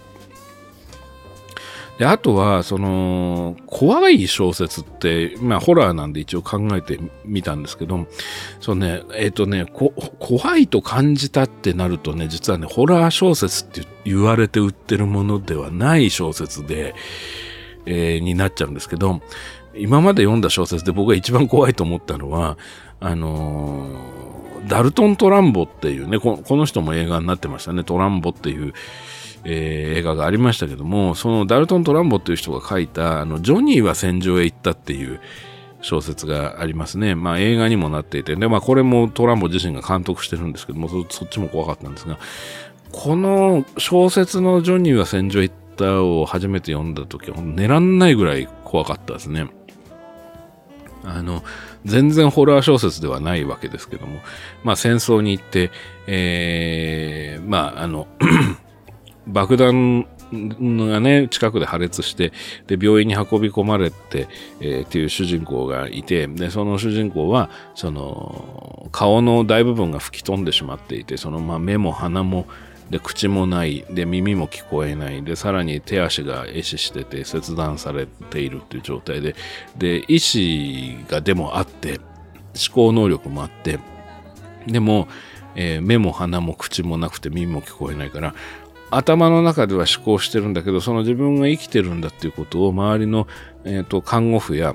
[1.98, 8.06] で、あとは、その、怖い小説って、まあ、ホラーなんで一応考えてみたんですけど、
[8.60, 16.94] そうね、えっ、ー、とね怖いと感じたってなるとね、実はね、ホラー小説って言われて売ってるものではない小説で、
[17.88, 19.20] えー、になっちゃうんですけど、
[19.74, 22.58] 今まで読んだ小説で僕が一番怖いと思ったのは、
[23.00, 28.74] あのー、ダルトン・トランボっていうねこ、この人も映画になってましたね、トランボっていう、
[29.44, 35.20] えー、映画がありましたけども、そのダルトン・トランボっていう人が書いた、あの、ジョニーは戦場へ行ったっていう
[35.80, 37.14] 小説がありますね。
[37.14, 42.18] まあ映画にもなっていて、で、まあこれもトランボ自身が監督してるんですけども、そそっちも怖かったんですが、
[42.92, 49.48] この小説のジョニーは戦場へ行ったを初めて読んだ時は、寝らんないぐらい怖かったですね。
[51.04, 51.42] あの、
[51.84, 54.20] 全然ホラー小説ではないわけですけども、
[54.64, 55.70] まあ戦争に行って、
[56.06, 58.08] えー、まああの
[59.26, 62.32] 爆弾がね、近くで破裂して、
[62.66, 64.28] で、病院に運び込まれて、
[64.60, 72.46] えー、っていう主人公がいて、で、その主人公は、その、顔の大部分が吹き飛んでしまっていて、その、まあ、目も鼻も、
[72.90, 79.34] で、口もない、で、耳も聞こえない、で、さらに手足が壊死してて、切断されているっていう状態で、
[79.76, 82.00] で、意志がでもあって、
[82.54, 83.78] 思考能力もあって、
[84.66, 85.08] でも、
[85.54, 88.34] えー、目も鼻も口もなくて耳も聞こえないから、
[88.90, 93.26] 頭の中では思考してるんだけど、その自分が生きてるんだっていうことを周りの、
[93.64, 94.74] えーと、看護婦や、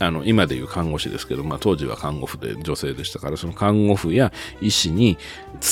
[0.00, 5.18] あの、今でいう看護師ですけど、まあ当時は看護婦で女性でしたから、その看護婦や医師に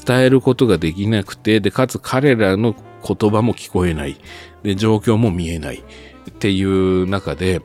[0.06, 4.18] 伝えることができなくて、で、かつ彼らの言葉も聞こえない。
[4.62, 5.82] で、状況も見えない。
[6.30, 7.62] っていう中で、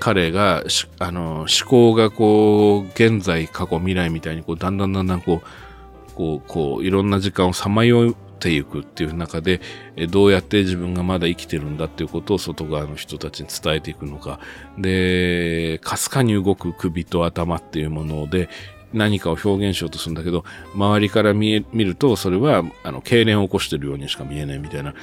[0.00, 0.64] 彼が、
[0.98, 9.60] あの、思考がこう、現在、過去、未来みたいに、こう、だんだんだんだんこう、こう、こう、いろんな時間をさまよっていくっていう中で、
[10.08, 14.40] どうやって自分がまだ生きてるんだっていうことを外側の人たちに伝えていくのか。
[14.78, 18.48] で、かすかに動く首と頭っていうもので、
[18.94, 20.44] 何かを表現しようとするんだけど、
[20.74, 24.94] 周りから見え見ると、それは、あの、痙攣を起こしてるようにしか見えないみたいな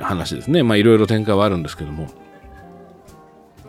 [0.00, 0.62] 話ですね。
[0.62, 2.08] まあ、いろいろ展開はあるんですけども。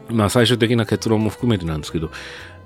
[0.09, 2.09] まあ、最終的な結論も含めてなんですけど、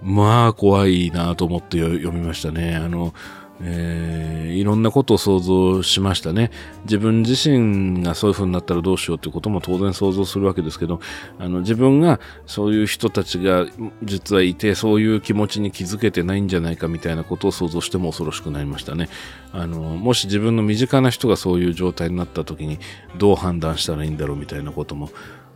[0.01, 2.75] まあ、怖いなと思って読みましたね。
[2.75, 3.13] あの、
[3.61, 6.51] えー、いろんなことを想像しましたね。
[6.83, 10.99] 自分自身がそういう風になったらどうしようということも当然想像するわけですけど、
[11.39, 13.65] あの自分がそういう人たちが
[14.03, 19.09] 実はいて、そういう気持ちに気づけてないんじゃないかみたいなことを想像しても恐ろしくなりましたね。
[19.53, 22.79] あのもし自分の身近な人がそういう状態になった時に
[23.17, 25.09] どう判断したらいいんだろうみたいなことも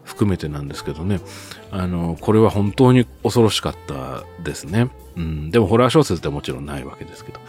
[0.10, 1.20] 含めてなんですけどね。
[1.72, 4.90] あの、これは本当に恐ろしかったですね。
[5.16, 7.40] うん、でもホラー小説ではもちろんないわけですけど。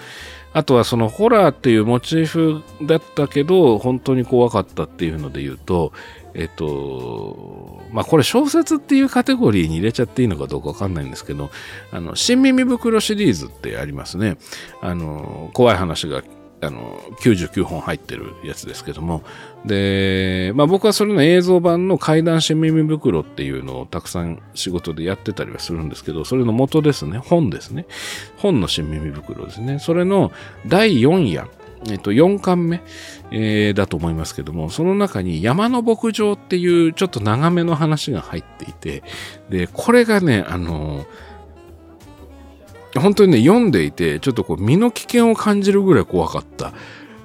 [0.52, 5.92] あとはそのホラーっていうモチーフだったけど、本当に怖かったっていうので言うと、
[6.34, 11.50] えっと、まあこれ小説っていうカテゴリーに入れちゃっていいのかどうかわかんないんですけど、
[11.92, 14.38] あの、新耳袋シリーズってありますね。
[14.80, 16.22] あの、怖い話が
[16.62, 19.22] あの、99本入ってるやつですけども、
[19.64, 27.86] で、まあ僕はそれの映像版の怪談新耳袋っていうのをたくさん仕事でやってたりはするんですけど、それの元ですね、本ですね。
[28.36, 29.78] 本の新耳袋ですね。
[29.78, 30.32] それの
[30.66, 31.48] 第4夜、
[31.90, 32.82] えっと、4巻目、
[33.30, 39.02] えー、だと思いますけども、その中に山の牧場っていうちょっと長めの話が入っていて、
[39.50, 41.06] で、これがね、あの
[42.98, 46.72] 本当にね、読んでいて、ちょっとこう、身の危険を感じるぐらい怖かった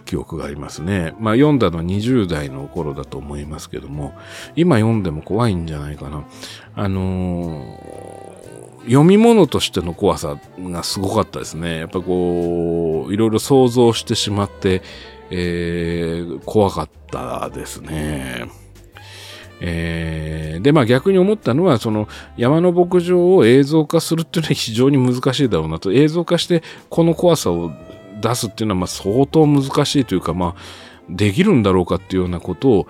[0.05, 1.13] 記憶がありますね。
[1.19, 4.13] まあ、読んだのは20代の頃だと思いますけども、
[4.55, 6.25] 今読んでも怖いんじゃないかな。
[6.75, 11.79] あのー、読み物としての怖さがすごかったですね。
[11.79, 14.83] やっぱこう、いろいろ想像してしまって、
[15.31, 18.45] えー、怖かったですね。
[19.61, 22.07] えー、で、まあ逆に思ったのは、その
[22.37, 25.91] 山の牧場を映像化するっていうのは非常に難しいだろうなと。
[25.91, 27.71] 映像化してこの怖さを
[28.21, 30.61] 出すっていうのはまあ相当難しいというか、まあ
[31.09, 32.87] できるんだろうかっていうようなことを、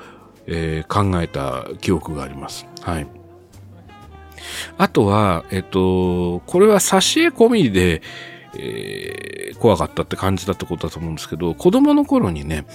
[0.48, 2.66] えー、考えた記憶があります。
[2.82, 3.08] はい。
[4.78, 8.02] あとは、えっと、これは挿絵込みで、
[8.58, 12.66] えー、怖かったって感じだったことだと思うんですけど、子供の頃にね、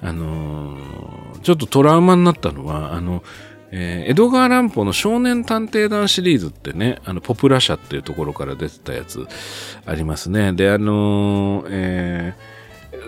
[0.00, 3.22] あのー、ちょっとトラウマになったのは、あの、
[3.78, 9.26] えー、江戸川乱歩の少年探偵団シリーズってね、あの、ポプラ社っていうところから出てたやつ
[9.84, 10.54] ありますね。
[10.54, 12.34] で、あのー、え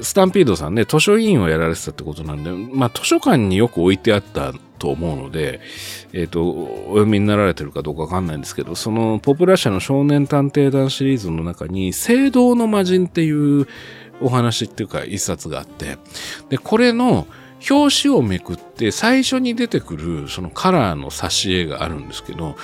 [0.00, 5.60] ー、スタンピードさんね、図書委員をやられてたってことなんで、まあ、図書館によく置いてあったと思うので、
[6.12, 13.66] えっ、ー、と、お読みになられてるかどうかわかんないんですけど、そのポプラ社の少年探偵団シリーズの中に、聖堂の魔人っていう
[14.20, 15.96] お話っていうか一冊があって、
[16.50, 17.26] で、これの
[17.70, 22.56] 表紙をめくって最初に出てくるそのカラーの挿絵があるんですけど、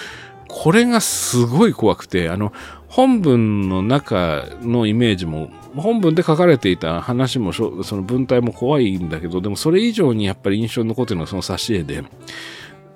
[0.49, 2.53] これがすごい怖くて、あの、
[2.89, 12.05] 本文の中のイメージも本文で書かれていた話もその文体も怖いんだけど、でもそれ以上にやっぱり印象に残ってるのはその挿絵で、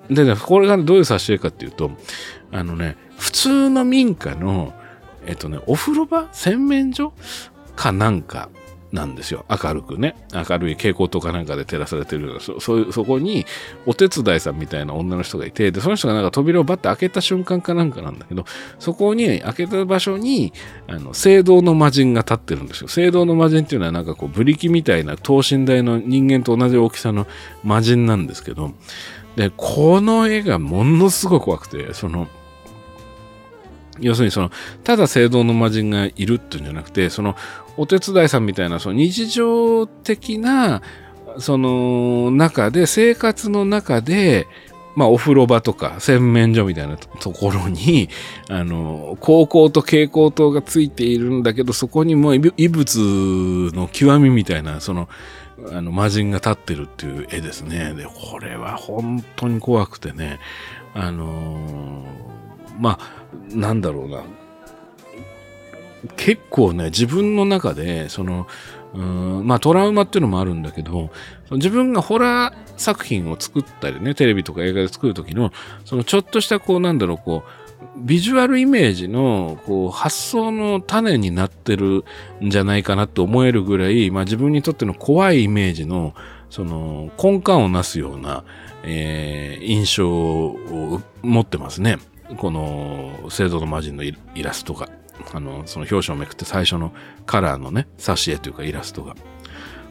[0.09, 1.91] でね、これがどういう挿絵かっていうと、
[2.51, 4.73] あのね、普通の民家の、
[5.25, 6.29] えっとね、お風呂場？
[6.31, 7.11] 洗面所？
[7.75, 8.49] かなんか。
[8.91, 9.45] なんですよ。
[9.49, 10.15] 明るくね。
[10.33, 13.45] 明るい蛍光灯かなんかで照らされてるような、そ、そそこに
[13.85, 18.45] お手伝いさんみたいな女の人がいて、で、その人がなんか扉をバッて開けた瞬間かなんかなんだけど、
[18.79, 20.53] そこに、開けた場所に、
[20.87, 22.87] あの、聖堂の魔人が立ってるんですよ。
[22.87, 27.27] 聖堂の魔人っていうのはなんかこう、ブリキみたいな等身大の人間と同じ大きさの
[27.63, 28.73] 魔人なんですけど、
[29.35, 32.27] で、この絵がものすごい怖くて、その、
[34.01, 34.51] 要するにその、
[34.83, 37.35] ただ聖堂の魔人がいるっていうんじゃなくて、その、
[37.79, 40.81] お手伝いさんみたいな、その日常的な、
[41.37, 44.47] その中で、生活の中で、
[44.97, 48.09] まあ、お風呂場とか洗面所みたいなところに、
[48.49, 52.97] あの、高校と蛍光灯がついているんだけど、そこにもう異物
[53.73, 55.07] の極みみたいな、その、
[55.71, 57.93] あの、魔人が立ってるっていう絵ですね。
[57.93, 60.39] で、これは本当に怖くてね、
[60.93, 62.03] あの、
[62.77, 64.23] まあ、なんだろうな。
[66.15, 68.47] 結構ね、自分の中で、その、
[68.93, 71.11] うんまあトラウマっていうのもあるんだけど、
[71.51, 75.51] 自分がホラー作品を作ったりね、テレビとか映画で作るときの、
[75.85, 77.49] そのちょっとしたこうなんだろう、こう、
[77.97, 82.03] ビジュアルイメージのこう発想の種になってる
[82.43, 86.13] んじゃないかなと思えるぐらい、まあ自分にとっての怖いイメージの、
[86.49, 88.43] その根幹をなすような、
[88.83, 91.97] えー、印象を持ってますね。
[92.37, 94.89] この、聖堂の魔人のイラストが、
[95.33, 96.93] あの、その表紙をめくって最初の
[97.25, 99.15] カラーのね、挿絵というかイラストが。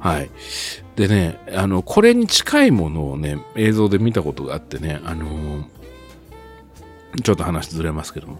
[0.00, 0.30] はい。
[0.96, 8.38] でね、あの、これに近いものをね、映像で見たことがあってね、あのー、ちょっと話ずれますけども、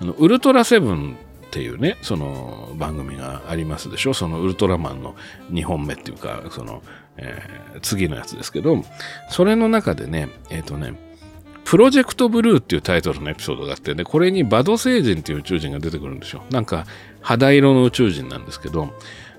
[0.00, 4.14] あの、ウルトラセブンっていうね、その番組がありますでしょ？
[4.14, 5.14] そのウルトラマンの
[5.50, 6.82] 2本目っていうか、その、
[7.16, 8.82] えー、次のやつですけど、
[9.30, 10.94] それの中でね、えっ、ー、とね、
[11.66, 16.44] プロジェクトブルーっていうタイトルのエピソードがあって、で、これにバド星人っていう宇宙人が出てくるんですよ。
[16.50, 16.86] なんか、
[17.20, 18.94] 肌色の宇宙人なんですけど、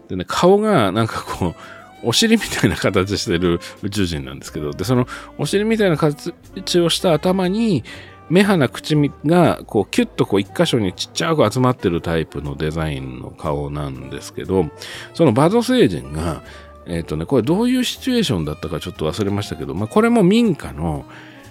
[0.10, 1.56] でね、顔がなんかこう、
[2.04, 7.86] お尻みたいな形してる宇宙人なんですけど、で、そのお尻みたいな形をした頭に、
[8.30, 8.95] 目鼻口
[9.26, 14.66] がこうキュッとこう一箇所にちっちゃく集まってるタイプのデザインの顔なんですけど、
[15.14, 16.44] そのバド星人が、
[16.88, 21.06] えっ、ー、とね、これどういうシチュエーションだったかちょっと忘れましたけど、まあこれも民家の、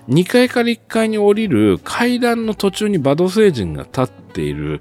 [0.09, 4.81] 2階から1階に降りる階段の途中にバド星人が立っている、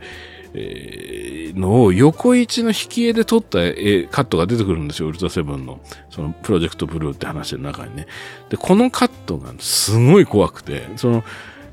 [0.53, 5.79] えー、のを横一の引き絵で撮った絵カットが出てくるんですよ、ウルトラセブンの、
[6.09, 8.07] そのプロジェクトブルーって話の中にね。
[8.49, 11.23] で、このカットがすごい怖くて、その、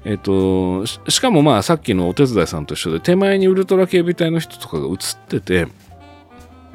[0.05, 4.97] えっ、とし、しかもまあさっきのお手伝いさんと一緒で手前にウルトラ警備隊の人とかが映っ
[5.29, 5.69] てて、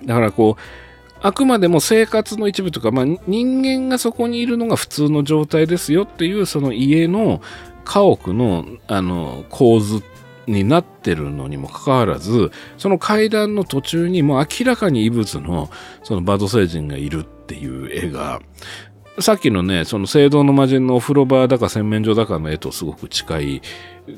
[0.06, 0.86] だからこう、
[1.28, 7.41] あくまでも生活の一部とか、まあ、人間がそこにいるのが普通の状態ですよっていうその家の
[7.84, 10.02] 家屋のあの構図
[10.45, 15.70] になってるのにもかかわらずその階段の途中にもう明らかに異物の
[16.04, 18.40] そのバド星人がいるっていう絵が
[19.20, 23.62] さっきのね、その聖堂の魔人のお風呂場だか洗面所だかの絵とすごく近い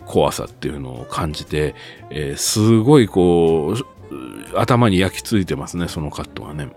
[0.06, 1.74] 怖さっていうのを感じて、
[2.10, 6.70] えー、すごいこう、頭に焼き付いてますね、そのカットがね。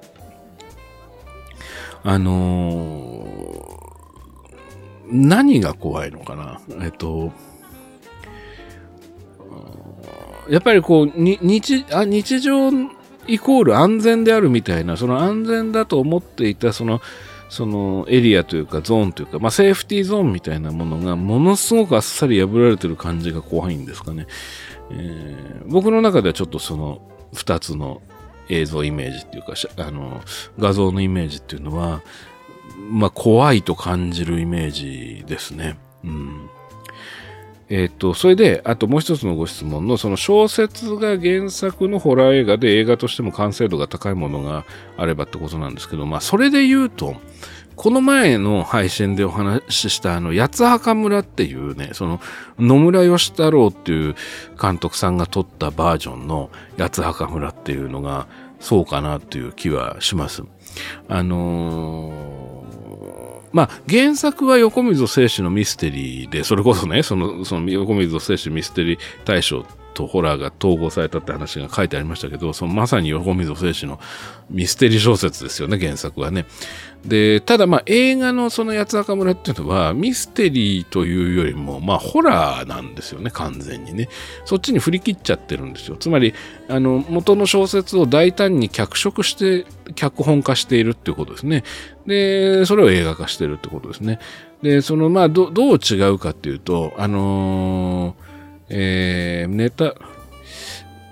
[2.04, 6.60] あのー、何が怖いのかな？
[6.84, 7.32] えっと、
[10.48, 12.70] やっぱりこう、日、あ日常
[13.28, 17.00] イコール安全であるみたいな、その安全だと思っていた、その、
[17.48, 24.26] そのエリアというかゾーンというか、まあ、セーフティーゾーンみたいなものがものすごくあっさり破られてる感じが怖いんですかね。
[24.90, 27.02] えー、僕の中ではちょっとその
[27.34, 28.00] 2つの
[28.52, 30.20] 映像イメージっていうか、あの、
[30.58, 32.02] 画像のイメージっていうのは、
[32.90, 35.78] まあ、怖いと感じるイメージですね。
[36.04, 36.50] うん。
[37.68, 44.66] えっ、と、それで、あともう一つのご質問の、その小説が原作のホラー映画で映画としても完成度が高いものが
[44.98, 47.16] あればってことなんですけど、まあ、それで言うと、
[47.74, 52.20] この前の配信でお話ししたあの、八つ墓村っていうね、その
[52.58, 54.14] 野村義太郎っていう
[54.60, 58.26] 監督さんが撮ったバージョンの八つ墓村っていうのが
[58.62, 60.44] そうかなという気はします。
[61.08, 74.00] あのー、まあ、原作は横溝正史のミステリーで、それこそね、その、その横溝正史ミステリー大賞っとホラーが統合されたって話が書いてありましたけど、そのまさに横溝正史の
[74.50, 76.46] ミステリー小説ですよね、原作はね。
[77.04, 84.08] で、ただまあ映画のその八つ墓村っていうのはミステリーというよりもまあホラーなんですよね、完全にね。
[84.44, 85.96] そっちに振り切っちゃってるんですよ。
[85.96, 86.34] つまり、
[86.68, 91.64] あの、元の小説を大胆に脚色して脚本化しているっていうことですね。
[92.06, 94.18] で、それを映画化してるってことですね。
[94.62, 98.31] で、そのまあど、どう違うかっていうと、あのー
[98.72, 99.94] えー、ネタ、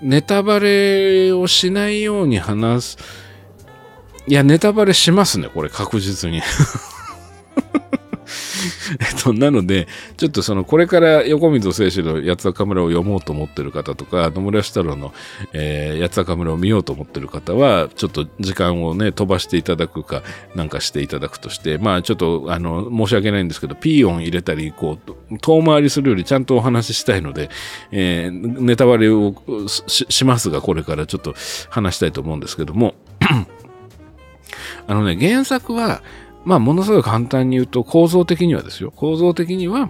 [0.01, 2.97] ネタバレをしないように話す。
[4.27, 6.41] いや、ネタバレしますね、これ確実に。
[8.99, 15.13] えっと、なので、ちょっとその、これから横溝選手の八つ赤村を読もうと思ってる方とか、野村義太郎の、
[15.53, 20.23] えー、八つ赤村を見ようと思ってる方は、ちょっと時間をね、飛ばしていただくか、
[20.55, 27.49] なんかしていただくとして、まあちょっと、あの、申し訳ないんですけど、ピー音入れたり、こう、遠回りするよりちゃんとお話ししたいので、
[27.91, 29.35] えー、ネタバレを
[29.87, 31.33] しますが、これからちょっと
[31.69, 32.95] 話したいと思うんですけども、
[34.87, 36.01] あのね、原作は、
[36.43, 38.91] まあ、ものすごい簡単に言うと、構造的にはですよ。
[38.91, 39.89] 構造的には、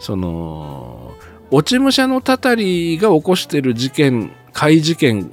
[0.00, 1.12] その、
[1.50, 5.30] 落ち武者のたたりが起こしている事件、怪事件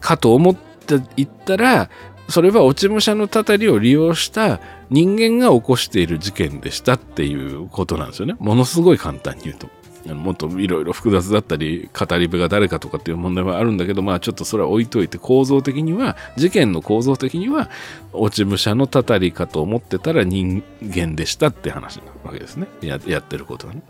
[0.00, 1.88] かと思っていったら、
[2.28, 4.60] それは落ち武者のたたりを利用した
[4.90, 8.36] 人間が起こしている事件でしたっていうことなんですよね。
[8.38, 9.68] ものすごい簡単に言うと。
[10.06, 17.70] もっといろいろ複雑だったり、語り部が誰かとかっていう問題はあるんだけど、まあちょっとそれは置いといて、構造的には、事件の構造的には、
[18.12, 22.66] 落ち武者のたたりかと思ってたら人間でしたって話なわけですね。
[22.82, 23.82] やってることはね。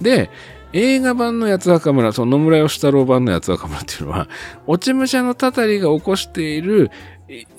[0.00, 0.30] で、
[0.72, 4.28] 映画版の八つ墓村、その野村義太郎版の八つ墓村っていうのは、
[4.66, 6.90] 落ち武者のたたりが起こしている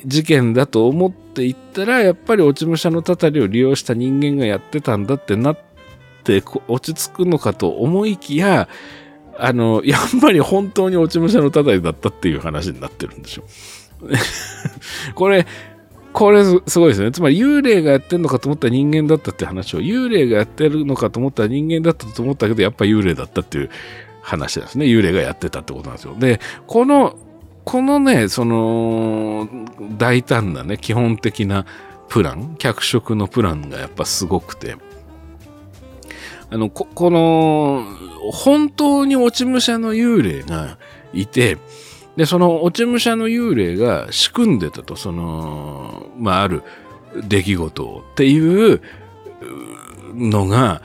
[0.06, 5.73] 事件だと思っていったら、やっぱり落ち武者のたたりを利用した人間がやってたんだってなって、
[6.24, 8.70] って落ち着くのかと思いきや、
[9.38, 13.44] あの、やっぱり本当に落ち武者のたたりだったっていう話になってるんでしょ。
[15.16, 15.46] これ、
[16.14, 17.12] これすごいですね。
[17.12, 23.70] つまり幽霊がやってるのかと思ったら人間だったって話を、幽霊がやってるのかと思ったら人間だったと思ったけど、やっぱ幽霊だったっていう
[24.22, 24.86] 話ですね。
[24.86, 26.16] 幽霊がやってたってことなんですよ。
[26.18, 27.18] で、この、
[27.66, 29.50] このね、その、
[29.98, 31.66] 大胆なね、基本的な
[32.10, 34.76] プラン、脚色のプランがやっぱすごくて、
[36.54, 37.84] あの、こ、この、
[38.32, 40.78] 本当に落ち武者の幽霊が
[41.12, 41.58] いて、
[42.16, 46.62] で、その落ち武者の幽霊が仕組んでたと、その、まあ、ある
[47.28, 48.82] 出来事をっていう
[50.14, 50.84] のが、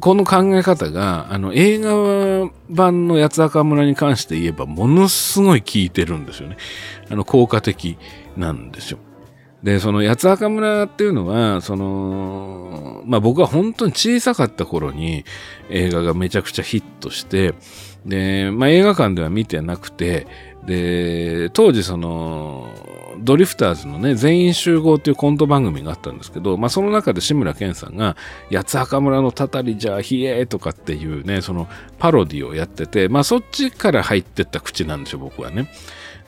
[0.00, 6.56] この考え方が、あの、映画版の八つ赤村に関して言えば、ものすごい効いてるんですよね。
[7.10, 7.98] あの、効果的
[8.38, 8.98] なんですよ。
[9.62, 15.24] で、その八つ墓村っていうのは、その、まあ僕は本当に小さかった頃に
[15.68, 17.54] 映画がめちゃくちゃヒットして、
[18.06, 20.26] で、まあ映画館では見てなくて、
[20.64, 22.68] で、当時その、
[23.20, 28.16] ドリフターズのね、全員集合っていうコント番組があったんですけど、まあその中で志村けんさんが、
[28.52, 31.66] 八つ墓村のたたりじゃあひえとかっていうね、その
[31.98, 35.68] パロディをやってて、まあそっちから入ってった口なんですよ、僕はね。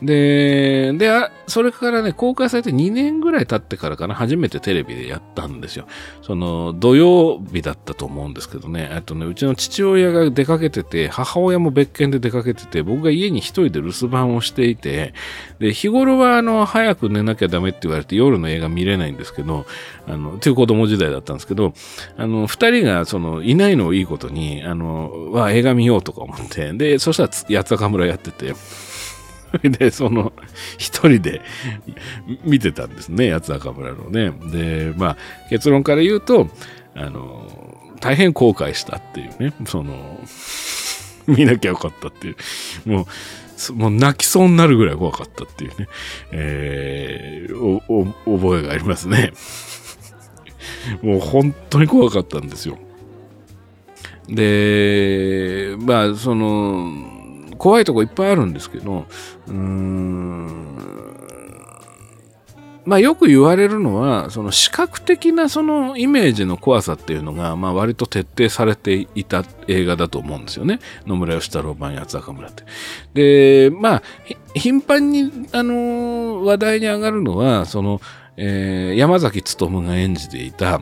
[0.02, 1.10] で、で、
[1.46, 5.86] それからね、公開されて2年ぐらい経ってからかな、初めてテレビでやったんですよ。
[6.22, 15.12] その、土曜日だったと思うんですけどね、あとね、うちの父親が出かけてて、母親も別件で出かけてて、僕が家に一人で留守番をしていて、
[15.58, 19.66] で、日頃は、あの、早く寝なきゃダメって言われて夜の映画見れないんですけど、
[20.06, 21.74] あの、という子供時代だったんですけど、
[22.16, 28.54] あの、二人が、その、いないのをいいことに、あの、は映画見ようとか思って、で、そしたら、八つ墓村やってて、
[29.62, 30.32] で、その、
[30.78, 31.42] 一人で
[32.44, 34.32] 見てたんですね、八つ赤村のね。
[34.50, 35.16] で、まあ、
[35.48, 36.48] 結論から言うと、
[36.94, 40.20] あの、大変後悔したっていうね、その、
[41.26, 42.36] 見なきゃよかったっていう、
[42.88, 43.06] も
[43.70, 45.88] う、もう泣きそうになるぐらい怖かったっていうね、
[46.32, 49.32] えー、お、お、覚えがありますね。
[51.02, 52.78] もう本当に怖かったんですよ。
[54.28, 57.19] で、まあ、その、
[57.60, 59.04] 怖いとこいっぱいあるんですけど、
[59.46, 60.80] うーん、
[62.86, 70.80] まあよく言われるのは、その視覚的なそのイメージの怖さっていうのが、まあ割と徹底されていた映画だと思うんですよね。
[71.06, 72.64] 野村義太郎版八つ赤村って。
[73.12, 74.02] で、まあ、
[74.54, 78.00] 頻繁に、あの話題に上がるのは、その、
[78.38, 80.80] えー、山崎努が演じていた、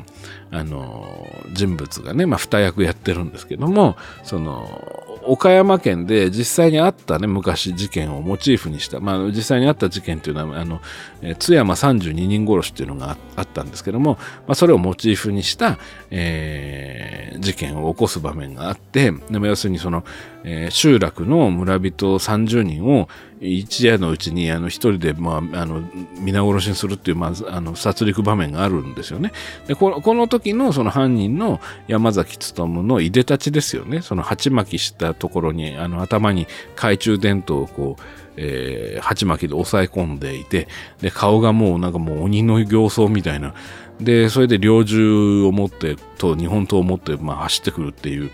[0.52, 10.80] あの人物がね、まあ、二役やってるんですけども、その、岡山県で実際にあったね、昔事件をモチーフにした、まあ、実際にあった事件というのは、あの、
[11.20, 14.14] え、津山32人殺しというのがあったんですけども、
[14.46, 15.78] まあ、それをモチーフにした、
[16.10, 20.04] えー、事件を起こす場面があって、でも要するにその、
[20.44, 23.08] えー、集落の村人30人を
[23.40, 25.82] 一夜のうちにあの一人で、まあ、あの
[26.18, 29.32] 皆殺しにするっていう、まあ、あの殺戮場面があるんですよね。
[29.66, 34.02] でこのこの時のその犯人の山崎努のいでたちですよね。
[34.02, 38.02] その鉢巻きしたところにあの頭に懐中電灯をこう
[38.40, 40.68] えー、鉢巻きで押さえ込んでいて、
[41.00, 43.52] で、顔がもうなんかもう鬼の形相みたいな。
[44.00, 48.30] で、それで猟銃を持って、と、日本刀を持って、まあ走ってくるっていう、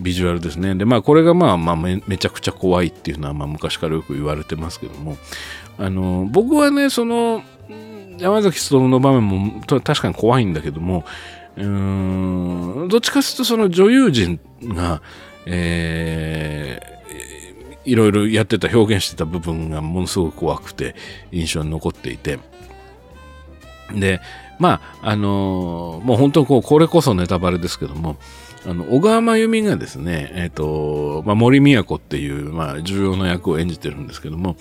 [0.00, 0.74] ビジュアルですね。
[0.74, 5.16] で、まあ、これがまあ、まあめ、めちゃくちゃ怖いっていうのは、まあ、昔からよく言われてますけども、
[5.78, 7.42] あの、僕はね、その、
[8.18, 11.04] 山崎努の場面も確かに怖いんだけども、
[11.56, 15.02] うん、どっちかというとその女優陣が、
[15.46, 20.94] えー、いろいろやってた、表現してた部分がものすごく怖くて
[21.32, 22.38] 印象に残っていて、
[23.94, 24.20] で、
[24.58, 28.16] まあ、あのー、もう本当にこう、これこそネタバレですけども、
[28.66, 34.56] あの、小川真由美がですね、えっ、ー、と、まあ、森宮子っていう、まあ、重要な役を演じてるんですけども、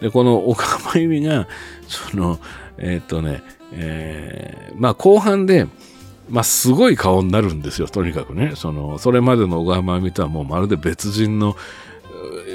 [0.00, 1.48] で、この小川真由美が、
[1.86, 2.38] その、
[2.78, 3.42] えっ、ー、とね、
[3.72, 5.66] えー、まあ、後半で、
[6.30, 8.52] まあ、すごい顔になるんですよ、とにかくね。
[8.54, 11.56] その、それまでの小川真由美とはもうまるで別人の、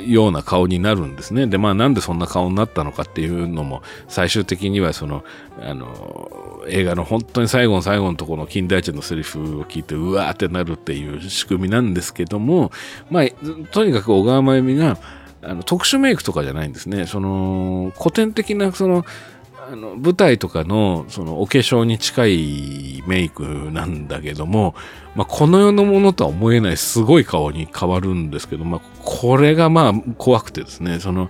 [0.06, 1.48] ような顔になるんですね。
[1.48, 5.24] で、まあなんでそんな顔になったのかっていうのも、最終的にはその、
[5.62, 12.72] あの、映画の本当に最後の最後のところの金田一のセリフを聞いて、うわーってなるっていう仕組みなんですけども、
[13.10, 13.26] まあ、
[13.72, 14.98] とにかく小川真由美が、
[15.44, 17.06] あの特殊メイクとかじゃないんですね。
[17.06, 19.06] その、古典的な、その、
[19.70, 24.76] あの舞台とかのそのお化粧に近いメイクなんだけども、
[25.14, 31.30] まあ、この世のものとは思えないすごい顔に変わるんですけど、まあ、これがまあ怖くてですね、その、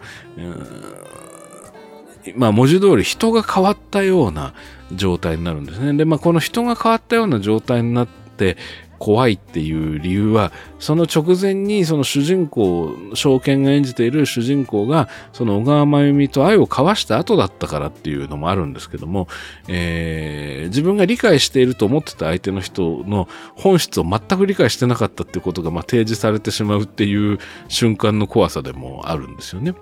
[2.36, 4.54] まあ文字通り人が変わったような
[4.94, 5.98] 状態になるんですね。
[5.98, 8.58] で、まあこの人が変わったような状態になって、
[9.00, 19.28] 怖いっていう理由は、その直前にその主人公、証券が演じている主人公が、その小川真由美と愛を交わした後だったからっていうのもあるんですけども、
[19.68, 29.74] えー、自分が理解していると思ってた相手の人の本質を全く理解してなかったってことが、まあ、提示されてしまうっていう瞬間の怖さでもあるんですよね。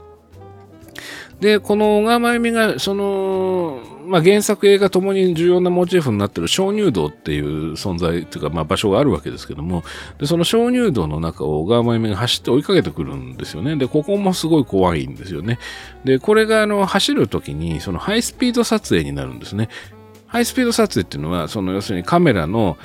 [1.39, 3.74] で、この小川真由美が、その、
[4.07, 9.83] まあ、原作映画ともに重要なモチーフになってる鍾乳洞っていう存在というか、まあ、場所があるわけですけども、
[10.19, 13.75] で、その鍾乳洞の中を小川真由美が走って追いかけてくるんですよね。
[13.75, 15.59] で、ここもすごい怖いんですよね。
[16.03, 19.69] で、これがあの、走るときに、そのハイスピード撮影になるんですね。
[20.27, 22.77] ハイスピード撮影っていうのは、その要するにカメラの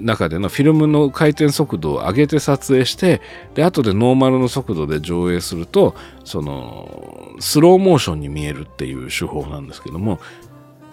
[0.00, 3.20] 中でのフィルムの回転速度を上げて撮影して、
[3.54, 10.20] で、後でノーマルの速度で上映すると、その、スローモーションに見えるっていう手法なんですけども、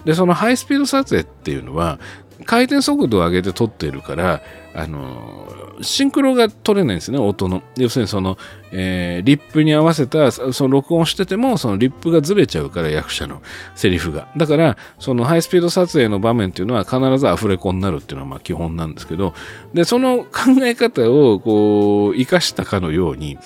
[0.05, 1.99] で、そのハイスピード撮影っていうのは、
[2.45, 4.41] 回転速度を上げて撮っているから、
[4.73, 5.47] あの、
[5.81, 7.61] シンクロが取れないんですね、音の。
[7.75, 8.37] 要するにその、
[8.71, 13.41] えー、リップに合わせた、その録音してても、そのリップがずれちゃうから、役者の
[13.75, 14.27] セリフが。
[14.37, 19.33] だから、そのハイスピード撮影の場面っていうのは必ずアフレコになるっていうのはまあ基本なんですけど、
[19.73, 23.37] で、その考え方をこう、活かしたかのように、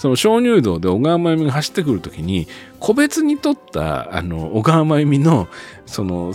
[0.00, 2.48] その鍾乳洞で小川真由美が走ってくるときに、
[2.78, 5.46] 個別に撮った、あの、小川真由美の、
[5.84, 6.32] その、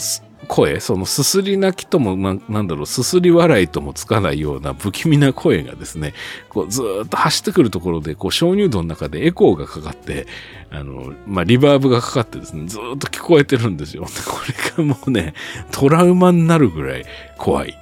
[0.47, 6.13] 声、そのすすり泣きとも、ななんだろう、すすり笑いともつかないような不気味な声がですね、
[6.49, 10.27] こうずっと走ってくるところで、こう鍾乳洞の中でエコーがかかって、
[10.69, 14.03] あの、まあ、リバーブがかかってですね、ずっと聞こえてるんですよ。
[14.29, 15.33] これがもうね、
[15.71, 17.05] トラウマになるぐらい
[17.39, 17.75] 怖い、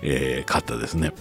[0.00, 1.12] えー、かったですね。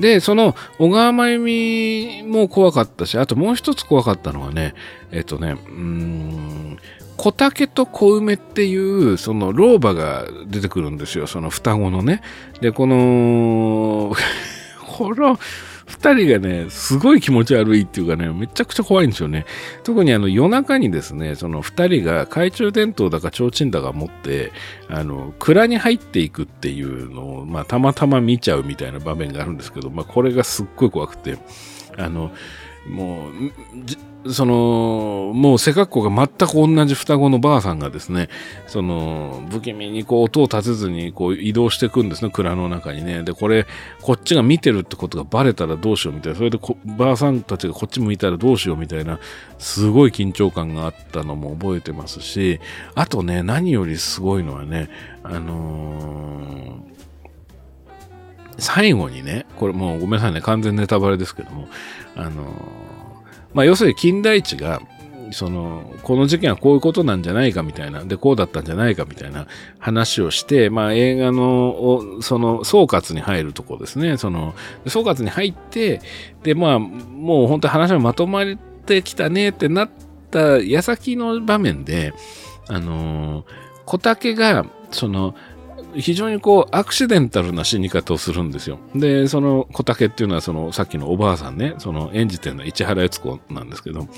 [0.00, 4.74] で、その小川真由美も怖かったし、あともう一つ怖かったのはね、
[5.10, 6.78] えっとね、うーん、
[7.16, 11.26] 小竹と小梅っていう、その老婆が出てくるんですよ。
[11.26, 12.22] その双子のね。
[12.60, 14.12] で、この、
[14.96, 15.38] この、
[15.92, 19.44] 二人がね、すごい気持ち悪いっていうかね、めちゃくちゃ怖いんですよね。
[19.84, 24.52] 特にあの夜中にですね、その二人が懐中電灯だか提灯だか持って、
[24.88, 31.36] あの、蔵に入っていくっていうのを、まあたまたま見ちゃうみたいな場面があるんですけど、まあこれがすっごい怖くて、
[31.98, 32.32] あの、
[32.86, 38.28] もう、その、もう背格好が全く同じ双子のばあさんがですね、
[38.66, 43.22] その、不気味にこう音を立てずにこう移動していくんですね、蔵の中にね。
[43.24, 43.66] で、これ、
[44.00, 49.18] こっちが見てるってことがバレたらどうしようみたいな、それでばあさんたちがこっち向いたらどうしようみたいな、
[49.58, 52.60] すごい緊張感があったのも覚えてますし、
[52.94, 54.88] あとね、何よりすごいのはね、
[55.24, 57.01] あのー
[58.58, 61.68] 最後にね、これもうごめんなさいね、完全ネタバレですけども、
[62.16, 62.44] あの、
[63.54, 64.80] まあ、要するに金田一が、
[65.32, 69.46] その、この事件はこういうことなんじゃないかみたいな、で、こうだったんじゃないかみたいな
[69.78, 74.16] 話をして、まあ、映画の、その、総括に入るとこですね。
[74.18, 74.54] その、
[74.86, 76.00] 総括に入って、
[76.42, 78.56] で、まあ、もう本当に話がまとまっ
[78.86, 79.90] てきたねってなっ
[80.30, 82.12] た矢先の場面で、
[82.68, 83.44] あの、
[83.86, 85.34] 小竹が、その、
[85.96, 88.78] 非常にこう、アクシデンタルな死に方をするんですよ。
[88.94, 94.08] で、その小竹っていうのは、その、さっきのおばあさんね、その演じてるのは市原悦子なんですけど、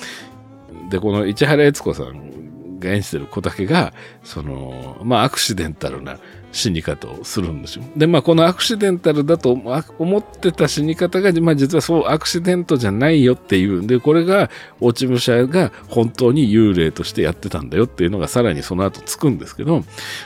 [0.91, 3.93] で、この市原悦子さんが演じてる小竹が、
[4.23, 6.19] その、まあ、アクシデンタルな
[6.53, 7.85] 死に方をするんですよ。
[7.97, 9.51] で、まあ、このアクシデンタルだと
[9.99, 19.83] 思ってた死に方が、まあ、実はそうアクシデントじゃないよっていうんで、これが、落ち武者が本当に幽霊としてやってたんだよっていうのがさらにその後つくんですけど、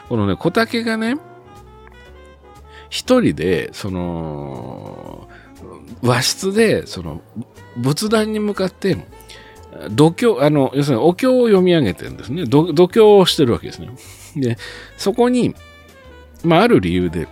[0.09, 1.17] このね、小竹がね、
[2.91, 5.29] 一人で、その、
[6.03, 7.21] 和室で、その、
[7.77, 8.97] 仏壇に向かって、
[9.91, 12.45] 度胸、あの、要するにお経を読み上げてるんですね。
[12.47, 13.91] 度胸をしてるわけですね。
[14.37, 14.57] で、
[14.97, 15.55] そこに、
[16.43, 17.29] まあ、ある理由で、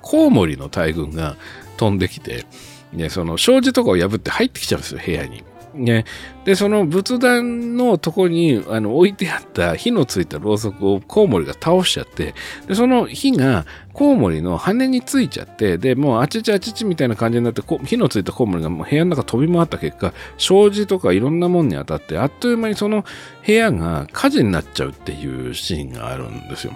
[0.00, 1.36] コウモリの大群が
[1.76, 2.44] 飛んできて、
[2.92, 5.44] で、その障子とかを破って入ってきちゃうんですよ、部屋に。
[5.74, 6.04] ね、
[6.44, 12.34] で、その仏壇のとこにあの置いてあった火のついたろうそくをコウモリが倒しちゃって、
[12.66, 23.04] で、その火がコウモリの羽についちゃって、で、もうあちちあちちみたいな感じになって、火のついたコウモリがもう部屋の中飛び回った結果、障子とかいろんなもんに当たって、あっという間にその
[23.46, 26.72] 部屋が火事になっちゃうっていうシーンがあるんですよ。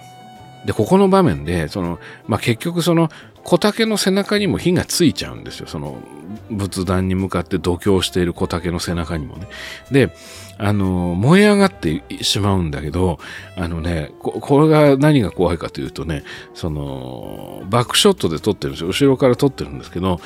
[0.65, 3.09] で、ここの場面で、その、まあ、結局その、
[3.49, 5.66] 小竹の背中にも火がついちゃうんですよ。
[5.69, 6.03] その
[6.51, 9.49] 仏壇に向かって度胸している小竹の背中にもね。
[9.91, 10.15] で、
[10.59, 13.19] あの、燃え上がってしまうんだけど、
[13.57, 18.89] あのね、ここれが何が怖いかというとね、その、バックショットで撮ってるんですよ。
[18.89, 20.20] 後ろから撮ってるんですけど、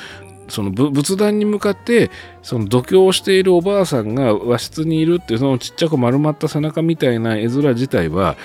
[0.49, 8.35] その仏壇に向かってその度胸しているおばあさんが和室にいるっていうそのちっちゃく丸まった背中みたいな絵面自体は、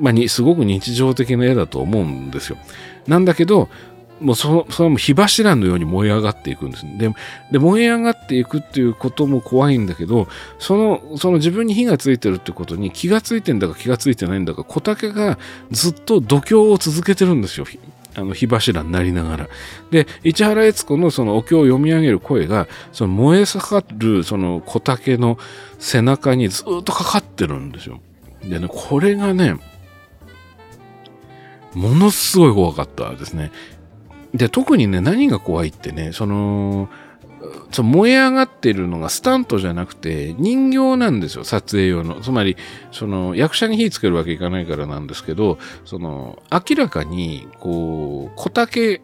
[0.00, 2.58] まあ、にすごく日常的な絵だと思うんですよ。
[3.06, 3.68] なんだけど
[4.24, 6.86] もうその、それも火柱のように燃え上がっていくんです。
[6.96, 7.14] で、
[7.52, 10.28] で燃え上がっていくっていうことも怖いんだけど、
[10.58, 15.38] その、その自分に火がついてるってことに気がついてんだか気がついてないんだか、小竹が
[15.70, 17.66] ずっと度胸を続けてるんですよ。
[18.16, 19.48] あの火柱になりながら。
[19.90, 25.36] で、市原悦子のそのお経を読み上げる声が、その燃え盛るその小竹の
[25.78, 28.00] 背中にずっとかかってるんですよ。
[28.42, 29.56] でね、これがね、
[31.74, 33.50] ものすごい怖かったですね。
[34.34, 36.88] で、特にね、何が怖いってね、その、
[37.72, 42.20] その燃え上がってるのがスタントじゃなくて人形なんですよ、撮影用の。
[42.20, 42.56] つまり、
[42.90, 49.02] その役者に火つけるわけいかないからなんですけど、その明らかに、こう、小竹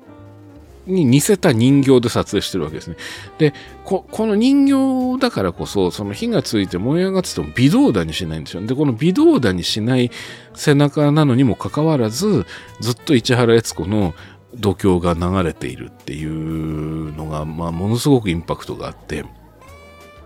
[0.86, 2.96] に似せた人形で撮影してるわけですね。
[3.38, 3.54] で、
[3.84, 8.62] ここの人形だからこそ、その火がついて燃え上がってても微動だにしないんですよ。
[8.66, 10.10] で、この微動だにしない
[10.54, 12.46] 背中なのにもかかわらず、
[12.80, 14.14] ずっと市原悦子の
[14.54, 19.24] 度胸が流れているっていうのが、まあ、ものすごくインパクトがあって、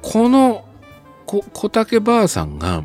[0.02, 0.64] この
[1.26, 2.84] 小竹ばあさんが、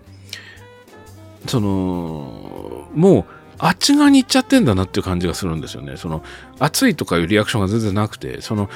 [1.48, 3.26] その、もう、
[3.58, 5.98] あっち側に行っちゃってんだなっていう感じがするんですよね。
[5.98, 6.24] その、
[6.60, 8.70] 熱いとかいうリアクションが全然なくて、その、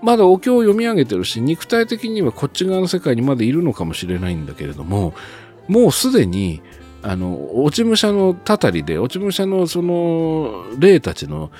[0.00, 5.14] まだお経を読み上げてるし、肉体的にはこっち側の世界にまだいるのかもしれないんだけれども、
[5.66, 6.62] もうすでに、
[7.06, 11.50] あの、落ち武者のたたりで、落ち武者のその、霊たちの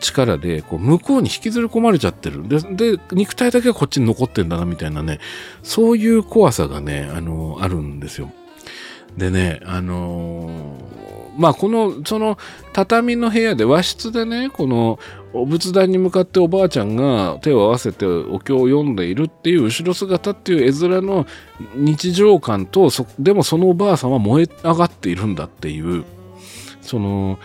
[0.00, 2.48] 力で、こう、向こうに引きずり込まれちゃってる。
[2.48, 2.60] で、
[2.96, 5.20] で、肉体だけはこっちに残ってんだな、みたいなね、
[5.62, 8.32] そういう怖さがね、あの、あるんですよ。
[9.16, 10.76] でね、あの
[11.40, 12.38] まあ、この、その、
[12.72, 14.98] 畳の部屋で、和室でね、この、
[15.32, 21.26] お仏壇に向かっておばあちゃんが手を合わせてお経を読んでいるっていう後ろ姿っていう絵面の
[21.76, 26.04] 日常感とでもそのおばあさんは燃え上がっているんだっていう
[26.80, 27.38] その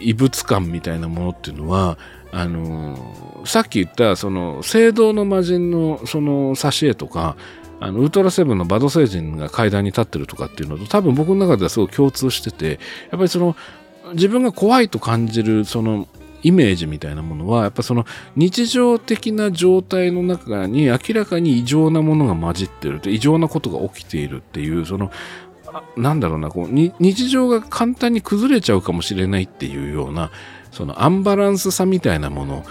[0.00, 1.98] 異物感みたいなものっていうのは
[2.32, 7.36] あのさっき言ったその聖堂の魔人のその挿絵とか
[7.80, 12.80] あのウルトラセブンのバド星人が階段に立ってるとかっていうのと多分僕の中ではすごい共通してて
[13.10, 13.54] やっぱりその
[14.14, 16.08] 自分が怖いと感じるその
[16.42, 25.10] イメージみたいなものは、やっぱその日常的な状態の中に明らかに異常なものが混じってる異常なことが起きているっていう、その、
[25.96, 30.30] なんだろうな、こう、日常が簡単に崩れちゃうかもしれないっていうような、
[30.70, 32.64] そのアンバランスさみたいなもの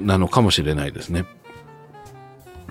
[0.00, 1.26] なのかもしれないですね。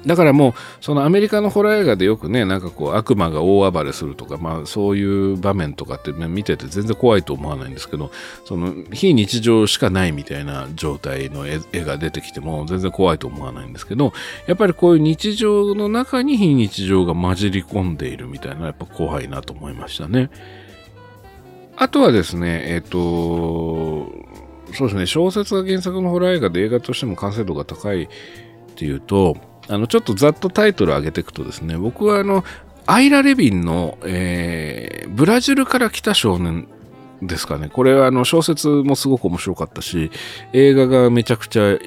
[0.07, 8.11] だからもう、そのアメリカのホラー映画でよくね、なんかこう悪魔が大暴れするとか、まあそういう場面とかって、見てて全然怖いと思わないんですけど、
[8.45, 14.13] その非日常しかないみたいな状態の絵が出てきても全然怖いと思わないんですけど、
[14.47, 20.29] やっぱりこういう日常の中に非日常が混じり込んでいるみたいな、やっぱ怖いなと思いましたね。
[21.75, 22.97] あとはですね、えっ、と、
[24.73, 28.07] そうですね、小説が原作のホラー映画で映画としても完成度が高いっ
[28.75, 29.38] ていうと、
[29.69, 32.44] あの、ちょっとざっとタイトル上げていくとですね、僕はあの、
[32.85, 36.68] アイラ・レビンの、えー、ブラジルから来た少年
[37.22, 37.69] ですかね。
[37.69, 40.10] これはあの小説もすごく面白かったし、
[40.53, 41.77] 映画がめちゃくちゃ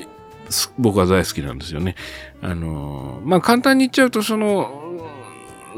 [0.78, 1.94] 僕は大好きなんですよね。
[2.42, 4.90] あのまあ簡単に言っちゃうと、その、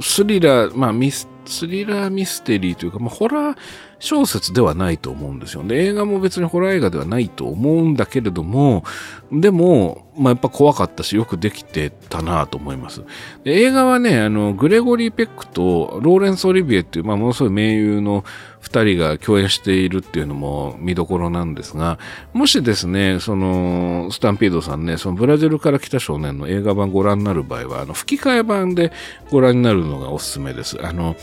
[0.01, 3.57] スリラー、まあミス、スリラーミステリーというか、まあホラー
[4.03, 5.62] 小説ではないと思うんですよ。
[5.62, 8.83] で、映画も別にホラー映画ではないと思うんだけれども、
[9.31, 13.05] でも、まあ、やっぱ怖かったし、よくできてたなと思います。
[13.45, 18.24] で映画はね、あの、グレゴリー・ペックとローレンス・オリビエっていう、まあ、ものすごい名優の
[18.59, 22.01] 二人が共演しているっていうのも見どころなんですが、
[22.33, 28.91] もしですね、その、スタンピードさんね、そのブラジルから来た少年の映画版ご覧になる場合は、あの、吹き替え版で
[29.31, 30.85] ご覧になるのがおすすめです。
[30.85, 31.15] あの、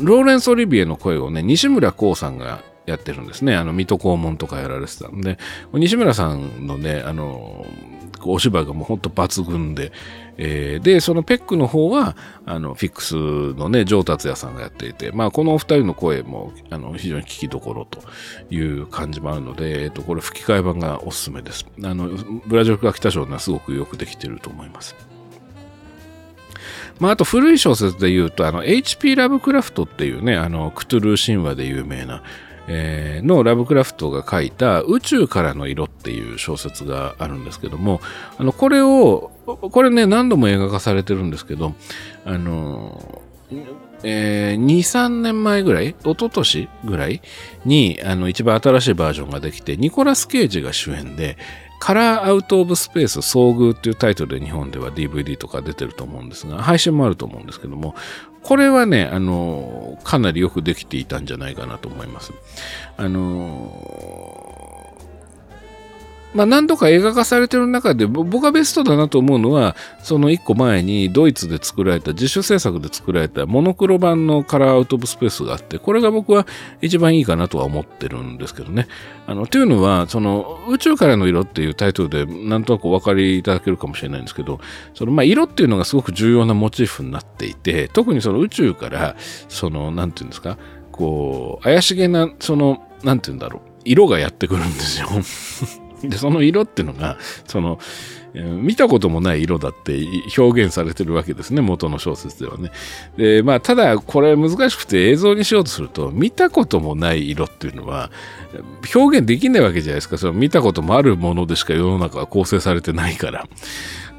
[0.00, 3.56] ローレンス・オリビエの声をね、西村光さんがやってるんですね。
[3.56, 5.38] あの、水戸黄門とかやられてたんで、
[5.72, 7.66] 西村さんのね、あの、
[8.24, 9.92] お芝居がもうほんと抜群で、
[10.38, 12.16] えー、で、そのペックの方は、
[12.46, 13.14] あの、フィックス
[13.58, 18.00] のね、上達也さんがやっていて、まあ、このお二人の声も、あの、非常に聞きどころと
[18.50, 21.66] いう感じもあるので、えっ、と、これ吹き替え版がおすすめです。
[21.84, 22.08] あの、
[22.46, 25.11] ブラジルから来た少年はすごくよくできてると思います。
[27.02, 29.16] まあ、あと古い小説で言うと、あの、H.P.
[29.16, 32.22] ラブクラフトっていうね、あの、クトゥルー神話で有名な、
[32.68, 38.00] えー、のラブクラフトが書いた宇宙からの色っていう小説があるんですけども、
[38.38, 41.74] あの、これを、これね、何度も映画化されてるんですけど、
[42.24, 43.20] あの、
[44.04, 47.20] えー、2、3年前ぐらい、一昨年ぐらい
[47.64, 51.36] に、あの、一番新しいバージョンができて、ニコラス・ケイジが主演で、
[51.82, 57.96] カラーアウトオブスペース遭遇っていうタイトルで日本では DVD とか出てると思うんですが、配信もあると思うんですけども、
[58.44, 62.34] これはね、あの、かなりよくできていたんじゃないかなと思います。
[62.96, 64.51] あの
[66.34, 76.46] まあ何度か映画化されてる中で僕がベストだなと思うのはその一個前にドイツで作られた自主制作で作られたモノクロ版のカラーアウト・オブ・スペースがあってこれが僕は
[76.80, 78.88] 一番いいかなとは思ってるんですけどね。
[79.26, 84.60] あのというのはその宇宙からの色っていうタイトルでなんとなくお分かりいただけるかもしれないんですけど
[84.94, 89.16] そのまあ色っていうのがすごく重要なモチーフになっていて特にその宇宙から
[89.48, 90.58] そのなんていうんですか
[90.90, 95.08] こう怪しげなそのなんていうんだろう色がやってくるんですよ。
[96.02, 97.78] で、その色っていうのが、その、
[98.34, 100.06] 見たこともない色だって
[100.38, 102.70] 表現されてるわけですね、元の小説ではね。
[103.16, 108.10] で、まあ、ただ、これ難しくて映像にしようとすると、見たこともない色っていうのは、
[108.94, 110.16] 表現できないわけじゃないですか。
[110.16, 113.46] その見たこともあるものでしか世の中は構成されてないから。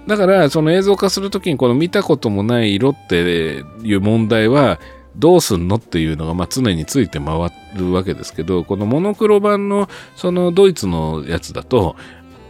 [0.08, 4.80] だから、その映像化するときに、この見たこともない色っていう問題は、
[5.16, 5.76] どうすんの？
[5.76, 11.96] っていうのが、まあ、常について回るわけですけど、このモノクロ版のそのドイツのやつだと、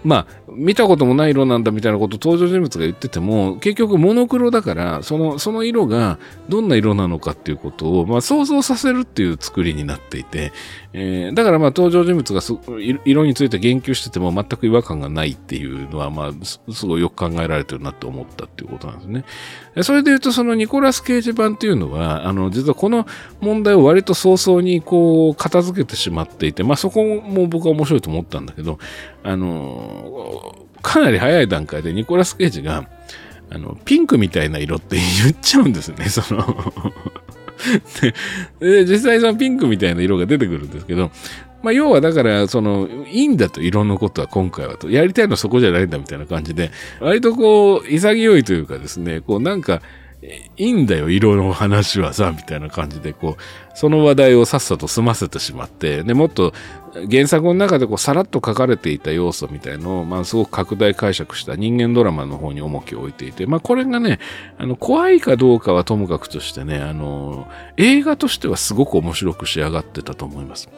[0.04, 6.20] まあ、見たこともない色なんだみたいなことを登場人物が言ってても、結局モノクロだから、その、その色が
[6.50, 10.52] どんな色なのかっていうことを、まあ、想像させるっていう作りになっていて、
[10.94, 12.42] えー、だからまあ登場人物が
[13.04, 19.26] 色について言及してても全く違和感がないっていうのは、まあ、すごいよく考えられてるなって思ったっていうことなんですね。
[19.84, 23.08] それで言うと、そのニコラス・ケージ版っていうのは、あの、実はこの
[23.42, 28.78] 問題を割と早々にこう、片付けてしまっていて、まあそこも僕は面白いと思ったんだけど、
[29.24, 32.90] あの、かなり早い段階でニコラス・ケージが、
[33.50, 36.44] あの、ピンクみたいな色って言っちゃうんですね、 その
[38.60, 41.12] で、実際そのピンクみたいな色が出てくるんですけど、
[41.62, 44.90] まあ、要はだから、その、いいんだと、色のことは今回はと。
[44.90, 49.82] やりたいのはそこじゃないんだみたいな感じで、割とこう、潔いというかですね、こうなんか、
[50.58, 56.54] いいんだよ、色の話はさ、みたいな感じで、こう、その話題をさっさと済ませてしまって、で、もっと
[57.10, 64.20] 原作の中でこう、さらっと書かれていた要素みたいのを、まあ、すごく拡大解釈した人間ドラマの方に重きを置いていて、まあ、これがね、
[64.58, 67.48] あの、怖いかどうかはともかくとしてね、あの、
[67.78, 70.70] 映画としてはすごく面白く仕上がってたと思います。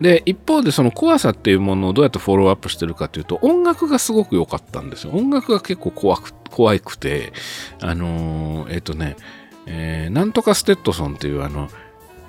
[0.00, 5.12] で、一方でその怖さっていうものをどうやってフォローアップしてるかというと、音楽がすごく良かったんですよ。
[5.12, 7.32] 音楽が結構怖く、怖くて、
[7.80, 9.16] あのー、えっ、ー、とね、
[9.66, 11.68] えー、なんとかステッドソンっていうあの、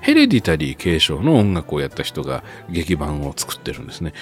[0.00, 4.12] ヘレディタリー継承の音楽をやった人が劇版を作ってるんですね。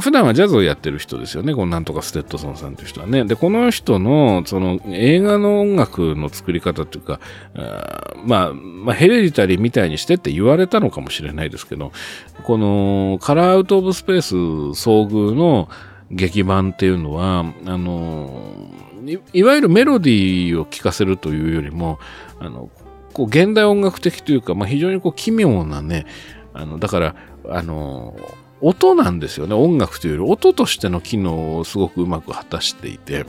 [0.00, 1.54] 普段はジャズをやってる人ですよね。
[1.54, 3.24] このなんとかステッドソンさんという人はね。
[3.24, 7.20] で、この人の、その映画の音楽の作り方というか、
[7.54, 11.92] あまあ、まあ、ヘレディタリーみたいにしてって言われたのかもしれないですけど、
[12.44, 15.68] このカラーアウトオブスペース遭遇の
[16.10, 18.70] 劇版っていうのは、あの
[19.06, 21.98] い、いわゆるメロディーを聴かせるというよりも、
[22.38, 22.70] あの、
[23.12, 26.06] こう現代音楽的というか、まあ、非常にこう奇妙なね、
[26.52, 27.16] あの、だから、
[27.48, 28.16] あの、
[28.60, 29.54] 音なんですよね。
[29.54, 33.26] 音楽というより音としての機能をすごくうまく果たしていて。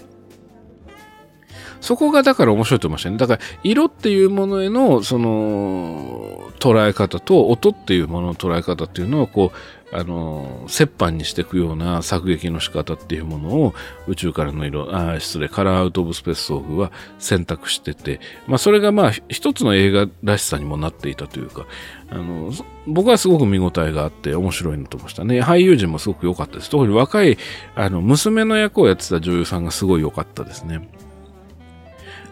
[1.80, 3.18] そこがだから面白いと思いましたね。
[3.18, 9.58] だから色っていうものへのその捉え方と音っていうものの捉え方っていうのをこう、
[9.94, 13.74] あの、折半にしていくような作劇の仕方っていうものを
[14.08, 21.66] 宇宙からの色、あ失礼、カラーアウトオブスペース遭遇は選択してて、まあそれがまあ一つの映画らしさにもなっていたというか、
[22.10, 22.52] あの、
[22.88, 25.42] 僕はすごく見応えがあって面白いなと思いましたね。
[25.42, 26.70] 俳優陣もすごく良かったです。
[26.70, 27.38] 特に若い、
[27.76, 30.88] あの、娘の役をやってた女優さんがすごい良かったですね。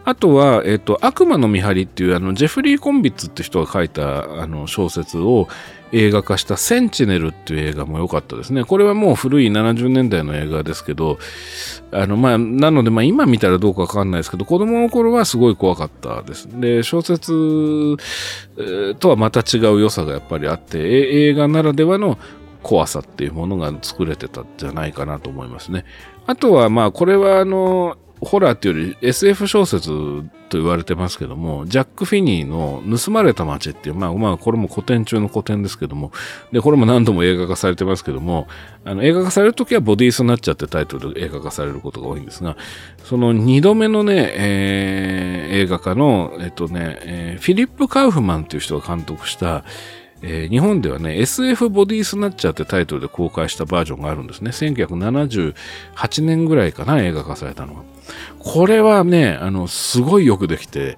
[0.05, 5.47] あとは、えっ、と、悪魔の見張りっていう、あの、ジェフリー・コンビッツって人が書いた、あの、小説を
[5.91, 8.63] 映画化したセンチネルっていう映画も良かったですね。
[8.63, 11.17] これはもう古い70年代の映画ですけど、
[11.91, 16.47] あの、まあ、なので、まあ、今見たらどうかわかんないですけど、子供の頃はすごい怖かったです。
[16.59, 17.97] で、小説、
[18.99, 22.17] とはまた違う良さがやっぱりあって、映画ならではの
[22.61, 25.85] 怖さっていうものが作れてたんじゃないかなと思いますね。
[26.27, 29.89] あとは、まあ、これは、あの、ホラーっていうより SF 小説
[30.49, 36.11] と言われてますけども、ジャック・フィニーの盗まれた街っていう、まあまあこれも古典中の古典ですけども、
[36.51, 38.47] で、これも何度も映画化されてますけども、
[38.83, 42.57] あの映画化されるときはボディースになっちゃってタイトルで映画化されることが多いんですが、
[43.03, 49.63] その二度目のね、えー、映画化の、えっとね、えー、フィリップ・カウフマンっていう人が監督した、
[50.21, 54.51] えー、日本ではね、SF ボディースナッチャーってタイトルで公開したバージョンがあるんですね。
[54.51, 55.53] 1978
[56.23, 57.83] 年ぐらいかな、映画化されたのは。
[58.39, 60.97] これはね、あの、すごいよくできて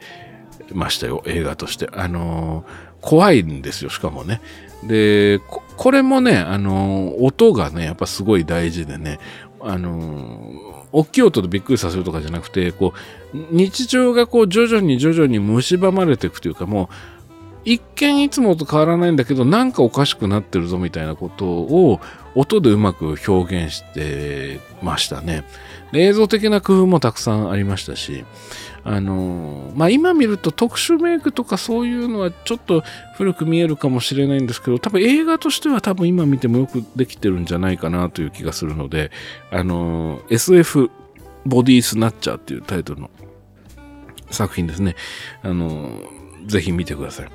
[0.74, 1.90] ましたよ、映画として。
[1.94, 2.66] あの
[3.02, 4.42] 怖いんですよ、しかもね。
[4.84, 5.40] で、
[5.78, 9.20] これもね、あの音がね、やっぱすごい大事でね、
[9.60, 10.52] あの
[10.92, 12.94] 大きい音でびっくりさせるとかじゃなくて、こ
[13.34, 16.96] う、日常がこう徐々に徐々に蝕まれていくというか、もう、
[17.64, 22.00] 一見いつもと変わらないんだけど、なんかおかしくなってるぞみたいなことを
[22.36, 25.44] 音でうまく表現してましたね。
[25.94, 28.26] 映像的な工夫もたくさんありましたし、
[28.84, 32.84] あのまあ、今見ると特殊メイクとかそういうのはちょっと
[33.16, 39.12] 古く見えるかもしれないんですけど、多分映画としては多分今見てもよくできてるんじゃないかなという気がするので、
[39.52, 40.90] あの SF
[41.46, 43.10] ボディスナッチャーっていうタイトルの
[44.32, 44.96] 作品ですね。
[45.44, 45.90] あの
[46.48, 47.30] ぜひ見てください。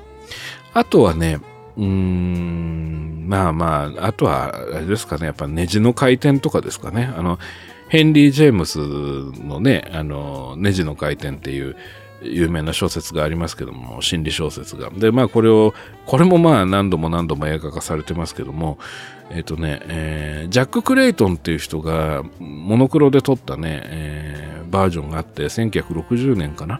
[0.73, 1.39] あとはね、
[1.77, 7.11] うーん、まあまあ、あとは、あれですかね、やっぱネジの回転とかですかね。
[7.15, 7.39] あの、
[7.89, 11.75] ヘンリー・ジェームスのね、あの、ネジの回転っていう
[12.21, 14.89] 有名な小説がありますけども、心理小説が。
[14.89, 15.73] で、まあこれを、
[16.05, 18.77] これもまあ何度も何度も映画化されてますけども、
[19.29, 26.79] えっ、とね、えー、ジャック・クレイトンっていう人がモノクロで撮ったね、えー、バージョンがあって、1960年かな？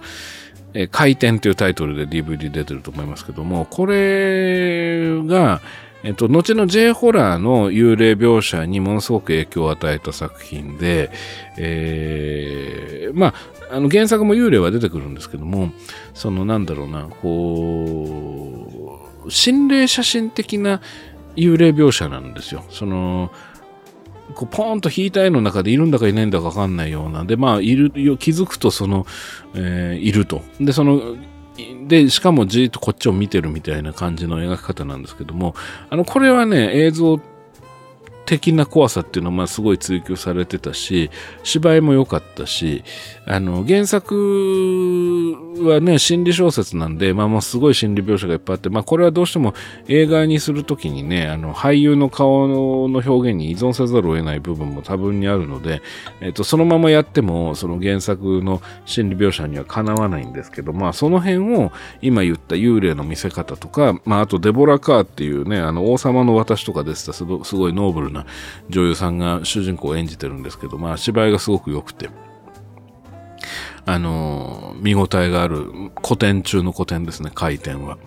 [0.92, 5.62] 回転というタイトルで DVD 出てると思いますけども、これが、
[6.04, 11.12] えっと、後の J ホラーの幽霊描写にものすごく影響を与えた作品で、
[11.58, 13.34] えー、まあ、
[13.76, 15.72] あの原作も幽霊は出てくるんですけども、
[16.14, 20.82] そのなんだろうな、こう、心霊写真的な
[21.36, 22.64] 幽霊描写なんですよ。
[22.70, 23.32] その、
[24.36, 27.26] こうポーンと引いた絵の中でいるんだかいないんだかわかんないような。
[27.26, 29.06] で、まあ、いる、気づくとその、
[29.56, 30.42] えー、いると。
[30.60, 31.16] で、その、
[31.88, 35.56] で、しかもじーっとこっちを見てるみたいな感じの描き方なんですけども、
[35.90, 37.20] あの、これはね、映像
[38.28, 41.10] 的な怖さっていうのはまあすごい追求されてたし、
[41.44, 42.84] 芝居も良かったし、
[43.26, 45.34] あの、原作
[45.64, 49.54] はね、心理小説なんで、まあもうすごい心理描写がいっぱいあって、まあこれはどうしても
[49.88, 52.50] 映画にするときにね、あの、俳優の顔
[52.90, 55.82] の表現に依存せざるを得ない部分も多分にあるので、
[56.20, 61.72] えっと、そのままやっても、その原作の心理描写にはかなわないんですけど、まあその辺を
[62.02, 67.14] 今言った幽霊の見せ方とか、まああとデボラ・カーっていうね、あの、王様の私とかでした。
[67.14, 67.38] すご
[67.70, 68.26] いノーブルなな
[68.70, 72.10] 女優さんが主人公を演じてるんですけど、まあ芝居がすごく良くて、
[73.86, 77.98] あの見応えがある古典中の古典ですね、回転は。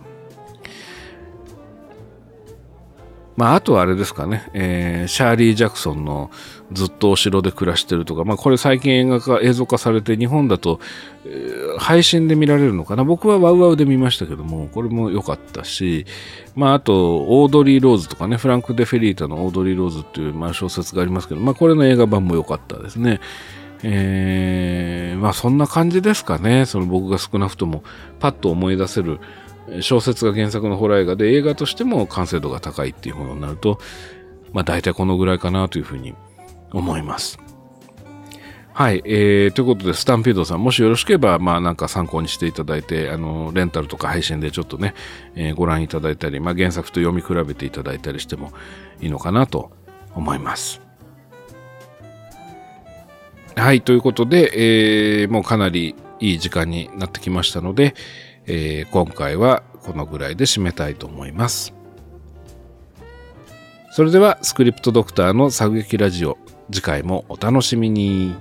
[3.36, 6.30] まあ、あとはあれですかね、えー、シャーリー・ジャクソンの
[6.72, 10.80] ずっとお城で暮らしてるとか、まあ、これ最近映画化、映像化されて日本だと、
[11.24, 13.04] えー、配信で見られるのかな。
[13.04, 16.06] 僕はワウワウで見ましたけども、これも良かったし、
[16.54, 23.20] まあ、あと、オードリー・ローズとかね、フランク・デ・フェリータのオードリー・ローズっていう、まあ、小説がありますけど、まあ、これの映画版も良かったですね。
[23.82, 26.66] えー、まあそんな感じですかね。
[26.66, 27.82] その僕が少なくとも
[28.18, 29.20] パッと思い出せる
[29.80, 33.78] 小説が原作のホラー映画で映画としても完成度が高いっていうものになると、
[34.52, 36.14] まあ大体このぐらいかなというふうに
[36.72, 37.38] 思います。
[38.72, 44.94] はい、えー、ということで、スタンピードさん、もしよろしければ、まあなんか参考にしていただいて、あの、レンタルとか配信でちょっとね、
[45.34, 48.52] えー、ご覧いただいたり、まあ原作と読み比べていただいたりしても
[49.00, 49.70] いいのかなと
[50.14, 50.80] 思います。
[53.56, 57.94] はい、ということで、えー、もうかなりいい時間になってきましたので、
[58.46, 61.74] えー、今回はこのぐらいで締めたいと思います。
[63.92, 66.38] それではスクリプトドクターの作劇ラジオ
[66.72, 68.34] 次回もお楽しみに。